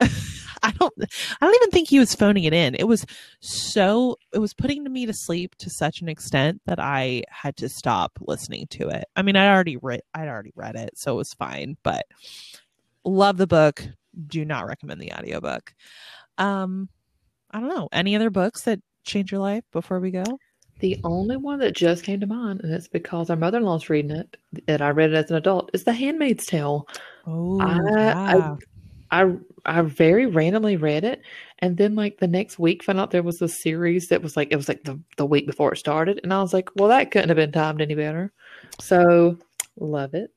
I 0.64 0.72
don't 0.72 0.94
I 1.00 1.46
don't 1.46 1.54
even 1.56 1.70
think 1.70 1.88
he 1.88 1.98
was 1.98 2.14
phoning 2.14 2.44
it 2.44 2.54
in. 2.54 2.74
It 2.74 2.86
was 2.86 3.04
so 3.40 4.16
it 4.32 4.38
was 4.38 4.54
putting 4.54 4.84
me 4.84 5.06
to 5.06 5.12
sleep 5.12 5.56
to 5.56 5.70
such 5.70 6.00
an 6.00 6.08
extent 6.08 6.60
that 6.66 6.78
I 6.78 7.24
had 7.28 7.56
to 7.58 7.68
stop 7.68 8.12
listening 8.20 8.66
to 8.70 8.88
it. 8.88 9.04
I 9.16 9.22
mean, 9.22 9.36
I 9.36 9.52
already 9.52 9.76
read 9.76 10.02
I'd 10.14 10.28
already 10.28 10.52
read 10.54 10.76
it, 10.76 10.90
so 10.94 11.14
it 11.14 11.16
was 11.16 11.34
fine, 11.34 11.76
but 11.82 12.04
love 13.04 13.36
the 13.36 13.46
book. 13.46 13.84
Do 14.26 14.44
not 14.44 14.66
recommend 14.66 15.00
the 15.00 15.12
audiobook. 15.12 15.74
Um 16.38 16.88
I 17.50 17.60
don't 17.60 17.68
know. 17.68 17.88
Any 17.92 18.16
other 18.16 18.30
books 18.30 18.62
that 18.62 18.80
change 19.04 19.32
your 19.32 19.40
life 19.40 19.64
before 19.72 20.00
we 20.00 20.10
go? 20.10 20.24
The 20.78 21.00
only 21.04 21.36
one 21.36 21.60
that 21.60 21.76
just 21.76 22.02
came 22.02 22.18
to 22.20 22.26
mind, 22.26 22.60
and 22.62 22.72
it's 22.72 22.88
because 22.88 23.30
our 23.30 23.36
mother 23.36 23.58
in 23.58 23.64
law's 23.64 23.88
reading 23.88 24.10
it, 24.10 24.36
and 24.66 24.82
I 24.82 24.90
read 24.90 25.10
it 25.10 25.16
as 25.16 25.30
an 25.30 25.36
adult, 25.36 25.70
is 25.74 25.84
The 25.84 25.92
Handmaid's 25.92 26.44
Tale. 26.44 26.88
Oh, 27.24 27.60
I, 27.60 27.78
yeah. 27.96 28.14
I, 28.16 28.56
I, 29.12 29.32
I 29.64 29.82
very 29.82 30.26
randomly 30.26 30.76
read 30.76 31.04
it, 31.04 31.22
and 31.60 31.76
then 31.76 31.94
like 31.94 32.18
the 32.18 32.26
next 32.26 32.58
week, 32.58 32.82
found 32.82 32.98
out 32.98 33.12
there 33.12 33.22
was 33.22 33.40
a 33.40 33.48
series 33.48 34.08
that 34.08 34.22
was 34.22 34.36
like 34.36 34.48
it 34.50 34.56
was 34.56 34.68
like 34.68 34.82
the 34.84 34.98
the 35.16 35.26
week 35.26 35.46
before 35.46 35.72
it 35.72 35.78
started, 35.78 36.18
and 36.22 36.32
I 36.34 36.42
was 36.42 36.52
like, 36.52 36.70
well, 36.74 36.88
that 36.88 37.10
couldn't 37.10 37.28
have 37.28 37.36
been 37.36 37.52
timed 37.52 37.80
any 37.80 37.94
better. 37.94 38.32
So 38.80 39.38
Love 39.78 40.12
it. 40.12 40.30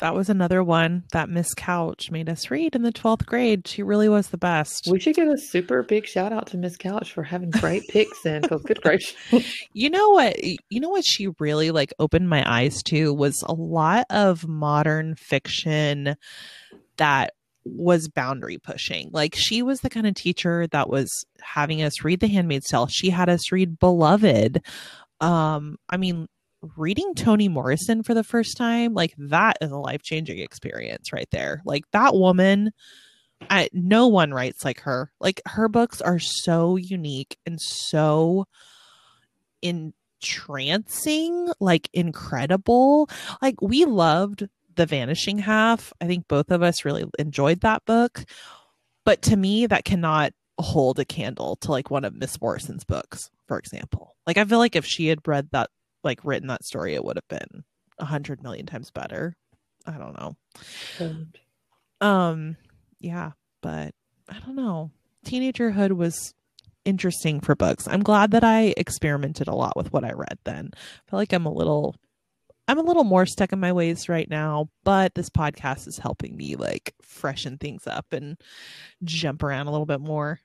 That 0.00 0.14
was 0.14 0.28
another 0.28 0.64
one 0.64 1.04
that 1.12 1.28
Miss 1.28 1.54
Couch 1.54 2.10
made 2.10 2.28
us 2.28 2.50
read 2.50 2.74
in 2.74 2.82
the 2.82 2.92
12th 2.92 3.24
grade. 3.24 3.68
She 3.68 3.84
really 3.84 4.08
was 4.08 4.28
the 4.28 4.36
best. 4.36 4.88
We 4.90 4.98
should 4.98 5.14
give 5.14 5.28
a 5.28 5.38
super 5.38 5.84
big 5.84 6.06
shout 6.06 6.32
out 6.32 6.48
to 6.48 6.56
Miss 6.56 6.76
Couch 6.76 7.12
for 7.12 7.22
having 7.22 7.50
great 7.50 7.86
picks 7.88 8.26
in 8.26 8.42
because 8.42 8.62
good 8.62 8.80
gracious. 8.82 9.14
you 9.72 9.90
know 9.90 10.10
what 10.10 10.42
you 10.42 10.80
know 10.80 10.88
what 10.88 11.04
she 11.06 11.28
really 11.38 11.70
like 11.70 11.94
opened 12.00 12.28
my 12.28 12.42
eyes 12.50 12.82
to 12.84 13.14
was 13.14 13.44
a 13.46 13.54
lot 13.54 14.06
of 14.10 14.48
modern 14.48 15.14
fiction 15.14 16.16
that 16.96 17.34
was 17.72 18.08
boundary 18.08 18.58
pushing. 18.58 19.10
Like 19.12 19.34
she 19.36 19.62
was 19.62 19.80
the 19.80 19.90
kind 19.90 20.06
of 20.06 20.14
teacher 20.14 20.66
that 20.72 20.88
was 20.88 21.10
having 21.40 21.82
us 21.82 22.04
read 22.04 22.20
The 22.20 22.28
Handmaid's 22.28 22.68
Tale. 22.68 22.86
She 22.86 23.10
had 23.10 23.28
us 23.28 23.52
read 23.52 23.78
Beloved. 23.78 24.62
Um, 25.20 25.76
I 25.88 25.96
mean, 25.96 26.26
reading 26.76 27.14
Toni 27.14 27.48
Morrison 27.48 28.02
for 28.02 28.14
the 28.14 28.24
first 28.24 28.56
time, 28.56 28.94
like 28.94 29.14
that 29.18 29.56
is 29.60 29.70
a 29.70 29.78
life 29.78 30.02
changing 30.02 30.38
experience 30.38 31.12
right 31.12 31.28
there. 31.30 31.62
Like 31.64 31.84
that 31.92 32.14
woman, 32.14 32.72
I, 33.48 33.68
no 33.72 34.08
one 34.08 34.32
writes 34.32 34.64
like 34.64 34.80
her. 34.80 35.10
Like 35.20 35.40
her 35.46 35.68
books 35.68 36.00
are 36.00 36.18
so 36.18 36.76
unique 36.76 37.36
and 37.46 37.58
so 37.60 38.46
entrancing, 39.62 41.48
like 41.60 41.88
incredible. 41.92 43.08
Like 43.40 43.60
we 43.62 43.84
loved 43.84 44.46
The 44.80 44.86
Vanishing 44.86 45.36
Half. 45.36 45.92
I 46.00 46.06
think 46.06 46.26
both 46.26 46.50
of 46.50 46.62
us 46.62 46.86
really 46.86 47.04
enjoyed 47.18 47.60
that 47.60 47.84
book. 47.84 48.24
But 49.04 49.20
to 49.24 49.36
me, 49.36 49.66
that 49.66 49.84
cannot 49.84 50.32
hold 50.58 50.98
a 50.98 51.04
candle 51.04 51.56
to 51.56 51.70
like 51.70 51.90
one 51.90 52.02
of 52.02 52.14
Miss 52.14 52.40
Morrison's 52.40 52.84
books, 52.84 53.28
for 53.46 53.58
example. 53.58 54.16
Like 54.26 54.38
I 54.38 54.44
feel 54.46 54.56
like 54.56 54.76
if 54.76 54.86
she 54.86 55.08
had 55.08 55.18
read 55.28 55.50
that 55.52 55.68
like 56.02 56.24
written 56.24 56.48
that 56.48 56.64
story, 56.64 56.94
it 56.94 57.04
would 57.04 57.18
have 57.18 57.28
been 57.28 57.64
a 57.98 58.06
hundred 58.06 58.42
million 58.42 58.64
times 58.64 58.90
better. 58.90 59.36
I 59.84 59.98
don't 59.98 60.18
know. 60.18 60.36
Um, 62.00 62.56
yeah, 63.00 63.32
but 63.60 63.94
I 64.30 64.38
don't 64.38 64.56
know. 64.56 64.92
Teenagerhood 65.26 65.92
was 65.92 66.32
interesting 66.86 67.40
for 67.40 67.54
books. 67.54 67.86
I'm 67.86 68.02
glad 68.02 68.30
that 68.30 68.44
I 68.44 68.72
experimented 68.78 69.46
a 69.46 69.54
lot 69.54 69.76
with 69.76 69.92
what 69.92 70.04
I 70.06 70.12
read 70.12 70.38
then. 70.44 70.70
I 70.72 71.10
feel 71.10 71.18
like 71.18 71.34
I'm 71.34 71.44
a 71.44 71.52
little 71.52 71.96
I'm 72.70 72.78
a 72.78 72.82
little 72.82 73.02
more 73.02 73.26
stuck 73.26 73.52
in 73.52 73.58
my 73.58 73.72
ways 73.72 74.08
right 74.08 74.30
now, 74.30 74.70
but 74.84 75.16
this 75.16 75.28
podcast 75.28 75.88
is 75.88 75.98
helping 75.98 76.36
me 76.36 76.54
like 76.54 76.94
freshen 77.02 77.58
things 77.58 77.84
up 77.88 78.06
and 78.12 78.40
jump 79.02 79.42
around 79.42 79.66
a 79.66 79.72
little 79.72 79.86
bit 79.86 80.00
more. 80.00 80.38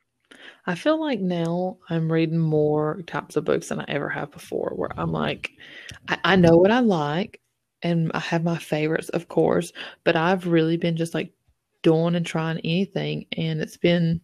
I 0.66 0.74
feel 0.74 1.00
like 1.00 1.20
now 1.20 1.78
I'm 1.88 2.12
reading 2.12 2.39
more 2.39 3.04
types 3.06 3.36
of 3.36 3.45
books 3.45 3.68
than 3.68 3.80
I 3.80 3.86
ever 3.89 4.10
have 4.10 4.32
before, 4.32 4.72
where 4.76 4.89
I'm 4.97 5.12
like, 5.12 5.52
I, 6.08 6.18
I 6.24 6.36
know 6.36 6.58
what 6.58 6.72
I 6.72 6.80
like 6.80 7.41
and 7.84 8.10
I 8.16 8.20
have 8.22 8.43
my 8.43 8.58
favorites, 8.58 9.10
of 9.10 9.28
course, 9.28 9.72
but 10.04 10.16
I've 10.16 10.47
really 10.47 10.78
been 10.78 10.97
just 10.97 11.14
like 11.14 11.32
doing 11.86 12.16
and 12.16 12.26
trying 12.26 12.58
anything. 12.60 13.26
And 13.38 13.62
it's 13.62 13.78
been, 13.78 14.20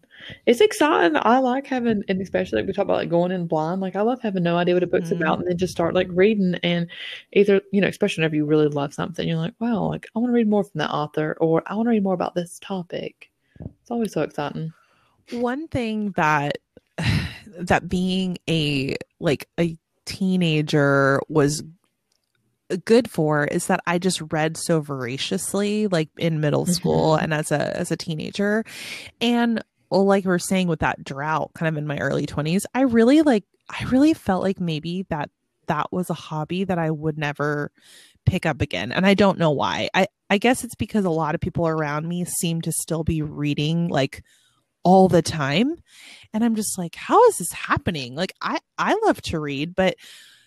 it's 0.47 0.61
exciting. 0.61 1.15
I 1.21 1.37
like 1.37 1.67
having, 1.67 2.03
and 2.09 2.19
especially 2.21 2.57
like 2.57 2.67
we 2.67 2.73
talk 2.73 2.85
about 2.85 2.97
like 2.97 3.09
going 3.09 3.31
in 3.31 3.45
blind, 3.45 3.79
like 3.81 3.95
I 3.95 4.01
love 4.01 4.19
having 4.21 4.41
no 4.43 4.57
idea 4.57 4.73
what 4.73 4.83
a 4.83 4.87
book's 4.87 5.09
Mhm. 5.11 5.21
about 5.21 5.39
and 5.39 5.47
then 5.47 5.57
just 5.57 5.71
start 5.71 5.93
like 5.93 6.07
reading. 6.09 6.55
And 6.63 6.87
either, 7.33 7.61
you 7.71 7.79
know, 7.79 7.87
especially 7.87 8.21
whenever 8.23 8.35
you 8.35 8.45
really 8.45 8.67
love 8.67 8.93
something, 8.93 9.27
you're 9.27 9.37
like, 9.37 9.53
wow, 9.59 9.83
like 9.89 10.07
I 10.15 10.19
want 10.19 10.31
to 10.31 10.35
read 10.35 10.49
more 10.49 10.63
from 10.63 10.79
that 10.79 10.91
author 10.91 11.37
or 11.39 11.61
I 11.67 11.75
want 11.75 11.85
to 11.85 11.91
read 11.91 12.03
more 12.03 12.15
about 12.15 12.33
this 12.35 12.59
topic. 12.59 13.29
It's 13.59 13.91
always 13.91 14.11
so 14.11 14.21
exciting. 14.23 14.73
One 15.31 15.67
thing 15.67 16.11
that 16.17 16.57
that 17.59 17.87
being 17.87 18.37
a 18.49 18.95
like 19.19 19.47
a 19.59 19.77
teenager 20.05 21.21
was 21.29 21.63
good 22.77 23.09
for 23.09 23.45
is 23.45 23.67
that 23.67 23.81
I 23.87 23.97
just 23.99 24.21
read 24.31 24.57
so 24.57 24.81
voraciously 24.81 25.87
like 25.87 26.09
in 26.17 26.39
middle 26.39 26.65
school 26.65 27.17
Mhm. 27.17 27.23
and 27.23 27.33
as 27.33 27.51
a 27.51 27.75
as 27.77 27.91
a 27.91 27.97
teenager. 27.97 28.63
And 29.19 29.63
well 29.89 30.05
like 30.05 30.23
we 30.25 30.29
we're 30.29 30.39
saying 30.39 30.67
with 30.67 30.79
that 30.79 31.03
drought 31.03 31.51
kind 31.53 31.67
of 31.69 31.77
in 31.77 31.87
my 31.87 31.97
early 31.99 32.25
20s 32.25 32.63
I 32.73 32.81
really 32.81 33.21
like 33.21 33.43
I 33.69 33.83
really 33.85 34.13
felt 34.13 34.43
like 34.43 34.59
maybe 34.59 35.05
that 35.09 35.29
that 35.67 35.91
was 35.91 36.09
a 36.09 36.13
hobby 36.15 36.63
that 36.65 36.77
I 36.77 36.91
would 36.91 37.17
never 37.17 37.71
pick 38.25 38.45
up 38.45 38.61
again. 38.61 38.91
And 38.91 39.05
I 39.05 39.13
don't 39.13 39.39
know 39.39 39.51
why. 39.51 39.89
I 39.93 40.07
I 40.29 40.37
guess 40.37 40.63
it's 40.63 40.75
because 40.75 41.05
a 41.05 41.09
lot 41.09 41.35
of 41.35 41.41
people 41.41 41.67
around 41.67 42.07
me 42.07 42.25
seem 42.25 42.61
to 42.61 42.71
still 42.71 43.03
be 43.03 43.21
reading 43.21 43.87
like 43.87 44.23
all 44.83 45.07
the 45.07 45.21
time. 45.21 45.75
And 46.33 46.43
I'm 46.43 46.55
just 46.55 46.77
like 46.77 46.95
how 46.95 47.23
is 47.27 47.37
this 47.37 47.51
happening? 47.51 48.15
Like 48.15 48.33
I 48.41 48.59
I 48.77 48.97
love 49.05 49.21
to 49.23 49.39
read 49.39 49.75
but 49.75 49.95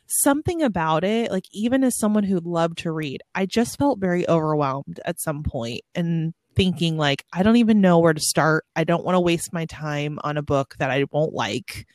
something 0.06 0.62
about 0.62 1.04
it 1.04 1.30
like 1.30 1.46
even 1.52 1.82
as 1.82 1.96
someone 1.96 2.24
who 2.24 2.38
loved 2.40 2.78
to 2.78 2.92
read 2.92 3.22
i 3.34 3.46
just 3.46 3.78
felt 3.78 3.98
very 3.98 4.28
overwhelmed 4.28 5.00
at 5.04 5.20
some 5.20 5.42
point 5.42 5.80
and 5.94 6.34
thinking 6.54 6.96
like 6.96 7.24
i 7.32 7.42
don't 7.42 7.56
even 7.56 7.80
know 7.80 7.98
where 7.98 8.12
to 8.12 8.20
start. 8.20 8.64
I 8.76 8.84
don't 8.84 9.04
want 9.04 9.16
to 9.16 9.20
waste 9.20 9.52
my 9.52 9.66
time 9.66 10.18
on 10.22 10.36
a 10.36 10.42
book 10.42 10.76
that 10.78 10.90
i 10.90 11.04
won't 11.10 11.34
like. 11.34 11.86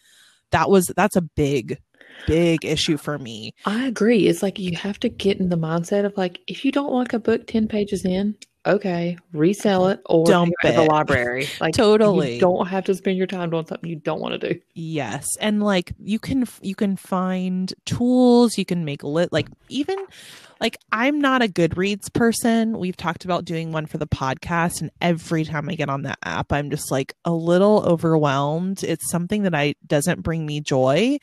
That 0.51 0.70
was 0.70 0.91
that's 0.95 1.16
a 1.16 1.22
big 1.22 1.78
big 2.28 2.66
issue 2.66 2.97
for 2.97 3.18
me. 3.18 3.53
I 3.66 3.86
agree. 3.86 4.28
It's 4.28 4.43
like 4.43 4.60
you 4.60 4.76
have 4.76 4.99
to 5.01 5.10
get 5.10 5.39
in 5.39 5.49
the 5.49 5.57
mindset 5.57 6.05
of 6.05 6.18
like, 6.18 6.39
if 6.47 6.66
you 6.66 6.72
don't 6.72 6.91
like 6.91 7.14
a 7.14 7.20
book 7.20 7.47
10 7.47 7.68
pages 7.68 8.05
in, 8.05 8.36
okay, 8.66 9.18
resell 9.34 9.88
it 9.88 10.01
or 10.05 10.26
Dump 10.26 10.53
it 10.64 10.70
it. 10.70 10.76
the 10.76 10.84
library. 10.84 11.47
Like, 11.62 11.74
Totally. 11.74 12.36
You 12.36 12.39
don't 12.41 12.68
have 12.68 12.86
to 12.86 12.95
spend 12.95 13.18
your 13.18 13.28
time 13.28 13.49
doing 13.49 13.66
something 13.66 13.89
you 13.89 13.95
don't 13.97 14.20
want 14.20 14.39
to 14.39 14.53
do. 14.53 14.60
yes 14.74 15.26
and 15.41 15.62
like 15.64 15.93
you 15.99 16.20
can 16.20 16.45
you 16.62 16.76
can 16.76 16.95
find 16.95 17.74
tools 17.86 18.57
you 18.57 18.66
can 18.66 18.86
make 18.86 19.03
lit 19.03 19.32
like 19.34 19.47
even 19.70 19.97
like 20.62 20.78
i'm 20.91 21.20
not 21.20 21.41
a 21.41 21.47
goodreads 21.47 22.12
person 22.14 22.78
we've 22.78 22.95
talked 22.97 23.26
about 23.26 23.45
doing 23.45 23.72
one 23.72 23.86
for 23.86 23.97
the 23.97 24.07
podcast 24.07 24.82
and 24.82 24.89
every 25.01 25.43
time 25.43 25.68
i 25.70 25.76
get 25.76 25.89
on 25.89 26.03
that 26.03 26.18
app 26.24 26.51
i'm 26.53 26.70
just 26.70 26.91
like 26.91 27.14
a 27.26 27.32
little 27.32 27.84
overwhelmed 27.86 28.84
it's 28.84 29.10
something 29.10 29.43
that 29.43 29.55
i 29.55 29.74
doesn't 29.86 30.22
bring 30.22 30.45
me 30.45 30.62
joy 30.62 31.18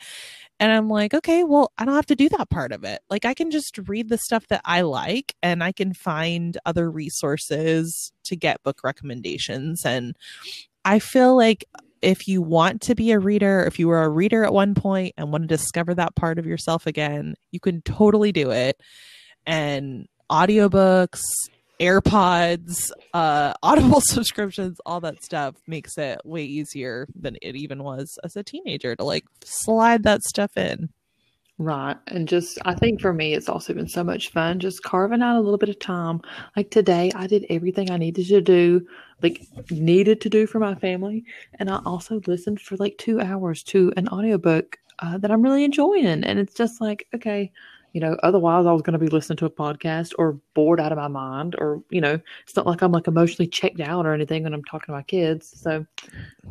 and 0.59 0.71
i'm 0.71 0.89
like 0.89 1.13
okay 1.13 1.43
well 1.43 1.71
i 1.77 1.85
don't 1.85 1.95
have 1.95 2.05
to 2.05 2.15
do 2.15 2.29
that 2.29 2.49
part 2.49 2.71
of 2.71 2.83
it 2.83 3.01
like 3.09 3.25
i 3.25 3.33
can 3.33 3.51
just 3.51 3.77
read 3.87 4.09
the 4.09 4.17
stuff 4.17 4.47
that 4.47 4.61
i 4.65 4.81
like 4.81 5.35
and 5.41 5.63
i 5.63 5.71
can 5.71 5.93
find 5.93 6.57
other 6.65 6.89
resources 6.89 8.11
to 8.23 8.35
get 8.35 8.63
book 8.63 8.79
recommendations 8.83 9.85
and 9.85 10.15
i 10.85 10.99
feel 10.99 11.35
like 11.35 11.65
if 12.01 12.27
you 12.27 12.41
want 12.41 12.81
to 12.81 12.95
be 12.95 13.11
a 13.11 13.19
reader, 13.19 13.63
if 13.63 13.79
you 13.79 13.87
were 13.87 14.03
a 14.03 14.09
reader 14.09 14.43
at 14.43 14.53
one 14.53 14.75
point 14.75 15.13
and 15.17 15.31
want 15.31 15.43
to 15.43 15.47
discover 15.47 15.95
that 15.95 16.15
part 16.15 16.37
of 16.37 16.45
yourself 16.45 16.85
again, 16.85 17.35
you 17.51 17.59
can 17.59 17.81
totally 17.81 18.31
do 18.31 18.51
it. 18.51 18.79
And 19.45 20.07
audiobooks, 20.31 21.21
AirPods, 21.79 22.91
uh, 23.13 23.53
Audible 23.63 24.01
subscriptions, 24.03 24.79
all 24.85 24.99
that 25.01 25.23
stuff 25.23 25.55
makes 25.67 25.97
it 25.97 26.19
way 26.25 26.43
easier 26.43 27.07
than 27.15 27.37
it 27.41 27.55
even 27.55 27.83
was 27.83 28.17
as 28.23 28.35
a 28.35 28.43
teenager 28.43 28.95
to 28.95 29.03
like 29.03 29.25
slide 29.43 30.03
that 30.03 30.23
stuff 30.23 30.57
in. 30.57 30.89
Right. 31.59 31.97
And 32.07 32.27
just, 32.27 32.59
I 32.65 32.75
think 32.75 33.01
for 33.01 33.13
me, 33.13 33.33
it's 33.33 33.49
also 33.49 33.73
been 33.73 33.87
so 33.87 34.03
much 34.03 34.31
fun 34.31 34.59
just 34.59 34.83
carving 34.83 35.23
out 35.23 35.37
a 35.37 35.41
little 35.41 35.57
bit 35.57 35.69
of 35.69 35.79
time. 35.79 36.21
Like 36.55 36.69
today, 36.69 37.11
I 37.15 37.25
did 37.25 37.47
everything 37.49 37.89
I 37.89 37.97
needed 37.97 38.27
to 38.27 38.41
do, 38.41 38.85
like 39.23 39.41
needed 39.71 40.21
to 40.21 40.29
do 40.29 40.45
for 40.45 40.59
my 40.59 40.75
family. 40.75 41.25
And 41.57 41.71
I 41.71 41.81
also 41.83 42.21
listened 42.27 42.61
for 42.61 42.75
like 42.77 42.95
two 42.99 43.19
hours 43.19 43.63
to 43.63 43.91
an 43.97 44.07
audiobook 44.09 44.77
uh, 44.99 45.17
that 45.17 45.31
I'm 45.31 45.41
really 45.41 45.63
enjoying. 45.63 46.05
And 46.05 46.37
it's 46.37 46.53
just 46.53 46.79
like, 46.79 47.07
okay, 47.15 47.51
you 47.93 48.01
know, 48.01 48.17
otherwise 48.23 48.65
I 48.65 48.71
was 48.71 48.81
going 48.81 48.93
to 48.93 49.03
be 49.03 49.07
listening 49.07 49.37
to 49.37 49.45
a 49.45 49.49
podcast 49.49 50.13
or 50.17 50.39
bored 50.53 50.79
out 50.79 50.91
of 50.91 50.97
my 50.97 51.07
mind, 51.07 51.55
or, 51.57 51.81
you 51.89 52.01
know, 52.01 52.19
it's 52.43 52.55
not 52.55 52.65
like 52.67 52.81
I'm 52.81 52.91
like 52.91 53.07
emotionally 53.07 53.47
checked 53.47 53.79
out 53.79 54.05
or 54.05 54.13
anything 54.13 54.43
when 54.43 54.53
I'm 54.53 54.63
talking 54.63 54.87
to 54.87 54.91
my 54.93 55.03
kids. 55.03 55.51
So, 55.59 55.85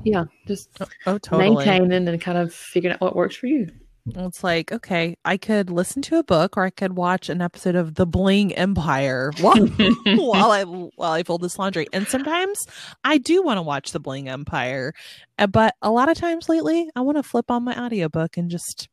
yeah, 0.04 0.24
just 0.46 0.70
Oh, 1.06 1.18
totally. 1.18 1.50
maintaining 1.54 2.08
and 2.08 2.20
kind 2.20 2.38
of 2.38 2.52
figuring 2.52 2.94
out 2.94 3.00
what 3.00 3.16
works 3.16 3.36
for 3.36 3.46
you. 3.46 3.68
It's 4.14 4.44
like, 4.44 4.70
okay, 4.70 5.16
I 5.24 5.36
could 5.36 5.68
listen 5.68 6.00
to 6.02 6.18
a 6.18 6.22
book 6.22 6.56
or 6.56 6.62
I 6.64 6.70
could 6.70 6.96
watch 6.96 7.28
an 7.28 7.42
episode 7.42 7.74
of 7.74 7.96
The 7.96 8.06
Bling 8.06 8.54
Empire 8.54 9.32
while, 9.40 9.66
while 9.66 10.52
I 10.52 10.62
while 10.62 11.10
I 11.12 11.24
fold 11.24 11.42
this 11.42 11.58
laundry. 11.58 11.88
And 11.92 12.06
sometimes 12.06 12.56
I 13.02 13.18
do 13.18 13.42
want 13.42 13.58
to 13.58 13.62
watch 13.62 13.90
The 13.90 13.98
Bling 13.98 14.28
Empire, 14.28 14.92
uh, 15.40 15.48
but 15.48 15.74
a 15.82 15.90
lot 15.90 16.08
of 16.08 16.16
times 16.16 16.48
lately 16.48 16.88
I 16.94 17.00
want 17.00 17.16
to 17.18 17.24
flip 17.24 17.50
on 17.50 17.64
my 17.64 17.76
audiobook 17.76 18.36
and 18.36 18.48
just 18.48 18.88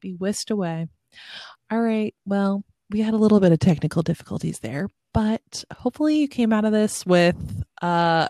be 0.00 0.14
whisked 0.14 0.50
away. 0.50 0.86
All 1.70 1.80
right, 1.80 2.14
well, 2.26 2.62
we 2.90 3.00
had 3.00 3.14
a 3.14 3.18
little 3.18 3.40
bit 3.40 3.52
of 3.52 3.58
technical 3.58 4.02
difficulties 4.02 4.60
there, 4.60 4.88
but 5.12 5.64
hopefully 5.72 6.18
you 6.18 6.28
came 6.28 6.52
out 6.52 6.64
of 6.64 6.72
this 6.72 7.04
with 7.06 7.36
uh 7.82 8.28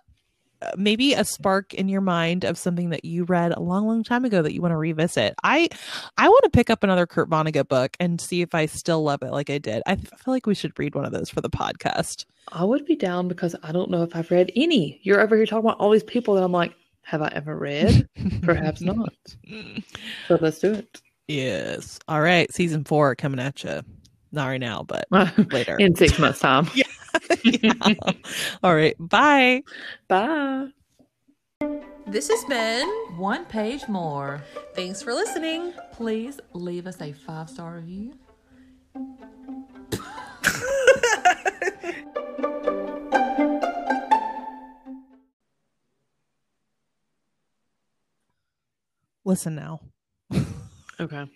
maybe 0.79 1.13
a 1.13 1.25
spark 1.25 1.75
in 1.75 1.91
your 1.91 2.01
mind 2.01 2.43
of 2.43 2.57
something 2.57 2.89
that 2.89 3.05
you 3.05 3.25
read 3.25 3.53
a 3.53 3.61
long 3.61 3.87
long 3.87 4.03
time 4.03 4.25
ago 4.25 4.41
that 4.41 4.55
you 4.55 4.63
want 4.63 4.73
to 4.73 4.79
revisit 4.79 5.35
i 5.45 5.69
i 6.17 6.27
want 6.27 6.43
to 6.43 6.49
pick 6.49 6.71
up 6.71 6.83
another 6.83 7.07
kurt 7.07 7.29
vonnegut 7.29 7.69
book 7.69 7.95
and 8.01 8.19
see 8.19 8.41
if 8.41 8.55
i 8.55 8.65
still 8.65 9.03
love 9.03 9.21
it 9.21 9.31
like 9.31 9.51
i 9.51 9.59
did 9.59 9.83
i 9.85 9.95
feel 9.95 10.33
like 10.33 10.47
we 10.47 10.55
should 10.55 10.73
read 10.79 10.95
one 10.95 11.05
of 11.05 11.13
those 11.13 11.29
for 11.29 11.43
the 11.43 11.51
podcast 11.51 12.25
I 12.53 12.65
would 12.65 12.85
be 12.85 12.97
down 12.97 13.29
because 13.29 13.57
I 13.63 13.73
don't 13.73 13.91
know 13.91 14.03
if 14.03 14.15
I've 14.15 14.31
read 14.31 14.53
any. 14.55 15.01
You're 15.03 15.21
over 15.21 15.37
here 15.37 15.47
talking 15.47 15.67
about 15.67 15.79
all 15.79 15.91
these 15.91 16.03
people 16.03 16.35
that 16.35 16.45
I'm 16.45 16.53
like, 16.53 16.75
have 17.03 17.23
I 17.23 17.33
ever 17.35 17.57
read? 17.57 18.09
Perhaps 18.43 18.81
not. 18.81 19.13
So 20.29 20.39
let's 20.41 20.59
do 20.59 20.83
yes 21.29 21.99
all 22.09 22.21
right 22.21 22.53
season 22.53 22.85
four 22.85 23.15
coming 23.15 23.41
at 23.41 23.63
you 23.65 23.81
not 24.33 24.47
right 24.47 24.61
now 24.61 24.83
but 24.83 25.07
later 25.53 25.77
in 25.79 25.95
six 25.95 26.19
months' 26.19 26.39
time. 26.41 26.69
Yeah. 27.45 27.95
all 28.63 28.75
right 28.75 28.97
bye 28.99 29.63
Bye. 30.09 30.67
this 32.09 32.29
has 32.29 32.45
been 32.47 32.87
One 33.17 33.45
page 33.45 33.87
more. 33.89 34.43
thanks 34.75 35.01
for 35.01 35.15
listening 35.15 35.73
Please 35.93 36.41
leave 36.53 36.87
us 36.89 37.01
a 37.01 37.13
five 37.13 37.49
star 37.49 37.77
review. 37.77 38.15
listen 49.25 49.55
now 49.55 49.81
Okay. 51.01 51.27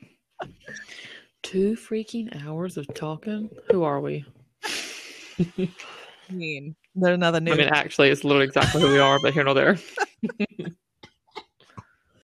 Two 1.42 1.76
freaking 1.76 2.44
hours 2.46 2.76
of 2.76 2.86
talking. 2.94 3.50
Who 3.70 3.82
are 3.82 4.00
we? 4.00 4.24
I 5.38 6.32
mean, 6.32 6.76
there's 6.94 7.14
another 7.14 7.40
new 7.40 7.52
I 7.52 7.56
mean, 7.56 7.68
actually, 7.68 8.10
it's 8.10 8.24
literally 8.24 8.46
exactly 8.46 8.80
who 8.82 8.90
we 8.90 8.98
are, 8.98 9.18
but 9.20 9.32
here 9.32 9.44
nor 9.44 9.54
there. 9.54 9.78